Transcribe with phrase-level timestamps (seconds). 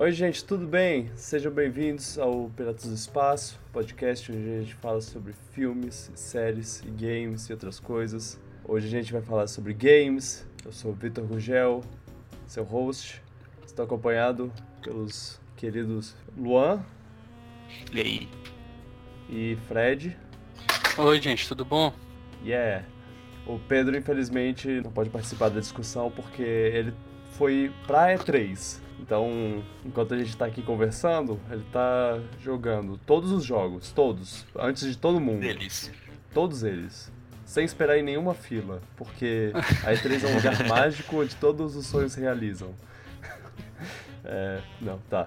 [0.00, 1.10] Oi, gente, tudo bem?
[1.16, 6.86] Sejam bem-vindos ao Piratas do Espaço, podcast onde a gente fala sobre filmes, séries e
[6.88, 8.40] games e outras coisas.
[8.64, 10.46] Hoje a gente vai falar sobre games.
[10.64, 11.82] Eu sou o Vitor Rugel,
[12.46, 13.20] seu host.
[13.66, 14.52] Estou acompanhado
[14.84, 16.80] pelos queridos Luan.
[17.92, 18.28] E aí?
[19.28, 20.16] E Fred.
[20.96, 21.92] Oi, gente, tudo bom?
[22.44, 22.86] Yeah.
[23.44, 26.94] O Pedro, infelizmente, não pode participar da discussão porque ele
[27.32, 28.86] foi pra E3.
[28.98, 34.86] Então, enquanto a gente tá aqui conversando, ele tá jogando todos os jogos, todos, antes
[34.86, 35.40] de todo mundo.
[35.40, 35.92] Delícia.
[36.34, 37.10] Todos eles.
[37.44, 41.86] Sem esperar em nenhuma fila, porque a E3 é um lugar mágico onde todos os
[41.86, 42.74] sonhos se realizam.
[44.30, 45.26] É, não, tá.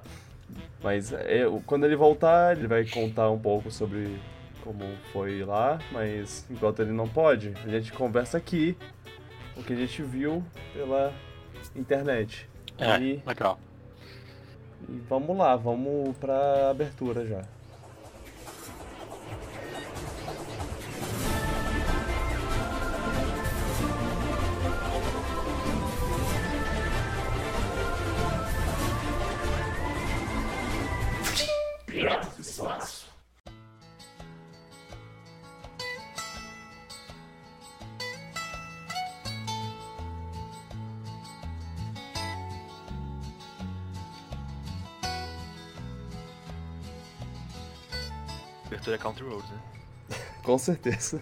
[0.83, 4.19] Mas é, quando ele voltar, ele vai contar um pouco sobre
[4.63, 8.77] como foi lá, mas enquanto ele não pode, a gente conversa aqui
[9.57, 10.43] o que a gente viu
[10.73, 11.11] pela
[11.75, 12.47] internet.
[12.81, 13.59] É, e, legal.
[14.89, 17.45] E vamos lá, vamos pra abertura já.
[31.87, 33.00] Abertura
[48.93, 49.59] é Country Roads, né?
[50.43, 51.21] Com certeza.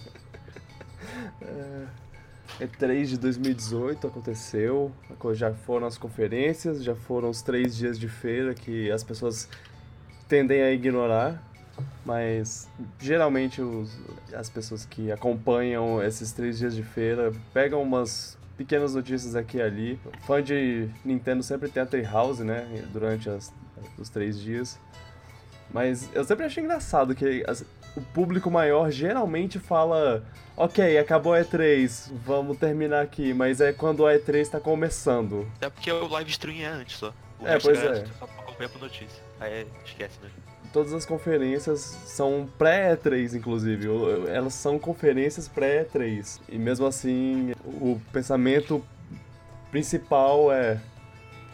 [1.41, 1.85] É,
[2.59, 4.91] E3 de 2018 aconteceu,
[5.33, 9.47] já foram as conferências, já foram os três dias de feira que as pessoas
[10.27, 11.41] tendem a ignorar,
[12.05, 12.67] mas
[12.99, 13.97] geralmente os,
[14.33, 19.61] as pessoas que acompanham esses três dias de feira pegam umas pequenas notícias aqui e
[19.61, 19.99] ali.
[20.25, 23.53] Fã de Nintendo sempre tem a Treehouse, né, durante as,
[23.97, 24.77] os três dias.
[25.71, 27.43] Mas eu sempre achei engraçado que
[27.95, 30.23] o público maior geralmente fala:
[30.57, 35.49] Ok, acabou a E3, vamos terminar aqui, mas é quando a E3 está começando.
[35.61, 37.13] É porque o live stream é antes só.
[37.39, 38.05] O é, pois é.
[38.17, 39.23] Só acompanha por notícia.
[39.39, 40.37] Aí esquece mesmo.
[40.73, 43.87] Todas as conferências são pré-E3, inclusive.
[44.27, 46.41] Elas são conferências pré-E3.
[46.47, 48.83] E mesmo assim, o pensamento
[49.71, 50.79] principal é: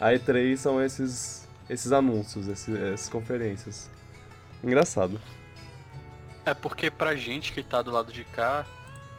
[0.00, 3.88] a E3 são esses, esses anúncios, esses, essas conferências.
[4.62, 5.20] Engraçado.
[6.44, 8.64] É porque pra gente que tá do lado de cá,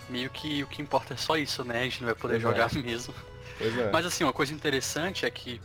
[0.10, 1.82] meio que o que importa é só isso, né?
[1.82, 2.80] A gente não vai poder pois jogar é.
[2.80, 3.14] mesmo.
[3.60, 3.92] É.
[3.92, 5.62] Mas assim, uma coisa interessante é que,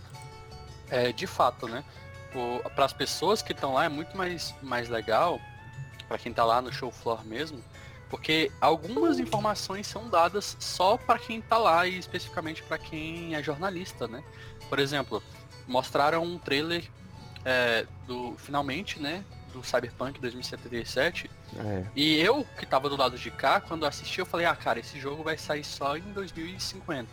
[0.91, 1.85] é, de fato, né?
[2.75, 5.39] Para as pessoas que estão lá é muito mais, mais legal,
[6.09, 7.63] para quem tá lá no show floor mesmo,
[8.09, 13.43] porque algumas informações são dadas só para quem tá lá e especificamente para quem é
[13.43, 14.23] jornalista, né?
[14.69, 15.23] Por exemplo,
[15.67, 16.85] mostraram um trailer
[17.45, 21.31] é, do finalmente, né, do Cyberpunk 2077.
[21.57, 21.85] É.
[21.95, 24.99] E eu, que tava do lado de cá, quando assisti, eu falei, ah, cara, esse
[24.99, 27.09] jogo vai sair só em 2050.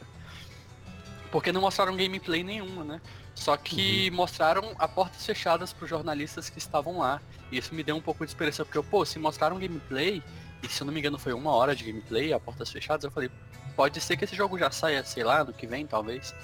[1.31, 3.01] Porque não mostraram gameplay nenhuma, né?
[3.35, 4.16] Só que uhum.
[4.16, 7.22] mostraram a portas fechadas para os jornalistas que estavam lá.
[7.51, 10.23] E isso me deu um pouco de esperança, porque, eu, pô, se mostraram gameplay,
[10.61, 13.11] e se eu não me engano foi uma hora de gameplay, a portas fechadas, eu
[13.11, 13.29] falei,
[13.75, 16.35] pode ser que esse jogo já saia, sei lá, no que vem, talvez.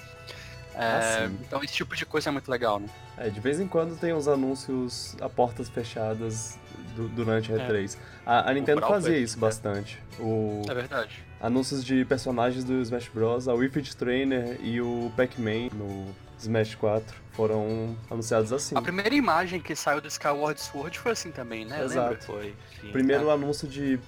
[0.76, 2.86] É, ah, então esse tipo de coisa é muito legal, né?
[3.16, 6.58] É, de vez em quando tem uns anúncios a portas fechadas
[6.94, 7.96] do, durante a E3.
[7.96, 7.98] É.
[8.26, 9.98] A, a, Nintendo fazia isso bastante.
[10.20, 10.62] O...
[10.68, 11.24] É verdade.
[11.40, 13.48] Anúncios de personagens do Smash Bros.
[13.48, 18.76] A Wii Fit Trainer e o Pac-Man no Smash 4 foram anunciados assim.
[18.76, 21.82] A primeira imagem que saiu do Skyward Sword foi assim também, né?
[21.82, 22.22] Exato.
[22.26, 22.54] Foi.
[22.82, 23.32] Sim, Primeiro é.
[23.32, 23.98] anúncio de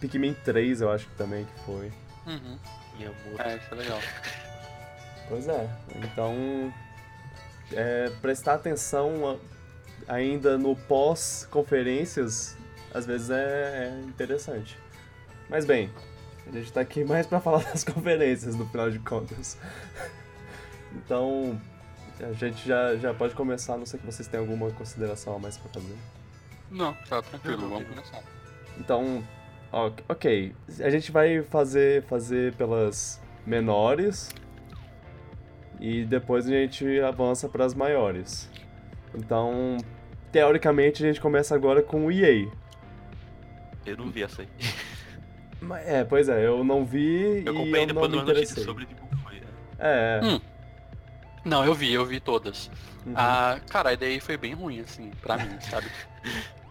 [0.00, 1.92] Pikmin 3, eu acho que também que foi.
[2.26, 2.58] Uhum.
[3.38, 3.98] É, isso é legal.
[5.28, 5.68] Pois é.
[5.96, 6.72] Então,
[7.72, 9.38] é, prestar atenção
[10.08, 12.56] ainda no pós-conferências,
[12.92, 14.78] às vezes é, é, interessante.
[15.48, 15.90] Mas bem,
[16.46, 19.58] a gente está aqui mais para falar das conferências, no final de contas.
[20.94, 21.58] Então,
[22.20, 25.56] a gente já, já pode começar, não sei que vocês têm alguma consideração a mais
[25.56, 25.96] para fazer.
[26.70, 28.22] Não, tá tranquilo, vamos começar.
[28.78, 29.26] Então,
[29.72, 34.28] ok, a gente vai fazer, fazer pelas menores,
[35.82, 38.48] e depois a gente avança para as maiores.
[39.12, 39.76] Então,
[40.30, 42.48] teoricamente, a gente começa agora com o EA.
[43.84, 44.48] Eu não vi essa aí.
[45.86, 48.64] É, pois é, eu não vi eu e eu não me interessei.
[48.64, 49.36] Sobre como foi.
[49.36, 49.46] Né?
[49.78, 50.20] É.
[50.20, 50.40] Hum.
[51.44, 52.66] Não, eu vi, eu vi todas.
[53.06, 53.12] Uhum.
[53.14, 55.86] Ah, cara, a ideia foi bem ruim, assim, pra mim, sabe?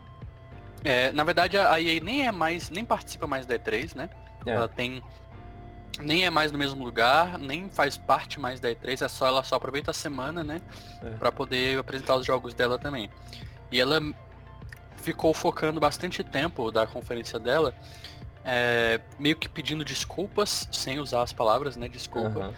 [0.83, 4.09] É, na verdade, a EA nem é mais, nem participa mais da E3, né?
[4.45, 4.49] É.
[4.49, 5.01] Ela tem
[5.99, 9.43] nem é mais no mesmo lugar, nem faz parte mais da E3, é só ela
[9.43, 10.61] só aproveita a semana, né,
[11.03, 11.09] É.
[11.17, 13.09] Pra poder apresentar os jogos dela também.
[13.71, 13.99] E ela
[14.97, 17.73] ficou focando bastante tempo da conferência dela,
[18.45, 22.53] é, meio que pedindo desculpas, sem usar as palavras, né, desculpa,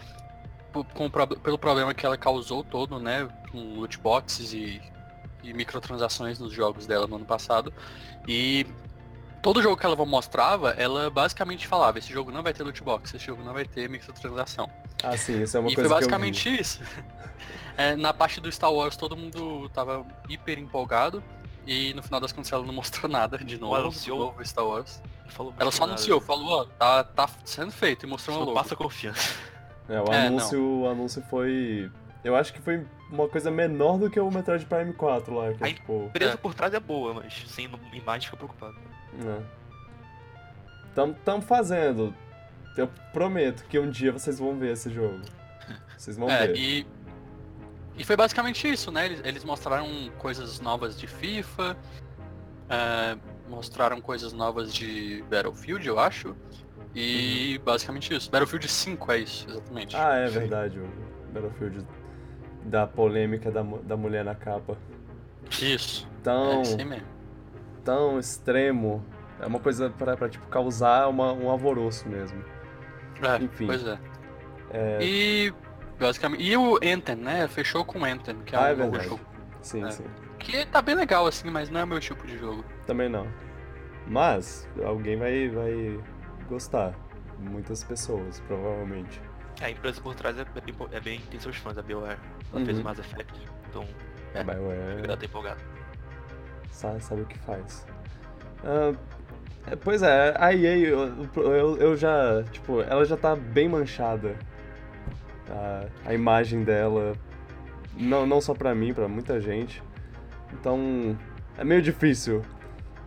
[0.72, 4.80] po- com pelo problema que ela causou todo, né, com loot boxes e,
[5.42, 7.72] e microtransações nos jogos dela no ano passado.
[8.26, 8.66] E
[9.44, 13.14] todo jogo que ela mostrava, ela basicamente falava, esse jogo não vai ter loot box,
[13.14, 14.70] esse jogo não vai ter microtransação.
[15.02, 16.30] Ah, sim, isso é uma e coisa foi que eu vi.
[16.30, 16.80] basicamente isso.
[17.76, 21.22] É, na parte do Star Wars todo mundo tava hiper empolgado.
[21.66, 24.16] E no final das contas ela não mostrou nada de novo, anunciou.
[24.18, 25.02] do novo Star Wars.
[25.58, 25.92] Ela só nada.
[25.94, 28.62] anunciou, falou, ó, tá, tá sendo feito e mostrou uma Só logo.
[28.62, 29.34] passa confiança.
[29.88, 31.90] É, o É, anúncio, o anúncio foi.
[32.24, 35.62] Eu acho que foi uma coisa menor do que o Metroid Prime 4 lá, que
[35.62, 36.02] é Aí- tipo.
[36.02, 38.74] A empresa por trás é boa, mas sem imagem fica preocupado.
[39.12, 39.42] Né.
[40.94, 42.14] Tam, tam fazendo.
[42.76, 45.20] Eu prometo que um dia vocês vão ver esse jogo.
[45.96, 46.56] Vocês vão É, ver.
[46.56, 46.86] e,
[47.96, 49.06] e foi basicamente isso, né?
[49.06, 49.86] Eles, eles mostraram
[50.18, 51.76] coisas novas de FIFA,
[52.68, 53.16] é,
[53.48, 56.34] mostraram coisas novas de Battlefield, eu acho.
[56.94, 58.30] E basicamente isso.
[58.30, 59.94] Battlefield 5 é isso, exatamente.
[59.96, 60.02] Uhum.
[60.02, 60.88] Ah, é verdade, o
[61.32, 61.86] Battlefield
[62.64, 64.76] da polêmica da, da mulher na capa.
[65.60, 66.08] Isso.
[66.22, 67.06] Tão, É aí mesmo.
[67.84, 69.04] tão extremo.
[69.40, 72.42] É uma coisa pra, pra tipo, causar uma, um alvoroço mesmo.
[73.22, 73.66] É, Enfim.
[73.66, 73.98] Pois é.
[75.02, 75.52] E
[75.98, 76.42] basicamente.
[76.42, 77.46] E o Anthem, né?
[77.48, 79.08] Fechou com o Anthem, que é Ah, é um novo verdade.
[79.10, 79.20] jogo.
[79.60, 79.90] Sim, É.
[79.90, 80.04] sim.
[80.38, 82.64] Que tá bem legal, assim, mas não é o meu tipo de jogo.
[82.86, 83.26] Também não.
[84.06, 86.00] Mas alguém vai, vai
[86.48, 86.94] gostar.
[87.38, 89.20] Muitas pessoas, provavelmente.
[89.60, 92.18] A empresa por trás é bem, é bem tem seus fãs, a BioWare.
[92.54, 92.66] Ela Uhum.
[92.66, 93.34] fez Mass Effect,
[93.68, 93.84] então
[94.32, 94.44] É.
[94.44, 95.60] BioWare ela tá empolgada.
[96.70, 97.84] sabe, sabe o que faz.
[99.66, 104.36] É, pois é, a EA, eu, eu, eu já, tipo, ela já tá bem manchada.
[105.50, 107.14] A, a imagem dela,
[107.96, 109.82] não, não só pra mim, pra muita gente.
[110.52, 111.16] Então,
[111.58, 112.42] é meio difícil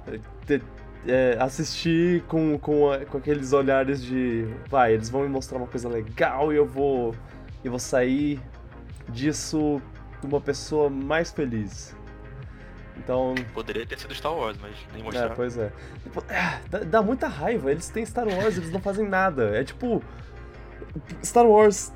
[0.07, 0.63] é, ter-
[1.07, 5.67] é, assistir com, com, a- com aqueles olhares de, vai, eles vão me mostrar uma
[5.67, 7.15] coisa legal e eu vou,
[7.63, 8.39] eu vou sair
[9.09, 9.81] disso
[10.23, 11.95] uma pessoa mais feliz.
[12.97, 15.35] Então, Poderia ter sido Star Wars, mas nem é, mostraram.
[15.35, 15.71] pois é.
[16.03, 17.71] Tipo, é, dá, dá muita raiva.
[17.71, 19.55] Eles têm Star Wars, eles não fazem nada.
[19.57, 20.03] É tipo.
[21.23, 21.93] Star Wars.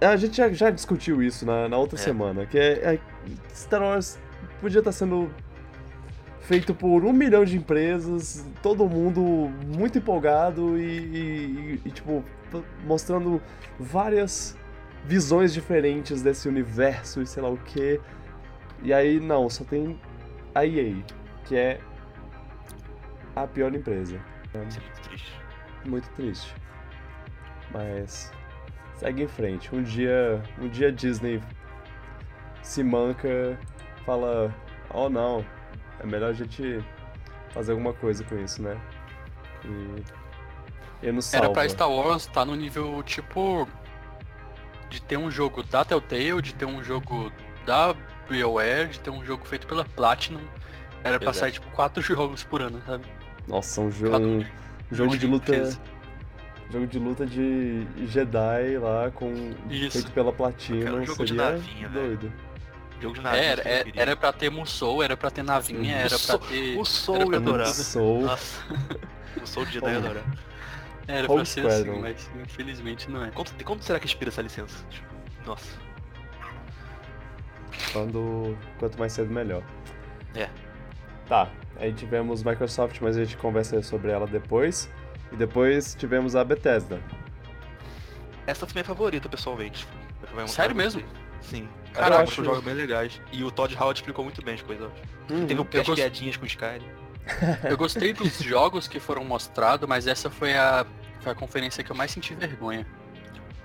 [0.00, 2.02] A gente já, já discutiu isso na, na outra É.
[2.02, 2.46] semana.
[2.46, 2.98] Que é, é-
[3.54, 4.18] Star Wars
[4.62, 5.30] podia estar sendo
[6.40, 9.22] feito por um milhão de empresas, todo mundo
[9.76, 13.40] muito empolgado e, e- e, tipo, p- mostrando
[13.78, 14.56] várias
[15.04, 18.00] visões diferentes desse universo e sei lá o que.
[18.82, 20.00] E aí, não, só tem
[20.54, 20.94] a EA,
[21.44, 21.80] que é
[23.36, 24.20] a pior empresa.
[24.68, 25.40] Isso é muito triste.
[25.86, 26.54] Muito triste.
[27.72, 28.32] Mas
[28.96, 29.74] segue em frente.
[29.74, 31.42] Um dia, um dia a Disney
[32.62, 33.58] se manca,
[34.04, 34.54] fala,
[34.92, 35.44] oh não,
[35.98, 36.82] é melhor a gente
[37.50, 38.80] fazer alguma coisa com isso, né?
[39.64, 40.20] E
[41.02, 41.46] e nos salva.
[41.46, 43.66] Era pra Star Wars tá no nível tipo.
[44.90, 47.32] De ter um jogo da Telltale, de ter um jogo
[47.64, 47.94] da
[48.28, 50.40] BioWare, de ter um jogo feito pela Platinum.
[51.02, 53.04] Era pra sair tipo quatro jogos por ano, sabe?
[53.48, 54.44] Nossa, um jogo, um
[54.90, 55.80] jogo de de luta, empresa.
[56.70, 59.32] jogo de luta de Jedi lá com
[59.70, 59.92] Isso.
[59.92, 62.06] feito pela Platinum, Cara, um jogo de seria navinha, velho.
[62.18, 62.32] doido.
[63.00, 63.36] Jogo de nada.
[63.38, 66.76] Era, era, era pra ter Musou, era pra ter navinha, era pra ter.
[66.78, 67.72] O Soul eu adorava.
[67.72, 68.22] Soul.
[68.22, 68.62] Nossa.
[69.42, 70.49] O Soul de Jedi eu adorava.
[71.10, 72.00] Era Rogue pra ser assim, Squadron.
[72.00, 73.30] mas infelizmente não é.
[73.30, 74.84] Quanto, quanto será que expira essa licença?
[75.46, 75.78] Nossa.
[77.92, 79.62] Quando, quanto mais cedo, melhor.
[80.34, 80.48] É.
[81.28, 81.48] Tá,
[81.78, 84.90] aí tivemos Microsoft, mas a gente conversa sobre ela depois.
[85.32, 87.00] E depois tivemos a Bethesda.
[88.46, 89.86] Essa foi minha favorita, pessoalmente.
[90.46, 91.02] Sério mesmo?
[91.40, 91.68] Sim.
[91.92, 93.20] Cara, Cara, eu eu acho- acho jogos bem legais.
[93.32, 94.90] E o Todd Howard explicou muito bem as coisas.
[95.30, 95.46] Uhum.
[95.46, 96.84] Teve um Eu gost- piadinhas com o Skyrim.
[97.68, 100.84] Eu gostei dos jogos que foram mostrados, mas essa foi a,
[101.20, 102.86] foi a conferência que eu mais senti vergonha.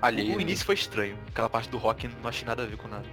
[0.00, 0.34] Ali.
[0.36, 1.16] O início foi estranho.
[1.28, 3.04] Aquela parte do rock não achei nada a ver com nada.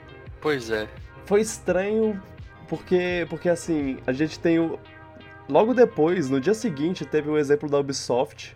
[0.42, 0.88] Pois é.
[1.26, 2.22] Foi estranho
[2.68, 4.78] porque, porque assim, a gente tem o.
[5.50, 8.56] Logo depois, no dia seguinte, teve o exemplo da Ubisoft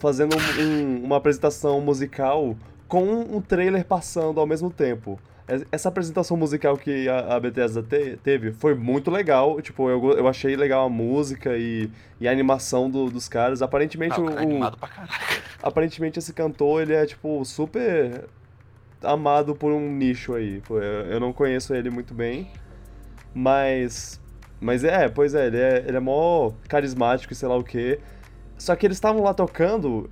[0.00, 2.56] fazendo um- um- uma apresentação musical
[2.88, 5.18] com um trailer passando ao mesmo tempo.
[5.48, 9.60] Es- Essa apresentação musical que a, a Bethesda te- teve foi muito legal.
[9.60, 13.62] Tipo, eu, eu achei legal a música e, e a animação do- dos caras.
[13.62, 14.72] Aparentemente, Ah, o, cara é o-
[15.62, 18.24] aparentemente esse cantor, ele é, tipo, super
[19.02, 20.62] amado por um nicho aí.
[21.10, 22.50] Eu não conheço ele muito bem,
[23.34, 24.20] mas...
[24.60, 27.98] Mas é, pois é, ele é, ele é mó carismático e sei lá o quê.
[28.56, 30.08] Só que eles estavam lá tocando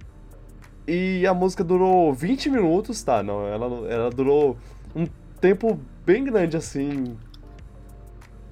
[0.88, 3.22] E a música durou 20 minutos, tá?
[3.22, 4.56] Não, ela, ela durou
[5.40, 7.16] tempo bem grande, assim,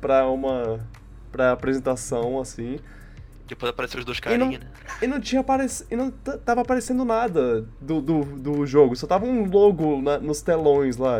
[0.00, 0.80] pra uma.
[1.30, 2.78] pra apresentação, assim.
[3.46, 4.70] Depois apareceram os dois E não, carinhas, né?
[5.02, 5.82] e não tinha aparec...
[5.90, 10.42] e não tava aparecendo nada do, do, do jogo, só tava um logo na- nos
[10.42, 11.18] telões lá.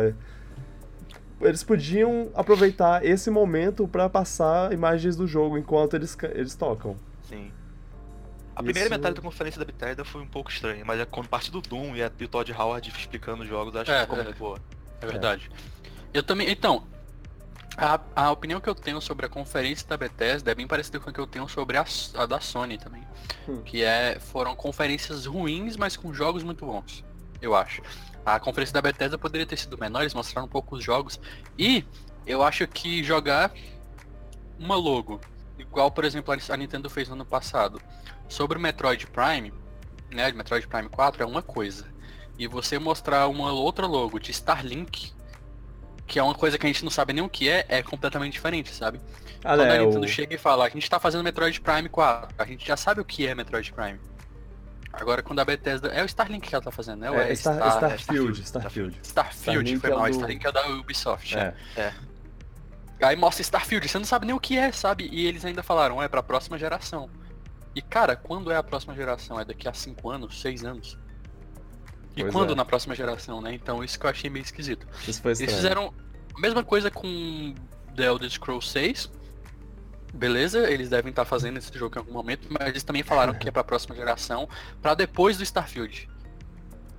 [1.41, 6.97] Eles podiam aproveitar esse momento pra passar imagens do jogo enquanto eles, eles tocam.
[7.23, 7.51] Sim.
[8.55, 11.29] A primeira Isso- metade da conferência da Bethesda foi um pouco estranha, mas é quando
[11.29, 14.01] parte do Doom e, a, e o Todd Howard explicando os jogos, acho É, que
[14.01, 14.23] ficou é.
[14.23, 14.59] muito boa.
[15.01, 15.49] É verdade.
[16.13, 16.49] Eu também.
[16.49, 16.87] Então,
[17.77, 21.09] a, a opinião que eu tenho sobre a conferência da Bethesda é bem parecida com
[21.09, 23.07] a que eu tenho sobre a, a da Sony também.
[23.47, 23.61] Hum.
[23.63, 24.19] Que é.
[24.19, 27.03] Foram conferências ruins, mas com jogos muito bons.
[27.41, 27.81] Eu acho.
[28.25, 31.19] A conferência da Bethesda poderia ter sido menor, eles mostraram um pouco os jogos.
[31.57, 31.85] E
[32.25, 33.51] eu acho que jogar
[34.59, 35.21] uma logo,
[35.57, 37.81] igual por exemplo a Nintendo fez no ano passado,
[38.27, 39.53] sobre o Metroid Prime,
[40.11, 41.87] né, Metroid Prime 4 é uma coisa.
[42.39, 45.11] E você mostrar uma outra logo de Starlink,
[46.07, 48.33] que é uma coisa que a gente não sabe nem o que é, é completamente
[48.33, 48.99] diferente, sabe?
[49.43, 49.85] Ah, Quando a né, o...
[49.87, 53.01] Nintendo chega e fala, a gente tá fazendo Metroid Prime 4, a gente já sabe
[53.01, 53.99] o que é Metroid Prime.
[54.91, 55.89] Agora quando a Bethesda.
[55.89, 57.11] É o Starlink que ela tá fazendo, né?
[57.11, 58.99] Ou é, é Star- Star- Starfield, Starfield, Starfield.
[59.03, 60.05] Starfield, Starlink foi é mal.
[60.05, 61.37] do- Starlink é da Ubisoft.
[61.37, 61.53] É.
[61.77, 61.93] É.
[63.01, 65.07] Aí mostra Starfield, você não sabe nem o que é, sabe?
[65.11, 67.09] E eles ainda falaram, é pra próxima geração.
[67.75, 69.39] E cara, quando é a próxima geração?
[69.39, 70.97] É daqui a 5 anos, 6 anos?
[72.15, 72.55] E Pois quando é.
[72.55, 73.53] na próxima geração, né?
[73.53, 74.87] Então isso que eu achei meio esquisito.
[75.07, 75.93] Isso foi Eles fizeram
[76.35, 77.53] a mesma coisa com
[77.95, 79.09] The Elder Scrolls 6.
[80.13, 83.47] Beleza, eles devem estar fazendo esse jogo em algum momento, mas eles também falaram que
[83.47, 84.49] é pra próxima geração,
[84.81, 86.09] pra depois do Starfield.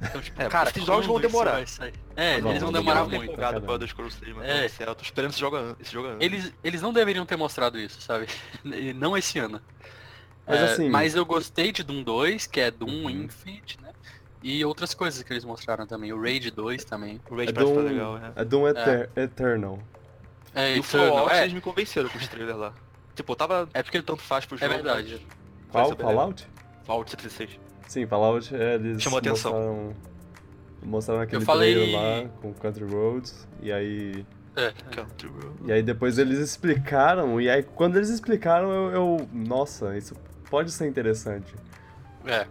[0.00, 1.60] Então, tipo, É, cara, esses jogos vão demorar.
[2.16, 3.32] É, Vão, eles vão vão demorar muito.
[3.38, 4.64] Elder Scrolls 6, mas É.
[4.64, 4.68] é.
[4.68, 6.24] céu, eu tô esperando esse jogo, esse jogo antes.
[6.24, 8.26] Eles, eles não deveriam ter mostrado isso, sabe?
[8.64, 9.60] E não esse ano.
[10.46, 13.10] Mas É, assim- mas eu gostei de Doom 2, que é Doom Uhum.
[13.10, 13.89] Infinite, né?
[14.42, 16.12] E outras coisas que eles mostraram também.
[16.12, 17.20] O Raid 2 também.
[17.30, 18.32] O Rage É parece Doom, tá legal, né?
[18.36, 19.78] é Doom Eter- Eternal.
[20.54, 22.72] É, E o Eternal, Fallout, é, eles me convenceram com os trailers lá.
[23.14, 24.72] Tipo, eu tava é porque tanto faz pro é jogo.
[24.74, 25.26] verdade.
[25.72, 25.96] mas Qual?
[25.96, 26.48] Fallout?
[26.84, 27.58] Fallout 76.
[27.86, 29.52] Sim, Fallout, é, eles Chamou atenção.
[29.52, 29.96] mostraram,
[30.82, 34.24] mostraram aquele Eu falei- trailer lá com Country Roads, e aí,
[34.56, 34.72] É,
[35.66, 40.14] e aí depois eles explicaram, e aí quando eles explicaram eu, eu- nossa, isso
[40.48, 41.54] pode ser interessante.
[42.24, 42.46] É.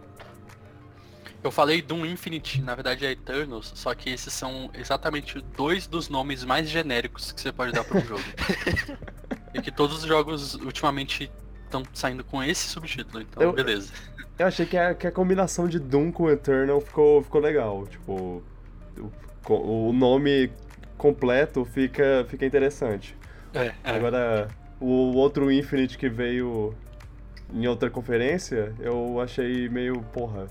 [1.42, 6.08] Eu falei Doom Infinite, na verdade é Eternals, só que esses são exatamente dois dos
[6.08, 8.22] nomes mais genéricos que você pode dar para um jogo.
[9.54, 11.30] e que todos os jogos ultimamente
[11.64, 13.92] estão saindo com esse subtítulo, então Eu- beleza.
[14.38, 18.42] Eu achei que a, que a combinação de Doom com Eternal ficou, ficou legal, tipo,
[18.98, 20.50] o, o nome
[20.96, 23.14] completo fica, fica interessante.
[23.52, 24.48] É, Agora,
[24.80, 26.74] o outro Infinite que veio
[27.52, 30.46] em outra conferência, eu achei meio, porra,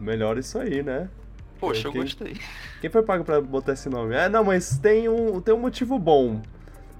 [0.00, 1.08] melhor isso aí, né?
[1.60, 2.36] Poxa, eu Quem- gostei.
[2.80, 4.14] Quem foi pago pra botar esse nome?
[4.14, 6.40] É, não, mas tem um, tem um motivo bom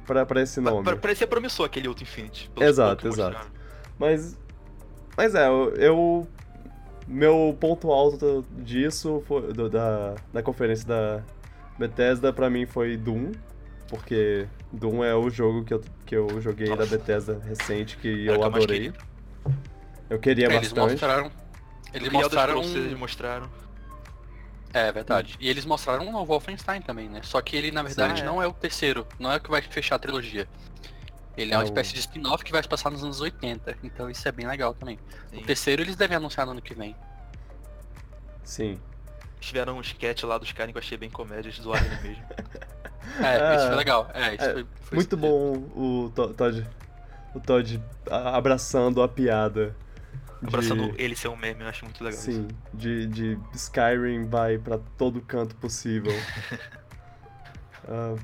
[0.06, 0.84] pra, pra esse nome.
[0.84, 2.50] Pa- Parecia promissor aquele outro Infinity.
[2.58, 3.34] Exato, exato.
[3.36, 3.50] mostraram.
[3.98, 4.36] Mas,
[5.16, 6.28] mas é, eu, eu-
[7.06, 11.22] meu ponto alto disso, foi, do- da, da conferência da
[11.78, 13.30] Bethesda, pra mim foi Doom,
[13.88, 16.96] porque Doom é o jogo que eu, que eu joguei da Nossa.
[16.98, 18.92] Bethesda recente, que Era eu que eu adorei.
[20.10, 20.90] Eu queria É, eles bastante.
[20.92, 21.30] mostraram.
[21.92, 22.52] Eles mostraram.
[22.52, 23.50] Scrolls 6, eles mostraram.
[24.72, 25.36] É verdade.
[25.40, 27.20] E eles mostraram um novo Wolfenstein também, né?
[27.22, 28.26] Só que ele na verdade Sim.
[28.26, 30.46] não é o terceiro, não é o que vai fechar a trilogia.
[31.36, 33.78] Ele é, É uma o- espécie de spin-off que vai se passar nos anos 80,
[33.82, 34.98] então isso é bem legal também.
[35.30, 35.38] Sim.
[35.38, 36.94] O terceiro eles devem anunciar no ano que vem.
[38.44, 38.78] Sim.
[39.40, 42.24] Tiveram um sketch lá dos caras que eu achei bem comédia, eles zoaram ele mesmo.
[43.20, 44.10] É, Ah, isso foi legal.
[44.12, 46.66] É, isso é, foi, foi Muito bom o To- Todd,
[47.34, 49.74] o Todd abraçando a piada.
[50.40, 52.18] De- Abraçando ele ser um meme, eu acho muito legal.
[52.18, 52.30] isso.
[52.32, 56.12] Sim, de, de Skyrim vai pra todo canto possível.
[57.90, 58.14] Ah,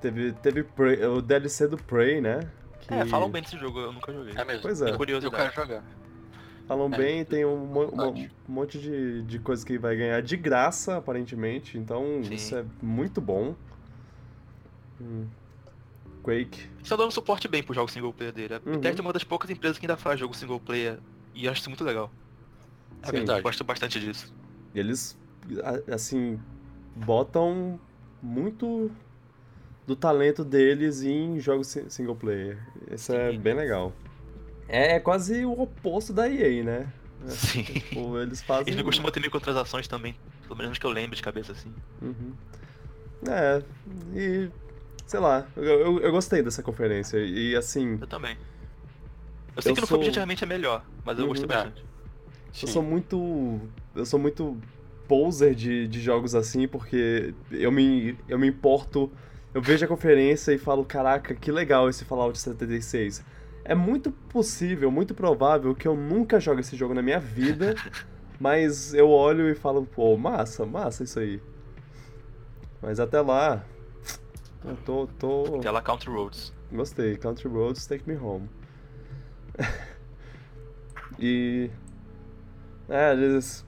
[0.00, 2.40] teve teve Prey- o DLC do Prey, né?
[2.80, 4.32] Que É, falam bem desse jogo, eu nunca joguei.
[4.34, 4.62] É mesmo.
[4.62, 4.84] Pois é.
[4.86, 5.36] Tenho Eu curiosidade.
[5.52, 5.84] quero jogar.
[6.66, 8.30] Falam É, bem, tem um, mo- verdade.
[8.48, 11.76] monte de, de coisa que vai ganhar de graça, aparentemente.
[11.76, 12.32] Então Sim.
[12.34, 13.54] isso é muito bom.
[15.00, 15.26] Hum.
[16.22, 16.68] Quake.
[16.82, 18.54] Estão dando suporte bem pro jogo single player dele.
[18.54, 18.76] A Uhum.
[18.78, 20.98] Bethesda é uma das poucas empresas que ainda faz jogo single player
[21.36, 22.10] e eu acho isso muito legal.
[23.02, 23.12] É Sim.
[23.12, 23.38] verdade.
[23.40, 24.32] Eu gosto bastante disso.
[24.74, 25.16] Eles,
[25.92, 26.40] assim,
[26.94, 27.78] botam
[28.22, 28.90] muito
[29.86, 32.58] do talento deles em jogos si- single player.
[32.90, 33.38] Isso é Sim.
[33.38, 33.92] bem legal.
[34.68, 36.92] É quase o oposto da EA, né?
[37.28, 37.62] Sim.
[37.62, 38.64] Tipo, eles fazem.
[38.66, 41.72] Eles não costumam ter microtransações também, pelo menos que eu lembro de cabeça assim.
[42.02, 42.32] Uhum.
[43.28, 43.62] É,
[44.14, 44.50] e.
[45.06, 47.18] Sei lá, eu, eu, eu gostei dessa conferência.
[47.18, 48.36] E assim, Eu também.
[49.56, 51.30] Eu sei Eu que não sou- foi objetivamente a melhor, mas eu Uhum.
[51.30, 51.48] gostei É.
[51.54, 51.84] bastante.
[52.62, 53.60] Eu sou muito.
[53.94, 54.56] Eu sou muito
[55.08, 59.10] poser de, de jogos assim, porque eu me, eu me importo.
[59.54, 63.24] Eu vejo a conferência e falo, caraca, que legal esse Fallout 76.
[63.64, 67.74] É muito possível, muito provável que eu nunca jogue esse jogo na minha vida,
[68.38, 71.40] mas eu olho e falo, pô, massa, massa isso aí.
[72.82, 73.64] Mas até lá,
[74.64, 75.06] eu tô.
[75.18, 75.56] tô...
[75.56, 76.52] Até lá Country Roads.
[76.70, 78.48] Gostei, Country Roads Take Me Home.
[81.18, 81.70] e.
[82.88, 83.64] É, eles.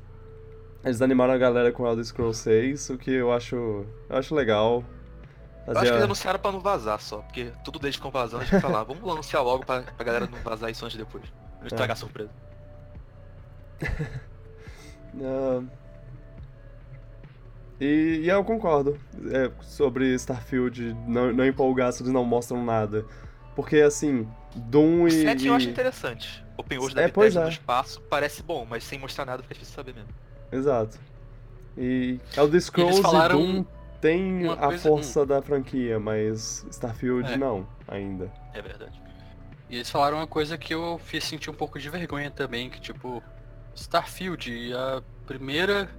[0.84, 3.84] Eles animaram a galera com Elder Scrolls 6, o que eu acho.
[4.08, 4.84] Eu acho legal.
[5.66, 8.46] Eu acho que eles anunciaram pra não vazar só, porque tudo desde ficam vazando, a
[8.46, 11.24] gente falar, vamos anunciar logo pra, pra galera não vazar isso antes de depois.
[11.60, 11.92] Não estragar É.
[11.92, 12.30] a surpresa.
[15.24, 15.62] Ah,
[17.80, 18.98] e, e eu concordo
[19.32, 23.04] é, sobre Starfield não, não empolgar se eles não mostram nada.
[23.58, 24.24] Porque assim,
[24.54, 25.10] Doom O e.
[25.10, 26.44] 7 eu acho interessante.
[26.56, 27.42] Open World É, da pois Bethesda é.
[27.46, 30.10] no espaço parece bom, mas sem mostrar nada fica difícil saber mesmo.
[30.52, 30.96] Exato.
[31.76, 33.64] E Elder Scrolls e Doom
[34.00, 37.36] tem a força da franquia, mas Starfield É.
[37.36, 38.30] não, ainda.
[38.54, 39.02] É verdade.
[39.68, 42.80] E eles falaram uma coisa que eu fiz sentir um pouco de vergonha também, que
[42.80, 43.20] tipo,
[43.74, 45.90] Starfield, a primeira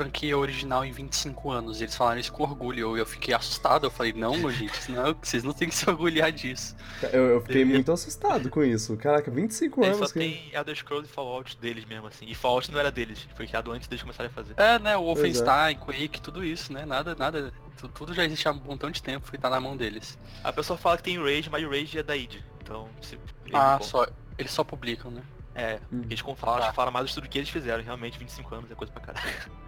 [0.00, 1.80] franquia original em 25 anos.
[1.80, 2.96] Eles falaram isso com orgulho.
[2.98, 3.86] Eu fiquei assustado.
[3.86, 6.76] Eu falei, não, gente, não, vocês não tem que se orgulhar disso.
[7.12, 8.94] Eu, eu fiquei Devia- muito assustado com isso.
[8.98, 10.18] Caraca, 25 Eles só anos que.
[10.18, 12.26] tem Elder Scrolls e Fallout deles mesmo, assim.
[12.28, 14.54] E Fallout não era deles, foi criado antes deles começarem a fazer.
[14.58, 15.04] É, né, o é.
[15.04, 16.84] Wolfenstein, Quake, tudo isso, né?
[16.84, 17.52] Nada, nada.
[17.78, 20.18] tu- Tudo já existe há um montão de tempo e tá na mão deles.
[20.44, 22.36] A pessoa fala que tem Rage, mas o Rage é da id.
[22.62, 24.06] Então, se eles Ah, só.
[24.36, 25.22] Eles só publicam, né?
[25.54, 26.02] É, Hum.
[26.04, 26.68] eles falam, acho Tá.
[26.70, 27.82] que fala mais do estudo que eles fizeram.
[27.82, 29.24] Realmente, 25 anos é coisa pra caralho.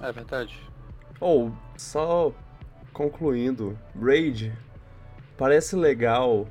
[0.00, 0.58] É verdade.
[1.20, 2.32] Ou, só
[2.92, 4.52] concluindo, Raid
[5.36, 6.46] parece legal,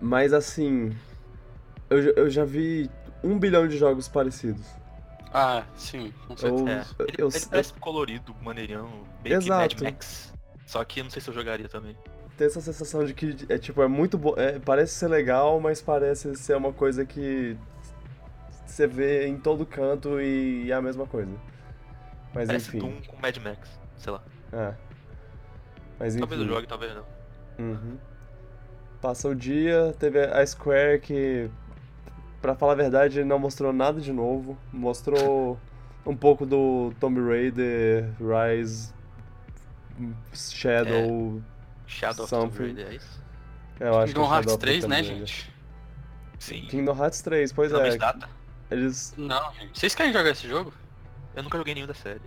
[0.00, 0.94] mas assim,
[1.90, 2.90] eu, já- eu já vi
[3.22, 4.66] um bilhão de jogos parecidos.
[5.32, 6.94] Ah, sim, com certeza.
[6.98, 7.08] Eu, É.
[7.08, 8.88] Ele, eu, ele parece colorido, maneirão,
[9.22, 9.76] bem Exato.
[9.76, 10.34] que Mad Max.
[10.66, 11.96] Só que eu não sei se eu jogaria também.
[12.36, 15.82] tenho essa sensação de que é tipo, é muito bom, é, parece ser legal, mas
[15.82, 17.56] parece ser uma coisa que
[18.66, 21.32] você vê em todo canto e é a mesma coisa.
[22.34, 24.22] Mas Parece enfim, Doom com Mad Max, sei lá.
[24.52, 24.74] é.
[25.98, 26.20] Mas enfim.
[26.20, 27.04] Talvez eu jogue, talvez não.
[27.58, 27.98] Uhum.
[29.00, 31.50] Passa o dia, teve a Square que,
[32.40, 34.56] pra falar a verdade, não mostrou nada de novo.
[34.72, 35.58] Mostrou
[36.06, 38.92] um pouco do Tomb Raider, Rise,
[40.32, 41.42] Shadow.
[41.86, 42.50] Shadow of Something.
[42.56, 43.22] Tomb Raider, é isso?
[43.80, 45.54] Eu acho que é Kingdom Hearts Shadow of the 3, Tomb né, gente?
[46.38, 46.62] Sim.
[46.68, 47.82] Kingdom Hearts 3, pois Não, é.
[47.84, 48.28] mas data.
[48.70, 49.14] Eles.
[49.16, 49.78] Não, gente.
[49.78, 50.72] Vocês querem jogar esse jogo?
[51.34, 52.20] Eu nunca joguei nenhum da série.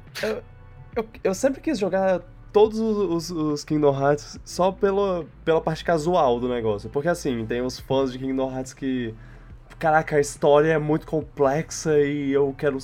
[0.96, 2.22] Eu, eu sempre quis jogar
[2.54, 6.90] todos os, os- Kingdom Hearts só pela, pela parte casual do negócio.
[6.90, 9.14] Porque assim, tem os fãs de Kingdom Hearts que.
[9.80, 12.78] Caraca, a história é muito complexa e eu quero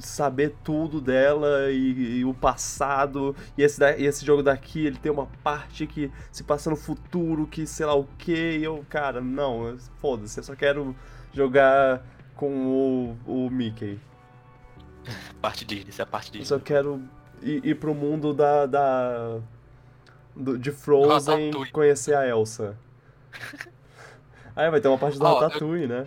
[0.00, 3.34] saber tudo dela e, e o passado.
[3.58, 7.46] E esse, e esse jogo daqui, ele tem uma parte que se passa no futuro,
[7.46, 8.58] que sei lá o que.
[8.58, 10.94] E eu, cara, não, eu- foda-se, eu só quero
[11.32, 12.02] jogar
[12.36, 13.98] com o, o Mickey.
[15.40, 16.46] Parte Disney, isso é a parte Eu Disney.
[16.46, 17.02] só quero
[17.42, 18.66] ir, ir pro mundo da.
[18.66, 19.38] da
[20.34, 22.76] do- de Frozen conhecer a Elsa.
[24.54, 26.06] Ah, vai ter uma parte do eu- Ratatouille, né?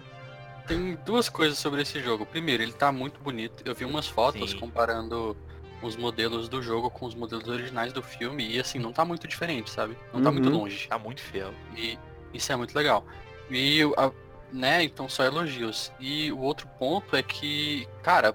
[0.67, 2.25] Tem duas coisas sobre esse jogo.
[2.27, 3.63] Primeiro, ele tá muito bonito.
[3.65, 4.60] Eu vi umas fotos Sim.
[4.60, 5.36] comparando
[5.81, 9.27] os modelos do jogo com os modelos originais do filme e assim, não tá muito
[9.27, 9.97] diferente, sabe?
[10.13, 10.58] Não tá muito Uhum.
[10.60, 10.88] longe.
[10.88, 11.53] Tá muito fiel.
[11.75, 11.97] E
[12.34, 13.03] isso é muito legal.
[13.49, 14.12] E, a-
[14.53, 15.91] né, então só elogios.
[15.99, 18.34] E o outro ponto é que, cara,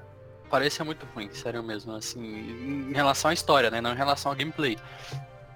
[0.50, 4.36] parece muito ruim, sério mesmo, assim, em relação à história, né, não em relação ao
[4.36, 4.76] gameplay.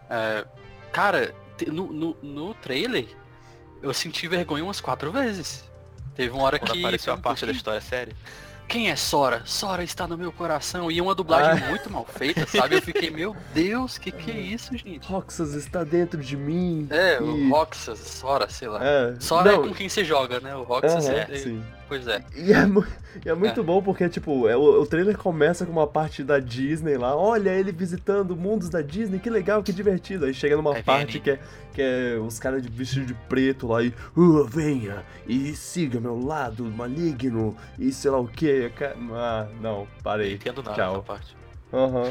[0.09, 0.45] É,
[0.93, 1.35] cara,
[1.67, 3.07] no, no, no trailer,
[3.83, 5.65] eu senti vergonha umas quatro vezes.
[6.15, 6.79] Teve uma hora Quando que...
[6.79, 8.15] apareceu a parte da história séria.
[8.67, 9.43] Quem é Sora?
[9.45, 10.91] Sora está no meu coração.
[10.91, 11.69] E é uma dublagem Ah.
[11.69, 12.77] muito mal feita, sabe?
[12.77, 15.07] Eu fiquei, meu Deus, que que é isso, gente?
[15.07, 16.87] Roxas está dentro de mim.
[16.91, 17.23] É, e...
[17.23, 18.81] o Roxas, Sora, sei lá.
[18.83, 20.57] É, Sora é não, com quem você joga, né?
[20.57, 21.63] O Roxas é, sim.
[21.87, 22.25] Pois é.
[22.35, 22.85] E é, mu-
[23.25, 26.39] e é muito bom porque, tipo, é, o, o trailer começa com uma parte da
[26.39, 27.15] Disney lá.
[27.15, 30.25] Olha ele visitando mundos da Disney, que legal, que divertido.
[30.25, 31.39] Aí chega numa parte que é,
[31.75, 33.93] que é os caras de vestido de preto lá e.
[34.17, 38.73] "Uh, venha e siga meu lado maligno e sei lá o que.
[39.13, 40.35] Ah, não, Não parei.
[40.35, 41.03] entendo nada Tchau.
[41.03, 41.37] parte.
[41.73, 42.11] Aham.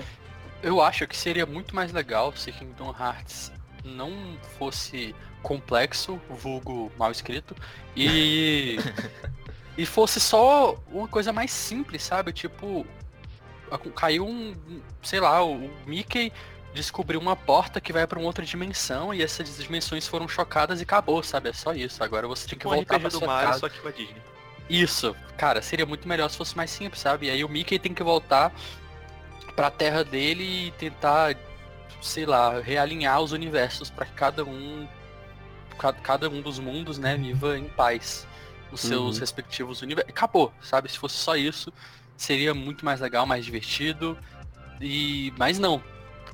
[0.61, 3.51] Eu acho que seria muito mais legal se Kingdom Hearts
[3.83, 4.11] não
[4.57, 7.53] fosse complexo, vulgo mal escrito,
[7.97, 8.77] e.
[9.77, 12.31] e fosse só uma coisa mais simples, sabe?
[12.31, 12.85] Tipo,
[13.71, 14.53] a- caiu um.
[15.01, 16.31] sei lá, o Mickey
[16.73, 20.83] descobriu uma porta que vai pra uma outra dimensão e essas dimensões foram chocadas e
[20.83, 21.49] acabou, sabe?
[21.49, 22.03] É só isso.
[22.03, 23.59] Agora você tem que Tipo um voltar do sua Mario, casa.
[23.59, 24.21] só que com a Disney.
[24.69, 27.27] Isso, cara, seria muito melhor se fosse mais simples, sabe?
[27.27, 28.51] E aí o Mickey tem que voltar
[29.55, 31.35] pra terra dele e tentar,
[32.01, 34.87] sei lá, realinhar os universos para que cada um
[36.01, 38.25] cada um dos mundos, né, viva em paz
[38.73, 39.19] nos seus uhum.
[39.19, 40.09] respectivos universos.
[40.09, 40.89] Acabou, sabe?
[40.89, 41.71] Se fosse só isso,
[42.17, 44.17] seria muito mais legal, mais divertido.
[44.81, 45.81] E mas não,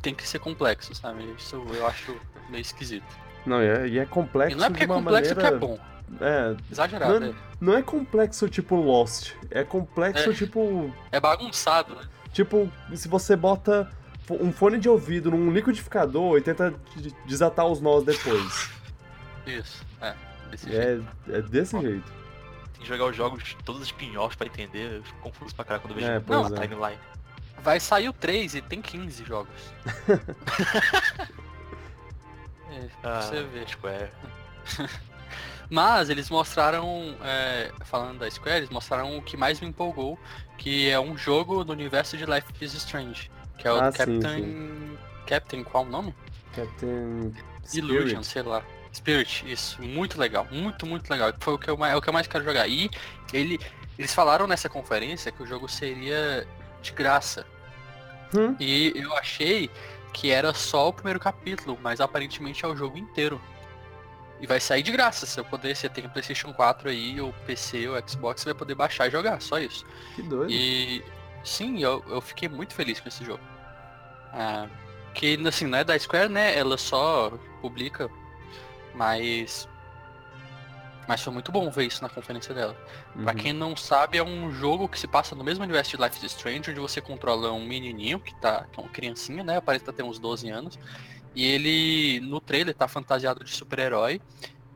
[0.02, 1.24] tem que ser complexo, sabe?
[1.38, 2.16] Isso eu acho
[2.50, 3.06] meio esquisito.
[3.46, 4.56] Não, e é, e é complexo.
[4.56, 5.50] E não é porque é complexo maneira...
[5.50, 5.80] que é bom.
[6.22, 6.56] É.
[6.72, 7.34] Exagerado, não, é.
[7.62, 9.34] não é complexo tipo Lost.
[9.52, 10.34] É complexo é.
[10.34, 10.94] tipo.
[11.12, 12.04] É bagunçado, né?
[12.32, 13.90] Tipo, se você bota
[14.30, 16.74] um fone de ouvido num liquidificador e tenta
[17.26, 18.70] desatar os nós depois.
[19.46, 20.14] Isso, é.
[20.52, 21.06] Desse é, jeito.
[21.30, 22.19] é desse jeito.
[22.80, 24.94] Tem que jogar os jogos, todos os spin-offs pra entender.
[24.96, 26.98] Eu fico confuso pra caralho quando eu vejo é, não, a timeline.
[27.62, 29.54] Vai sair o 3 e tem 15 jogos.
[32.72, 33.68] é, ah, você vê.
[33.68, 34.10] Square.
[35.70, 40.18] Mas eles mostraram, é, falando da Square, eles mostraram o que mais me empolgou,
[40.58, 44.22] que é um jogo do universo de Life is Strange, que é o ah, Captain...
[44.22, 44.98] Sim, sim.
[45.28, 46.16] Captain, qual o nome?
[46.56, 47.34] Captain...
[47.74, 48.64] Illusion, sei lá.
[48.94, 51.34] Spirit, isso, muito legal, muito, muito legal.
[51.40, 52.68] Foi o que eu mais, é o que eu mais quero jogar.
[52.68, 52.90] E
[53.32, 53.60] ele,
[53.98, 56.48] eles falaram nessa conferência que o jogo seria
[56.82, 57.46] de graça.
[58.36, 58.56] Hum?
[58.60, 59.70] E eu achei
[60.14, 63.40] que era só o primeiro capítulo, mas aparentemente é o jogo inteiro.
[64.42, 65.26] E vai sair de graça.
[65.26, 68.54] Se eu poder, você tem o Playstation 4 aí, ou PC, ou Xbox, você vai
[68.54, 69.86] poder baixar e jogar, só isso.
[70.16, 70.52] Que doido.
[70.52, 71.04] E
[71.44, 73.44] sim, eu, eu fiquei muito feliz com esse jogo.
[74.32, 74.68] Ah,
[75.14, 76.58] que assim, não é da Square, né?
[76.58, 78.10] Ela só publica,
[78.94, 79.68] mas.
[81.08, 82.78] Mas foi muito bom ver isso na conferência dela.
[83.16, 83.24] Uhum.
[83.24, 86.24] Pra quem não sabe, é um jogo que se passa no mesmo universo de Life
[86.24, 88.66] is Strange, onde você controla um menininho que tá.
[88.72, 89.60] que é uma criancinha, né?
[89.60, 90.78] Parece que tá ter uns 12 anos.
[91.36, 94.22] E ele, no trailer, tá fantasiado de super-herói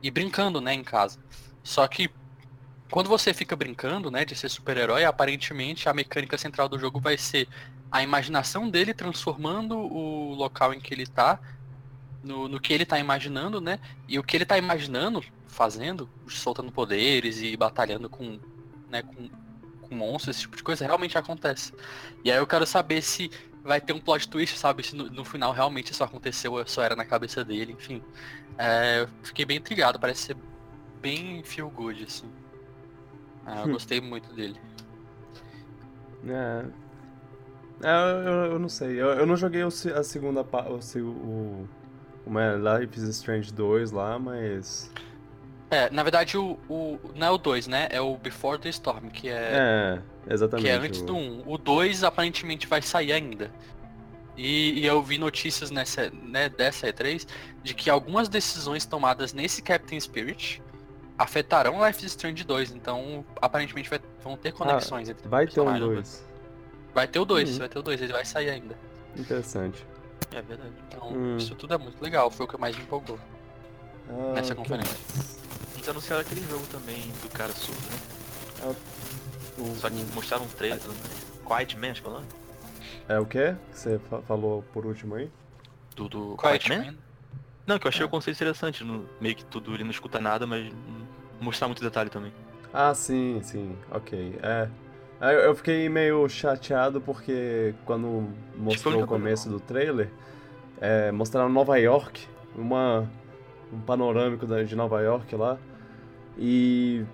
[0.02, 1.18] e brincando, né, em casa.
[1.62, 2.10] Só que
[2.90, 7.16] quando você fica brincando, né, de ser super-herói, aparentemente a mecânica central do jogo vai
[7.16, 7.48] ser
[7.90, 11.40] a imaginação dele transformando o local em que ele tá
[12.24, 13.78] no, no que ele tá imaginando, né?
[14.08, 18.40] E o que ele tá imaginando, fazendo, soltando poderes e batalhando com,
[18.90, 19.28] né, com,
[19.82, 21.72] com monstros, esse tipo de coisa, realmente acontece.
[22.24, 23.30] E aí eu quero saber se
[23.62, 24.82] vai ter um plot twist, sabe?
[24.82, 28.02] Se no, no final realmente isso aconteceu, só era na cabeça dele, enfim.
[28.58, 30.36] É, fiquei bem intrigado, parece ser
[31.00, 32.30] bem feel good, assim.
[33.46, 33.72] É, eu hum.
[33.72, 34.58] gostei muito dele.
[36.26, 36.64] É.
[37.82, 39.00] é eu, eu, não sei.
[39.00, 40.98] Eu, eu não joguei o, a segunda parte.
[40.98, 41.68] O, o,
[42.26, 44.90] o é, Life is Strange 2 lá, mas.
[45.70, 47.88] É, na verdade o, o não é o 2, né?
[47.90, 50.00] É o Before the Storm, que é.
[50.28, 50.66] É, exatamente.
[50.66, 51.06] Que é antes o...
[51.06, 51.42] do 1.
[51.46, 53.50] O 2 aparentemente vai sair ainda.
[54.36, 57.24] E, e, eu vi notícias nessa, né, dessa E3
[57.62, 60.60] de que algumas decisões tomadas nesse Captain Spirit
[61.16, 65.60] afetarão Life is Strange 2, então aparentemente vai, vão ter conexões ah, entre Vai ter
[65.60, 66.24] um 2.
[66.92, 67.58] Vai ter o 2, uhum.
[67.58, 68.76] vai ter o 2, ele vai sair ainda.
[69.16, 69.86] Interessante.
[70.32, 70.72] É verdade.
[70.88, 71.36] Então, hum.
[71.36, 73.18] isso tudo é muito legal, foi o que mais me empolgou
[74.08, 74.96] ah, nessa conferência.
[75.74, 77.98] Eles anunciaram aquele jogo também do cara surdo, né?
[78.62, 78.74] Ah,
[79.58, 80.94] o, Só que mostraram um trailer, né?
[81.46, 82.26] Quiet Man, acho que é o nome?
[83.08, 83.54] É o que?
[83.72, 85.30] Você fa falou por último aí?
[85.94, 86.92] Do, do Quiet, Quiet Man?
[86.92, 86.98] Man?
[87.66, 88.06] Não, que eu achei é.
[88.06, 90.72] o conceito interessante, no, meio que tudo ele não escuta nada, mas
[91.40, 92.32] mostrar muito detalhe também.
[92.72, 94.38] Ah, sim, sim, ok.
[94.42, 94.68] É.
[95.32, 100.10] Eu fiquei meio chateado porque quando mostrou o começo do trailer,
[100.80, 103.08] é, mostraram Nova York, uma,
[103.72, 105.58] um panorâmico de Nova York lá.
[106.38, 107.04] E.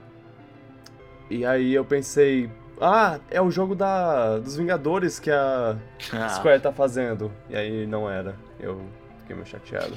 [1.29, 5.77] E aí eu pensei, ah, é o jogo da, dos Vingadores que a
[6.13, 6.29] ah.
[6.31, 7.31] Square tá fazendo.
[7.49, 8.35] E aí não era.
[8.59, 8.81] Eu
[9.19, 9.97] fiquei meio chateado.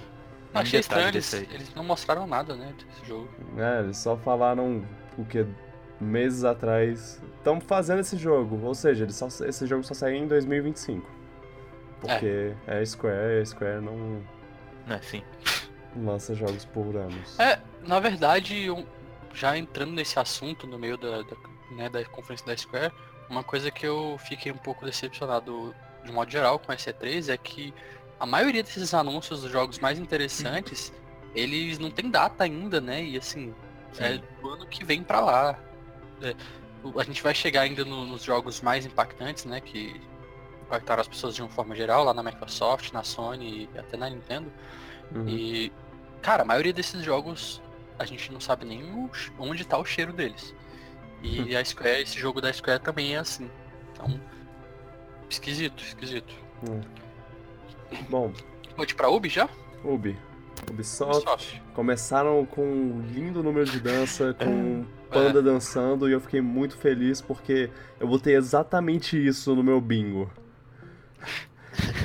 [0.54, 3.28] Achei estranho, eles, eles não mostraram nada, né, desse jogo.
[3.58, 4.84] É, eles só falaram
[5.18, 5.48] o que
[6.00, 7.20] meses atrás.
[7.44, 11.06] Estamos fazendo esse jogo, ou seja, só, esse jogo só sai em 2025.
[12.00, 14.24] Porque é, é Square, a Square não.
[14.88, 15.22] É, sim.
[15.94, 17.38] Lança jogos por anos.
[17.38, 18.68] É, na verdade,
[19.34, 21.36] já entrando nesse assunto no meio da, da,
[21.72, 22.94] né, da conferência da Square,
[23.30, 25.76] uma coisa que eu fiquei um pouco decepcionado
[26.06, 27.74] de modo geral com a E3 é que
[28.22, 30.94] a maioria desses anúncios dos jogos mais interessantes,
[31.36, 33.04] eles não tem data ainda, né?
[33.04, 33.54] E assim,
[33.92, 34.04] Sim.
[34.04, 35.60] é do ano que vem para lá.
[36.22, 36.34] É,
[36.98, 39.62] a gente vai chegar ainda no, nos jogos mais impactantes, né?
[39.62, 40.00] Que
[40.64, 44.10] impactaram as pessoas de uma forma geral, lá na Microsoft, na Sony e até na
[44.10, 44.52] Nintendo.
[45.14, 45.28] Uhum.
[45.28, 45.72] E,
[46.22, 47.62] cara, a maioria desses jogos
[48.00, 50.54] a gente não sabe nem o, onde tá o cheiro deles.
[51.22, 51.58] E uhum.
[51.58, 53.50] a Square, esse jogo da Square também é assim.
[53.94, 54.20] Então,
[55.30, 56.34] esquisito, esquisito.
[56.68, 56.82] Uhum.
[58.10, 58.34] Bom.
[58.76, 59.48] Pode pra Ubi já?
[59.84, 60.18] Ubi.
[60.70, 61.62] Ubisoft, Ubisoft.
[61.74, 67.22] começaram com um lindo número de dança, com panda dançando, e eu fiquei muito feliz
[67.22, 70.30] porque eu botei exatamente isso no meu bingo.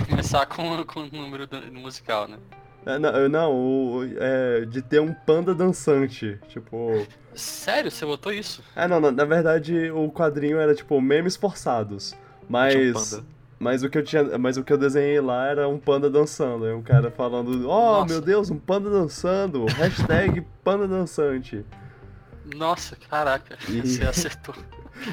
[0.08, 2.38] Começar com, com o número do- musical, né?
[2.86, 7.06] É, não, não o- é, de ter um panda dançante, tipo...
[7.34, 8.62] Sério, você botou isso?
[8.74, 13.22] Ah, não, na, na verdade o quadrinho era tipo memes forçados, um mas...
[13.60, 16.64] Mas o que eu tinha, mas o que eu desenhei lá era um panda dançando,
[16.64, 18.06] é um cara falando, oh Nossa.
[18.14, 21.66] meu Deus, um panda dançando, hashtag panda dançante.
[22.56, 24.54] Nossa, caraca, E- você acertou.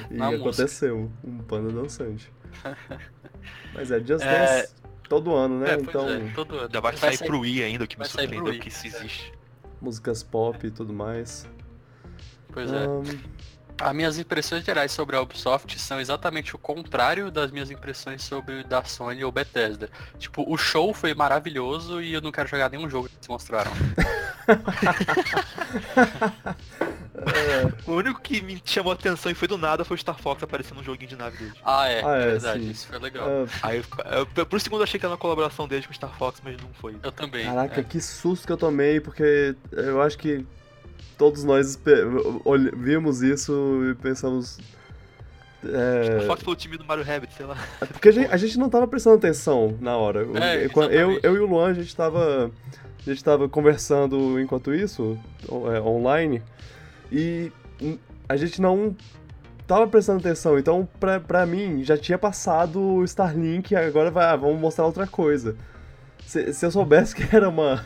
[0.10, 0.42] E Na música.
[0.50, 2.32] aconteceu, um panda dançante.
[3.74, 4.62] Mas é Just É.
[4.62, 4.74] Dance
[5.08, 5.74] todo ano, né?
[5.74, 6.64] É, pois então, é, todo ano.
[6.66, 9.32] Ainda vai, sair, pro Wii ainda, o que me vai sair surpreendeu que isso existe.
[9.80, 11.48] músicas pop e tudo mais.
[12.52, 12.84] Pois é.
[12.86, 13.04] Ahn,
[13.80, 18.64] As minhas impressões gerais sobre a Ubisoft são exatamente o contrário das minhas impressões sobre
[18.64, 19.90] da Sony ou Bethesda.
[20.18, 23.72] Tipo, o show foi maravilhoso e eu não quero jogar nenhum jogo que eles mostraram.
[27.88, 30.44] O único que me chamou a atenção e foi do nada foi o Star Fox
[30.44, 31.54] aparecendo no joguinho de nave dele.
[31.64, 32.72] Ah, é, Ah, é, verdade, sim.
[32.72, 33.28] isso foi legal.
[33.28, 35.92] ah, Aí, eu, eu, por um segundo eu achei que era uma colaboração deles com
[35.92, 36.96] o Star Fox, mas não foi.
[37.02, 37.46] Eu também.
[37.46, 37.84] caraca, é.
[37.84, 40.46] que susto que eu tomei, porque eu acho que
[41.18, 41.80] todos nós
[42.76, 44.58] vimos isso e pensamos.
[45.64, 45.74] Star
[46.22, 47.58] É, Fox foi o time do Mario Rabbit, sei lá.
[47.92, 50.20] porque a gente, a gente não tava prestando atenção na hora.
[50.20, 51.20] É, eu, exatamente.
[51.24, 52.52] eu e o Luan, a gente tava.
[53.00, 55.16] A gente tava conversando enquanto isso,
[55.72, 56.42] é, online,
[57.12, 57.52] e
[58.28, 58.96] a gente não
[59.68, 60.58] tava prestando atenção.
[60.58, 65.08] Então, pra, pra mim, já tinha passado o Starlink, agora vai, ah, vamos mostrar outra
[65.08, 65.56] coisa.
[66.26, 67.86] Se, se eu soubesse que era uma.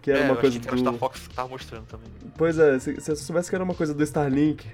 [0.00, 0.98] Que era é, uma coisa que do.
[0.98, 2.06] Fox que tava mostrando também.
[2.36, 4.66] Pois é, se, se eu soubesse que era uma coisa do Starlink,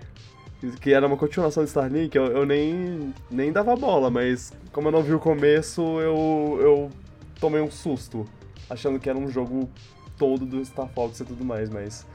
[0.80, 4.92] que era uma continuação do Starlink, eu, eu nem, nem dava bola, mas como eu
[4.92, 6.90] não vi o começo, eu, eu
[7.40, 8.24] tomei um susto,
[8.68, 9.68] achando que era um jogo
[10.18, 12.06] todo do Star Fox e tudo mais, mas.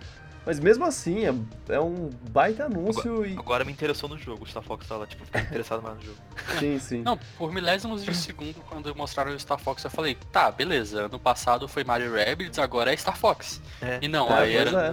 [0.47, 3.33] Mas mesmo assim, é, é um baita anúncio e.
[3.37, 6.17] Agora me interessou no jogo, o Star Fox tava, tipo, fiquei interessado mais no jogo.
[6.57, 7.01] Sim, sim.
[7.03, 11.19] Não, por milésimos de segundo, quando mostraram o Star Fox, eu falei, tá, beleza, ano
[11.19, 13.61] passado foi Mario Rabbids, agora é Star Fox.
[13.81, 13.99] É.
[14.01, 14.91] E não, É, aí era é.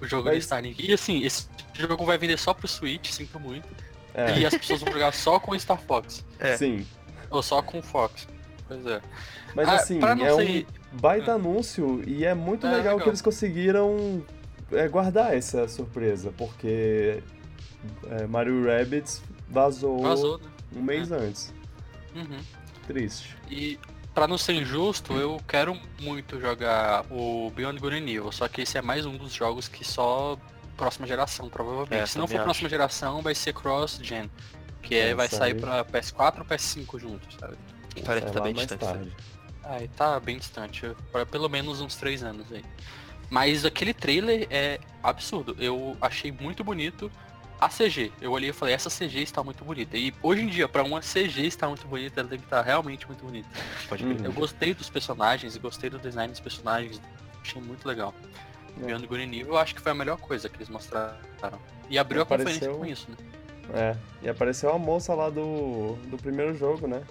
[0.00, 0.86] o, o jogo Mas- de Starlink.
[0.88, 3.66] E assim, esse jogo vai vender só pro Switch, sinto muito.
[4.12, 6.24] É, E as pessoas vão jogar só com Star Fox.
[6.38, 6.56] É.
[6.56, 6.86] sim.
[7.30, 8.28] Ou só com Fox.
[8.68, 9.00] Pois é.
[9.54, 12.82] Mas Ah, assim, pra não é ser- um baita anúncio e é muito É, legal,
[12.94, 13.00] legal.
[13.00, 14.22] que eles conseguiram
[14.72, 17.22] é, guardar essa surpresa, porque
[18.10, 20.44] é, Mario Rabbids vazou, Vazou, né?
[20.76, 21.52] um mês antes.
[22.14, 22.38] Uhum.
[22.86, 23.36] Triste.
[23.50, 23.78] E
[24.14, 28.62] pra não ser injusto, eu quero muito jogar o Beyond Good and Evil, só que
[28.62, 30.38] esse é mais um dos jogos que só
[30.76, 31.94] próxima geração, provavelmente.
[32.02, 34.30] É, Se não for também próxima geração, vai ser cross-gen.
[34.82, 35.60] Que é, É, vai sair aí.
[35.60, 37.56] pra PS4 ou PS5 juntos, sabe?
[38.04, 39.12] Parece que Sei tá bem distante.
[39.66, 39.88] Aí.
[39.88, 42.64] tá bem distante, para pelo menos uns três anos aí.
[43.30, 45.56] Mas aquele trailer é absurdo.
[45.58, 47.10] Eu achei muito bonito
[47.60, 48.12] a CG.
[48.20, 49.96] Eu olhei e falei, essa CG está muito bonita.
[49.96, 53.06] E hoje em dia, pra uma CG estar muito bonita, ela tem que estar realmente
[53.06, 53.48] muito bonita.
[54.24, 57.00] Eu gostei dos personagens, gostei do design dos personagens.
[57.42, 58.14] Achei muito legal.
[58.82, 58.86] É.
[58.86, 61.16] Beyond Evil, eu acho que foi a melhor coisa que eles mostraram.
[61.88, 63.16] E abriu a conferência com isso, né?
[63.72, 67.02] É, e apareceu a moça lá do, do primeiro jogo, né?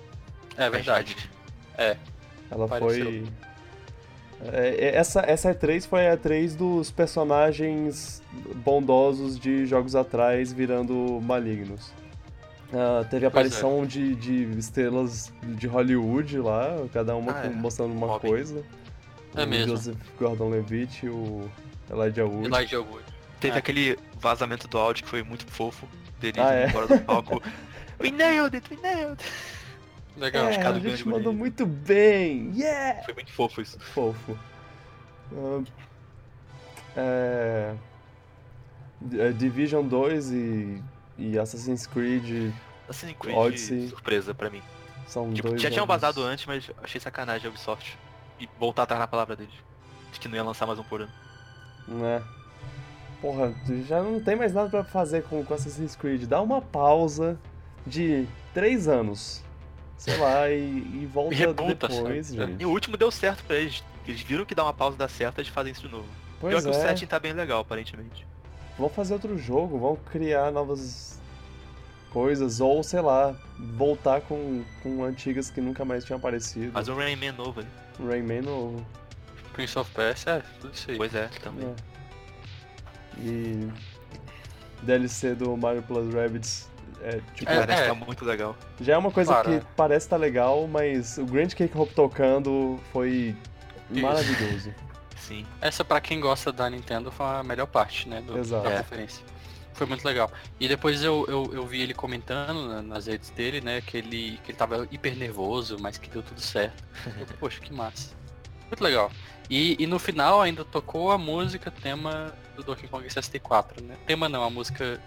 [0.56, 1.18] É verdade.
[2.54, 3.06] Ela Apareceu.
[3.06, 3.24] foi.
[4.52, 8.22] É, é, essa, essa E3 foi a E3 dos personagens
[8.56, 11.94] bondosos de jogos atrás virando malignos.
[12.74, 13.30] Ah, teve a é.
[13.30, 17.52] aparição de, de estrelas de Hollywood lá, cada uma Ah, com- é.
[17.52, 18.28] mostrando uma Robin.
[18.28, 18.64] coisa.
[19.36, 19.76] É o mesmo.
[19.76, 21.50] Joseph Gordon-Levitt e o
[21.92, 22.48] Elijah Wood.
[22.48, 23.04] Elijah Wood.
[23.40, 23.60] Teve É.
[23.60, 25.88] aquele vazamento do áudio que foi muito fofo.
[26.20, 26.68] Dele Ah, indo é?
[26.70, 27.42] embora do palco.
[28.02, 29.32] We nailed it, we nailed it.
[30.18, 30.46] Legal.
[30.48, 31.38] É, a do gente Grande mandou Guri.
[31.38, 32.52] muito bem!
[32.56, 33.04] Yeah!
[33.04, 33.80] Foi muito fofo isso.
[33.80, 34.38] Fofo.
[35.36, 35.64] Ah,
[36.96, 37.76] é,
[39.18, 40.84] é, Division 2 e,
[41.18, 42.54] e Assassin's Creed
[42.88, 43.88] Assassin's Creed Odyssey.
[43.90, 44.62] surpresa pra mim.
[45.08, 47.98] são Tipo, dois já tinham vazado antes, mas achei sacanagem a Ubisoft.
[48.40, 49.54] E voltar atrás na palavra deles.
[50.12, 51.12] De que não ia lançar mais um por ano.
[51.88, 52.22] Né?
[53.22, 53.54] Porra,
[53.88, 56.26] já não tem mais nada pra fazer com, com Assassin's Creed.
[56.26, 57.40] Dá uma pausa
[57.88, 59.44] de 3 anos.
[59.98, 60.64] Sei lá, e,
[61.04, 62.52] e volta Rebuta, depois, sabe?
[62.52, 62.62] gente.
[62.62, 63.84] E o último deu certo pra eles.
[64.06, 66.08] Eles viram que dá uma pausa dá certo, eles fazem isso de novo.
[66.40, 68.28] Pior Pois que o é, setting tá bem legal, aparentemente.
[68.78, 71.18] vão fazer outro jogo, vão criar novas
[72.12, 76.72] coisas, ou sei lá, voltar com, com antigas que nunca mais tinham aparecido.
[76.74, 77.70] Mas um Rayman novo ali.
[78.06, 78.86] Rayman novo.
[79.54, 80.98] Prince of Persia, é, tudo isso aí.
[80.98, 81.68] Pois é, também.
[81.68, 83.22] É.
[83.22, 83.72] E
[84.82, 86.70] DLC do Mario Plus Rabbids
[87.04, 87.52] é tipo.
[87.52, 87.90] É, Parece é.
[87.90, 88.56] que tá muito legal.
[88.82, 89.62] Já é uma coisa Claro, que é.
[89.76, 93.36] parece estar legal, mas o Grand Cake Hop tocando foi
[93.92, 94.02] Isso.
[94.02, 94.74] maravilhoso.
[95.18, 95.46] Sim.
[95.62, 98.22] Essa, pra quem gosta da Nintendo, foi a melhor parte, né?
[98.22, 98.64] Do, Exato.
[98.64, 98.78] Da É.
[98.80, 99.24] conferência.
[99.74, 100.32] Foi muito legal.
[100.60, 103.82] E depois eu, eu, eu vi ele comentando na- nas redes dele, né?
[103.82, 106.84] Que ele, que ele tava hiper nervoso, mas que deu tudo certo.
[107.20, 108.12] Eu, Poxa, que massa.
[108.68, 109.12] Muito legal.
[109.50, 113.96] E, e no final ainda tocou a música tema do Donkey Kong 64, né?
[114.06, 115.00] Tema não, a música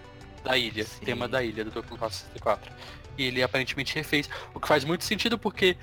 [0.46, 0.84] da ilha.
[0.84, 1.04] Sim.
[1.04, 2.72] Tema da ilha do Donkey Kong 64.
[3.18, 4.28] E ele aparentemente refez.
[4.54, 5.76] O que faz muito sentido porque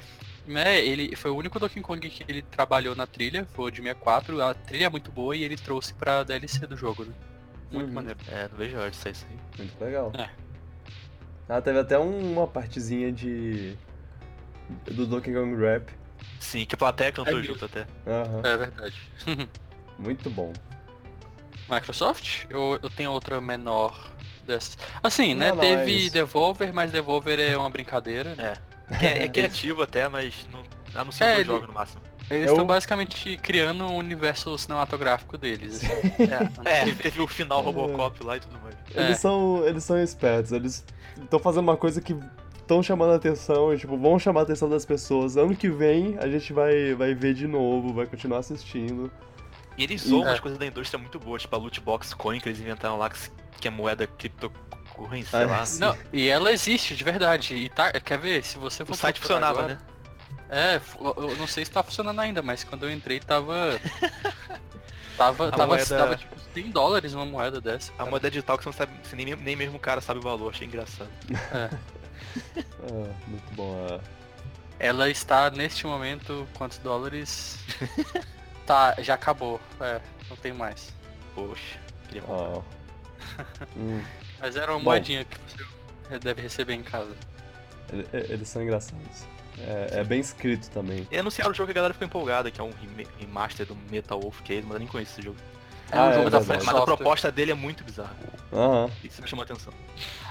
[0.47, 3.77] né, ele foi o único Donkey Kong que ele trabalhou na trilha, foi o de
[3.81, 7.13] 64, a trilha é muito boa e ele trouxe pra DLC do jogo, né?
[7.71, 7.93] Muito Uhum.
[7.93, 8.19] maneiro.
[8.27, 9.13] É, não vejo a hora isso aí.
[9.57, 10.11] Muito legal.
[10.15, 10.29] É.
[11.49, 13.75] Ah, teve até um- uma partezinha de.
[14.85, 15.89] do Donkey Kong Rap.
[16.39, 17.85] Sim, que a plateia cantou É junto até.
[18.07, 18.41] Aham.
[18.43, 18.95] É verdade.
[19.99, 20.53] Muito bom.
[21.69, 22.45] Microsoft?
[22.49, 24.11] Eu, eu tenho outra menor
[24.45, 24.77] dessas.
[25.01, 25.49] Assim, né?
[25.49, 26.09] Não, não, Teve é.
[26.09, 28.35] Devolver, mas Devolver é uma brincadeira.
[28.35, 28.53] né?
[28.91, 29.05] É.
[29.05, 30.61] É, é criativo até, mas não
[31.01, 32.01] anuncia É, dois ele- jogos no máximo.
[32.29, 35.81] Eles Eu- estão basicamente criando um universo cinematográfico deles.
[35.83, 36.63] assim.
[36.65, 38.75] É, teve, teve o final Robocop lá e tudo mais.
[38.95, 39.01] É.
[39.05, 39.65] Eles são.
[39.67, 40.85] Eles são espertos, eles
[41.21, 42.15] estão fazendo uma coisa que
[42.59, 45.35] estão chamando a atenção e tipo, vão chamar a atenção das pessoas.
[45.35, 49.11] Ano que vem a gente vai, vai ver de novo, vai continuar assistindo.
[49.77, 50.29] E eles zoam É.
[50.29, 53.09] umas coisas da indústria muito boas, tipo a loot box coin que eles inventaram lá,
[53.09, 55.65] que, se- que é moeda criptocurrency, sei Ah, lá.
[55.65, 55.79] sim.
[55.79, 57.55] Não, e ela existe de verdade.
[57.55, 58.43] E tá, quer ver?
[58.43, 59.79] Se você for O site funcionava, agora- né?
[60.49, 63.79] É, eu não sei se tá funcionando ainda, mas quando eu entrei tava.
[65.17, 67.91] tava, A tava, moeda- tava tipo 100 dólares uma moeda dessa.
[67.93, 68.09] A cara.
[68.09, 70.51] moeda digital que você não sabe, você nem, nem mesmo o cara sabe o valor,
[70.51, 71.09] achei engraçado.
[71.53, 71.69] É.
[72.83, 73.87] Ah, muito bom.
[73.91, 73.99] ah.
[74.79, 77.57] Ela está neste momento, quantos dólares?
[78.65, 79.61] tá, já acabou.
[79.79, 80.91] É, não tem mais.
[81.35, 82.61] Poxa, queria comprar.
[83.77, 84.01] Hum,
[84.39, 84.85] Mas era uma Bom.
[84.85, 85.37] moedinha que
[86.09, 87.15] você deve receber em casa.
[87.91, 89.25] ele- eles são engraçados.
[89.59, 91.07] É, é bem escrito também.
[91.11, 93.75] E anunciaram o jogo que a galera ficou empolgada, que é um rem- remaster do
[93.91, 95.37] Metal Wolf Case, mas eu nem conheço esse jogo.
[95.91, 96.63] É Ah, um é jogo da verdade.
[96.65, 98.15] From Mas a proposta dele é muito bizarra.
[98.51, 98.89] Aham.
[99.03, 99.71] Isso me chamou a atenção.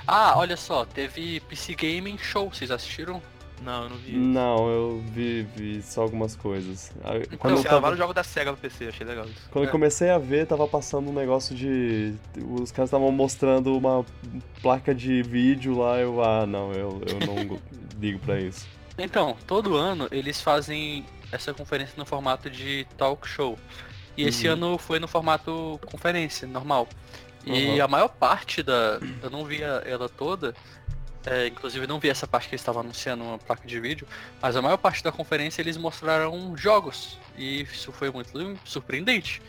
[0.09, 3.23] Ah, olha só, teve PC Gaming Show, vocês assistiram?
[3.65, 4.13] Não, eu não vi.
[4.17, 6.91] Não, eu vi, vi só algumas coisas.
[7.05, 9.49] Ah, Quando, eu, tava- vários jogos da SEGA pra PC, achei legal isso.
[9.51, 9.73] quando eu É.
[9.73, 12.15] comecei a ver, tava passando um negócio de.
[12.61, 14.05] Os caras estavam mostrando uma
[14.61, 17.61] placa de vídeo lá, eu, ah, não, eu, eu não go-
[18.01, 18.67] ligo pra isso.
[18.99, 23.59] Então, todo ano eles fazem essa conferência no formato de talk show.
[24.17, 24.53] E esse Uhum.
[24.55, 26.87] ano foi no formato conferência, normal.
[27.47, 27.85] E Uhum.
[27.85, 29.01] a maior parte da.
[29.23, 30.55] Eu não vi a- ela toda.
[31.27, 34.07] É, inclusive eu não vi essa parte que eles estavam anunciando uma placa de vídeo.
[34.41, 37.19] Mas a maior parte da conferência eles mostraram jogos.
[37.37, 39.41] E isso foi muito surpreendente.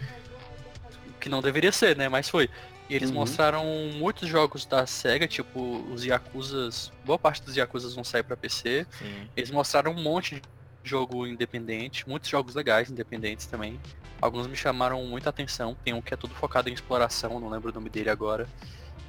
[1.20, 2.10] Que não deveria ser, né?
[2.10, 2.50] Mas foi.
[2.90, 3.16] E eles Uhum.
[3.16, 6.92] mostraram muitos jogos da SEGA, tipo os Yakuzas.
[7.06, 8.86] Boa parte dos Yakuzas vão sair pra PC.
[9.00, 9.30] Sim.
[9.36, 10.42] Eles mostraram um monte de
[10.84, 13.80] jogo independente, muitos jogos legais independentes também.
[14.22, 15.76] Alguns me chamaram muita atenção.
[15.84, 18.48] Tem um que é tudo focado em exploração, não lembro o nome dele agora.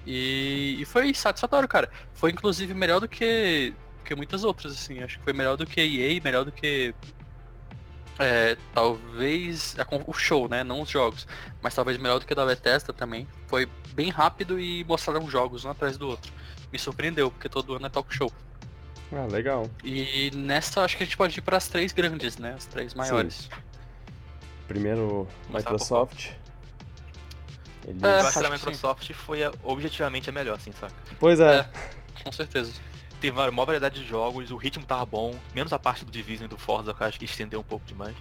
[0.07, 1.91] E, e foi satisfatório, cara.
[2.13, 5.03] Foi inclusive melhor do que, que muitas outras, assim.
[5.03, 6.95] Acho que foi melhor do que EA, melhor do que.
[8.19, 10.63] é, talvez a o show, né?
[10.63, 11.27] Não os jogos.
[11.63, 13.27] Mas talvez melhor do que da Bethesda também.
[13.47, 16.33] Foi bem rápido e mostraram jogos um atrás do outro.
[16.73, 18.31] Me surpreendeu, porque todo ano é talk show.
[19.13, 19.71] Ah, legal.
[19.83, 22.55] E nessa acho que a gente pode ir para as três grandes, né?
[22.55, 23.49] As três maiores.
[24.67, 26.31] Primeiro, Começar Microsoft.
[27.87, 28.03] Eles...
[28.03, 28.53] É, Eu acho acho que a sim.
[28.55, 30.95] Microsoft foi a- objetivamente a melhor, assim, saca?
[31.19, 31.59] Pois é.
[31.61, 31.69] É.
[32.23, 32.73] Com certeza.
[33.21, 36.45] Teve uma maior variedade de jogos, o ritmo tava bom, menos a parte do Division
[36.47, 38.15] e do Forza, que eu acho que estendeu um pouco demais.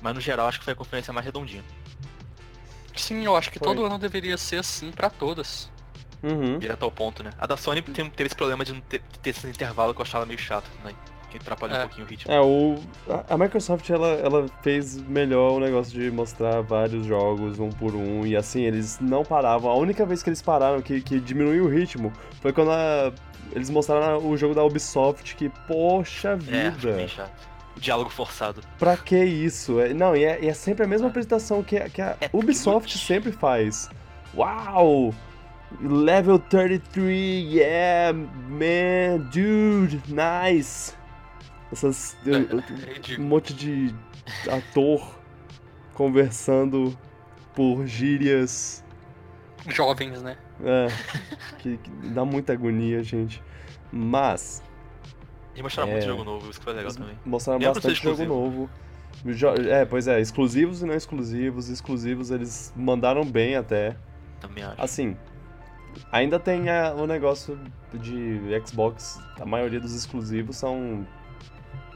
[0.00, 1.64] Mas no geral acho que foi a conferência mais redondinha.
[2.94, 3.66] Sim, eu acho que Foi.
[3.68, 5.70] todo ano deveria ser assim para todas.
[6.22, 6.58] Uhum.
[6.58, 7.30] Direto ao ponto, né?
[7.38, 10.04] A da Sony tem- teve esse problema de não ter, ter esse intervalo que eu
[10.04, 10.92] achava meio chato, né?
[11.30, 11.78] Que atrapalha É.
[11.78, 12.32] um pouquinho o ritmo.
[12.32, 12.76] É, o,
[13.28, 18.24] a, Microsoft ela, ela fez melhor o negócio de mostrar vários jogos um por um
[18.26, 19.70] e assim, eles não paravam.
[19.70, 22.10] A única vez que eles pararam, que, que diminuiu o ritmo,
[22.40, 23.12] foi quando a-
[23.52, 27.30] eles mostraram o jogo da Ubisoft, que, poxa É, vida.
[27.76, 28.60] O diálogo forçado.
[28.78, 29.78] pra que isso?
[29.80, 32.28] É, não, e é, e é sempre a mesma apresentação que, a- que a É
[32.32, 33.88] Ubisoft sempre faz.
[34.34, 35.14] Uau!
[35.82, 40.94] Level 33, yeah, man, dude, nice.
[41.72, 42.16] Essas.
[42.26, 43.94] É, é um monte de
[44.50, 45.18] ator
[45.94, 46.96] conversando
[47.54, 48.84] por gírias.
[49.68, 50.36] Jovens, né?
[50.64, 50.86] É,
[51.58, 53.42] que, que dá muita agonia, gente.
[53.92, 54.62] Mas,
[55.54, 55.92] E mostraram É.
[55.94, 57.18] muito jogo novo, isso que foi legal também.
[57.24, 58.70] mostraram Mesmo bastante jogo novo.
[59.70, 61.68] É, pois é, exclusivos e não exclusivos.
[61.68, 63.96] Exclusivos eles mandaram bem até.
[64.40, 64.80] Também acho.
[64.80, 65.16] Assim,
[66.12, 67.58] ainda tem a- o negócio
[67.92, 69.20] de Xbox.
[69.40, 71.04] A maioria dos exclusivos são.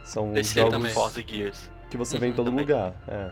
[0.04, 0.92] São PC jogos também.
[0.92, 1.70] Forza Gears.
[1.90, 2.64] que você vê em Uhum, todo também.
[2.64, 2.94] lugar.
[3.06, 3.30] É.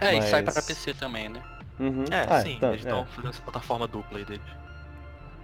[0.00, 1.42] É, Mas- e sai pra PC também, né?
[1.78, 2.04] Uhum.
[2.10, 2.88] É, Ah, sim, tá, eles é.
[2.88, 4.42] estão fazendo essa plataforma dupla aí deles.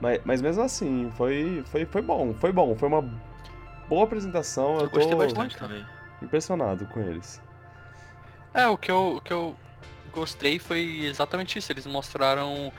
[0.01, 2.75] Mas, mas mesmo assim, foi, foi, foi bom, foi bom.
[2.75, 3.03] Foi uma
[3.89, 4.77] boa apresentação.
[4.77, 5.85] Eu, Eu gostei tô bastante também.
[6.23, 7.41] impressionado com eles.
[8.55, 9.55] É, o que eu, o que eu
[10.13, 11.71] gostei foi exatamente isso.
[11.71, 12.73] Eles mostraram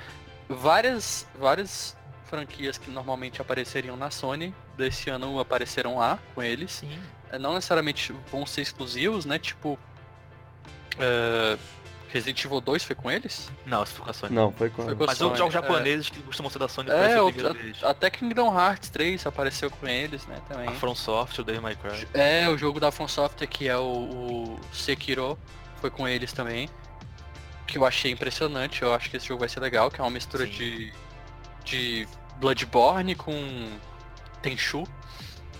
[0.49, 4.53] várias, várias franquias que normalmente apareceriam na Sony.
[4.75, 6.71] Desse ano apareceram lá com eles.
[6.71, 6.99] Sim.
[7.32, 9.39] É, Não necessariamente vão ser exclusivos, né?
[9.39, 9.79] Tipo.
[10.99, 11.57] é,
[12.11, 13.49] Resident Evil 2 foi com eles?
[13.65, 14.36] Não, essa foi com a Sony.
[14.36, 14.84] Não, foi com.
[14.84, 15.61] Foi com a Mas Sony, outros jogos é.
[15.61, 17.32] japoneses que costumam ser da Sony É, o-.
[17.84, 20.41] Até Kingdom Hearts 3 apareceu com eles, né?
[20.47, 20.67] Também.
[20.67, 22.05] A From Soft, o Devil May Cry.
[22.13, 25.39] É, o jogo da From Software, que é o, o Sekiro,
[25.79, 26.69] foi com eles também.
[27.65, 30.09] Que eu achei impressionante, eu acho que esse jogo vai ser legal, que é uma
[30.09, 30.51] mistura Sim.
[30.51, 30.93] de,
[31.63, 32.07] de
[32.39, 33.69] Bloodborne com
[34.41, 34.86] Tenchu.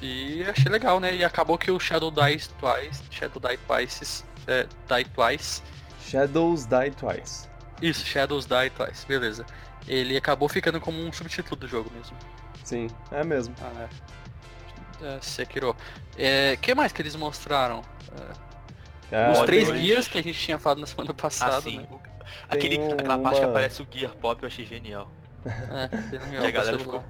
[0.02, 1.16] E achei legal, né?
[1.16, 5.62] E acabou que o Shadow Die Twice, Shadow Die Twice, é, Die Twice,
[6.04, 7.48] Shadows Die Twice.
[7.82, 9.46] isso, Shadows Die Twice, beleza.
[9.88, 12.16] Ele acabou ficando como um subtítulo do jogo mesmo.
[12.64, 13.54] Sim, é mesmo.
[13.62, 13.88] Ah,
[15.04, 15.16] é.
[15.18, 15.76] É, Sekiro.
[16.18, 17.82] É, que mais que eles mostraram?
[19.12, 19.82] É, Os Pode três dois.
[19.82, 21.80] guias que a gente tinha falado na semana passada, Ah, sim.
[21.80, 21.88] né?
[22.50, 25.12] Aquele, Tem Aquela parte que uma- aparece o Gear Pop eu achei genial.
[25.46, 27.04] É, legal, E a galera celular.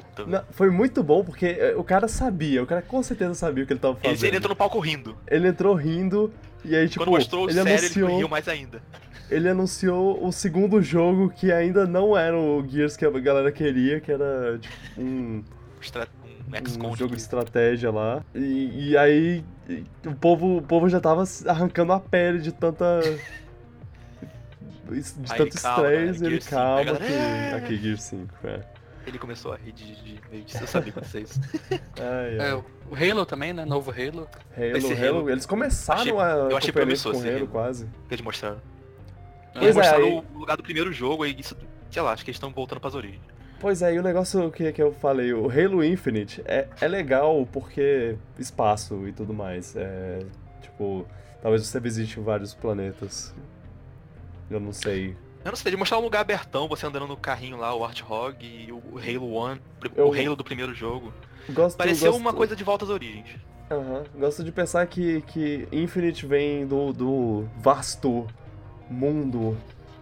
[0.00, 0.26] Puta.
[0.26, 3.66] Não, foi muito bom porque eh, o cara sabia, o cara com certeza sabia o
[3.66, 4.28] que ele tava Ele, fazendo.
[4.28, 5.16] ele entrou no palco rindo.
[5.26, 6.32] Ele entrou rindo
[6.64, 8.82] e aí, tipo, Quando mostrou o ele, sério, ele anunciou, riu mais ainda.
[9.30, 14.00] ele anunciou o segundo jogo que ainda não era o Gears que a galera queria,
[14.00, 15.42] que era tipo, um,
[16.78, 18.22] Um um jogo de estratégia lá.
[18.34, 19.44] E, e aí
[20.06, 23.00] o povo, o povo já tava arrancando a pele de tanta.
[24.88, 27.12] De tanto ele calma, estresse, ele Gears 5, calma a galera, que.
[27.12, 27.54] "É".
[27.56, 28.60] Aqui, Gear 5, é.
[29.06, 31.40] Ele começou a rir de, de meio de eu sabia acontecer isso.
[32.00, 32.50] Ai, ai.
[32.50, 33.64] É, o Halo também, né?
[33.64, 34.28] Novo Halo.
[34.56, 37.46] Halo, esse Halo, Halo- eles começaram achei- a eu achei promissor com esse Halo Halo.
[37.48, 37.86] quase.
[38.08, 38.60] que eles mostraram.
[39.52, 41.56] Pois Eles é, mostraram aí- o lugar do primeiro jogo e isso,
[41.90, 43.20] sei lá, acho que eles estão voltando pras origens.
[43.60, 47.48] Pois é, e o negócio que, que eu falei, o Halo Infinite é, é legal
[47.50, 49.74] porque espaço e tudo mais.
[49.76, 50.18] É,
[50.60, 51.06] tipo,
[51.40, 53.32] talvez você visite vários planetas.
[54.50, 55.16] Eu não sei.
[55.46, 58.44] Eu não sei, eles mostraram um lugar abertão, você andando no carrinho lá, o Warthog
[58.44, 59.60] e o Halo One,
[59.94, 61.14] Eu- o Halo do primeiro jogo.
[61.50, 63.38] Gosto, Pareceu gosto- uma coisa de volta às origens.
[63.70, 68.26] Aham, Gosto de pensar que, que Infinite vem do, do vasto
[68.90, 69.56] mundo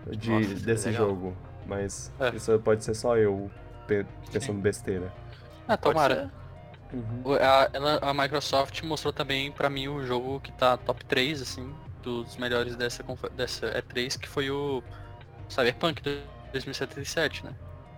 [0.06, 1.08] de, Nossa, é desse legal.
[1.08, 1.36] jogo.
[1.66, 2.30] Mas É.
[2.34, 3.50] isso pode ser só eu
[3.86, 5.12] pe- pensando besteira.
[5.68, 6.30] Ah, tomara.
[6.92, 7.34] Uhum.
[7.40, 11.70] A, ela- a Microsoft mostrou também pra mim o jogo que tá top 3, assim,
[12.02, 13.02] dos melhores dessa,
[13.36, 14.82] dessa E3, que foi o
[15.54, 16.02] Cyberpunk
[16.52, 17.52] 2077, né?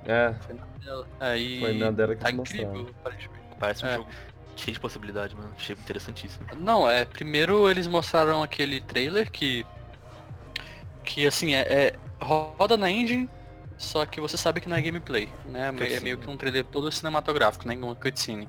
[0.04, 1.08] É, Foi na dela.
[1.18, 3.44] Aí Foi na dela que tá incrível, aparentemente.
[3.58, 3.96] Parece um É.
[3.96, 4.08] jogo
[4.56, 5.50] cheio de possibilidade, mano.
[5.56, 6.46] Achei interessantíssimo.
[6.58, 9.66] Não, é, primeiro eles mostraram aquele trailer que
[11.04, 13.28] que assim é, é- roda na engine,
[13.78, 15.68] só que você sabe que não é gameplay, né?
[15.68, 16.00] É Cutscene.
[16.00, 17.76] meio que um trailer todo cinematográfico, né?
[17.76, 18.48] Uma cutscene.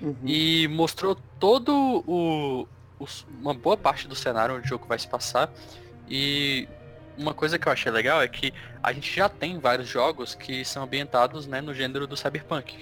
[0.00, 0.14] Uhum.
[0.24, 5.08] E mostrou todo o, os- uma boa parte do cenário onde o jogo vai se
[5.08, 5.50] passar.
[6.08, 6.68] E
[7.16, 8.52] uma coisa que eu achei legal é que
[8.82, 12.78] a gente já tem vários jogos que são ambientados né, no gênero do cyberpunk.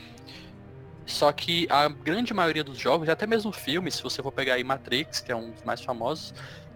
[1.07, 4.64] Só que a grande maioria dos jogos, até mesmo filmes, se você for pegar aí
[4.64, 6.32] Matrix, que é um dos mais famosos,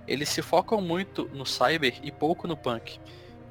[0.06, 3.00] eles se focam muito no cyber e pouco no punk.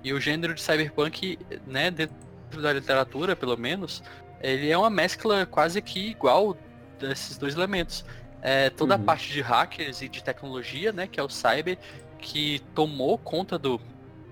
[0.04, 2.16] E o gênero de cyberpunk, né, dentro
[2.62, 4.04] da literatura, pelo menos,
[4.40, 6.56] ele é uma mescla quase que igual
[7.00, 8.06] desses dois elementos.
[8.42, 9.04] É, toda a Uhum.
[9.04, 11.78] parte de hackers e de tecnologia, né, que é o cyber,
[12.20, 13.82] que tomou conta do,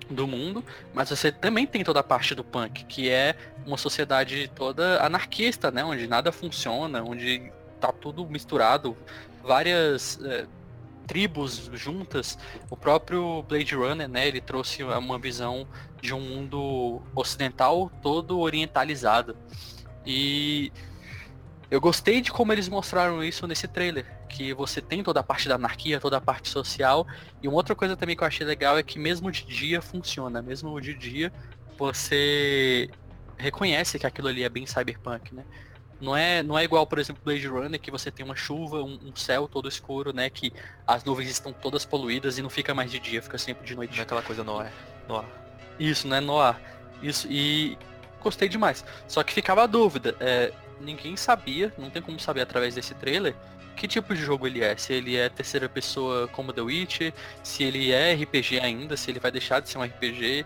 [0.09, 3.35] do mundo, mas você também tem toda a parte do punk, que é
[3.65, 8.95] uma sociedade toda anarquista, né, onde nada funciona, onde tá tudo misturado,
[9.43, 10.45] várias é,
[11.07, 12.37] tribos juntas.
[12.69, 15.67] O próprio Blade Runner, né, ele trouxe uma visão
[16.01, 19.35] de um mundo ocidental todo orientalizado.
[20.05, 20.71] E
[21.69, 25.47] eu gostei de como eles mostraram isso nesse trailer, que você tem toda a parte
[25.47, 27.07] da anarquia, toda a parte social,
[27.41, 30.41] e uma outra coisa também que eu achei legal é que mesmo de dia funciona,
[30.41, 31.31] mesmo de dia
[31.77, 32.89] você
[33.37, 35.43] reconhece que aquilo ali é bem cyberpunk, né?
[35.99, 38.99] Não é, não é igual, por exemplo, Blade Runner, que você tem uma chuva, um,
[39.05, 40.29] um céu todo escuro, né?
[40.29, 40.51] Que
[40.85, 43.83] as nuvens estão todas poluídas e não fica mais de dia, fica sempre de Não
[43.83, 44.01] é noite.
[44.01, 44.71] aquela coisa no ar.
[45.07, 45.25] No ar.
[45.79, 46.19] Isso, né?
[46.19, 46.59] No ar.
[47.01, 47.77] Isso, e
[48.21, 48.83] gostei demais.
[49.07, 50.15] Só que ficava a dúvida.
[50.19, 53.33] é, ninguém sabia, não tem como saber através desse trailer,
[53.75, 54.75] que tipo de jogo ele é.
[54.77, 57.13] Se ele é terceira pessoa como The Witcher,
[57.43, 60.45] se ele é RPG ainda, se ele vai deixar de ser um RPG.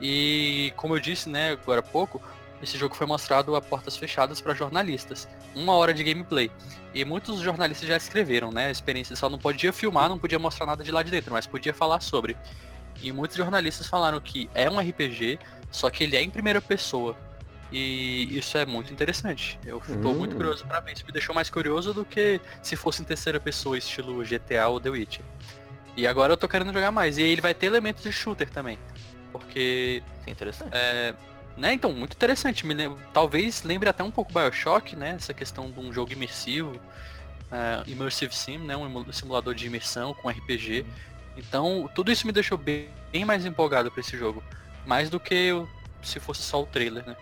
[0.00, 2.22] E como eu disse, né, agora há pouco,
[2.62, 5.28] esse jogo foi mostrado a portas fechadas para jornalistas.
[5.54, 6.50] Uma hora de gameplay.
[6.94, 8.66] E muitos jornalistas já escreveram, né?
[8.66, 11.46] A experiência só não podia filmar, não podia mostrar nada de lá de dentro, mas
[11.46, 12.36] podia falar sobre.
[13.02, 15.38] E muitos jornalistas falaram que é um RPG,
[15.70, 17.16] só que ele é em primeira pessoa.
[17.70, 19.58] E isso é muito interessante.
[19.64, 20.18] Eu estou Hum.
[20.18, 20.92] muito curioso pra ver.
[20.92, 24.80] Isso me deixou mais curioso do que se fosse em terceira pessoa, estilo GTA ou
[24.80, 25.24] The Witcher.
[25.96, 27.18] E agora eu tô querendo jogar mais.
[27.18, 28.78] E ele vai ter elementos de shooter também.
[29.32, 30.70] Porque Que interessante.
[30.72, 31.14] é,
[31.56, 32.64] né, então, muito interessante.
[32.66, 35.10] Me lem- Talvez lembre até um pouco Bioshock, né?
[35.16, 36.80] Essa questão de um jogo imersivo,
[37.52, 38.76] é, Immersive Sim, né?
[38.76, 40.86] Um simulador de imersão com RPG.
[41.36, 44.42] Então, tudo isso me deixou bem, bem mais empolgado pra esse jogo.
[44.86, 45.68] Mais do que eu-
[46.02, 47.16] se fosse só o trailer, né?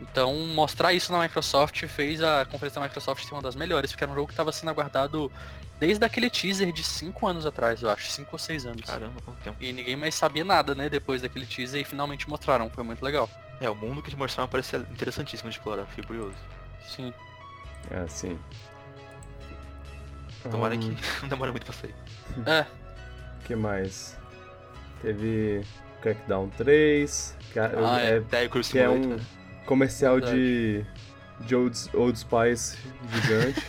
[0.00, 4.02] Então, mostrar isso na Microsoft fez a conferência da Microsoft ser uma das melhores, porque
[4.02, 5.30] era um jogo que estava sendo aguardado
[5.78, 8.82] desde aquele teaser de 5 anos atrás, eu acho, 5 ou 6 anos.
[8.88, 9.56] Caramba, quanto tempo.
[9.60, 13.28] E ninguém mais sabia nada, né, depois daquele teaser e finalmente mostraram, foi muito legal.
[13.60, 16.34] É, o mundo que eles mostraram parece interessantíssimo de explorar, fiquei curioso.
[16.88, 17.12] Sim.
[17.90, 18.38] É, sim.
[20.50, 21.94] Tomara Ahn, que não demora muito pra sair.
[22.46, 22.64] É,
[23.44, 24.16] que mais?
[25.02, 25.62] Teve
[26.00, 29.20] Crackdown 3, que é, Ah, é- Cruise que é um né?
[29.74, 30.84] Comercial de,
[31.46, 32.76] de Old, Old Spice
[33.14, 33.64] gigante.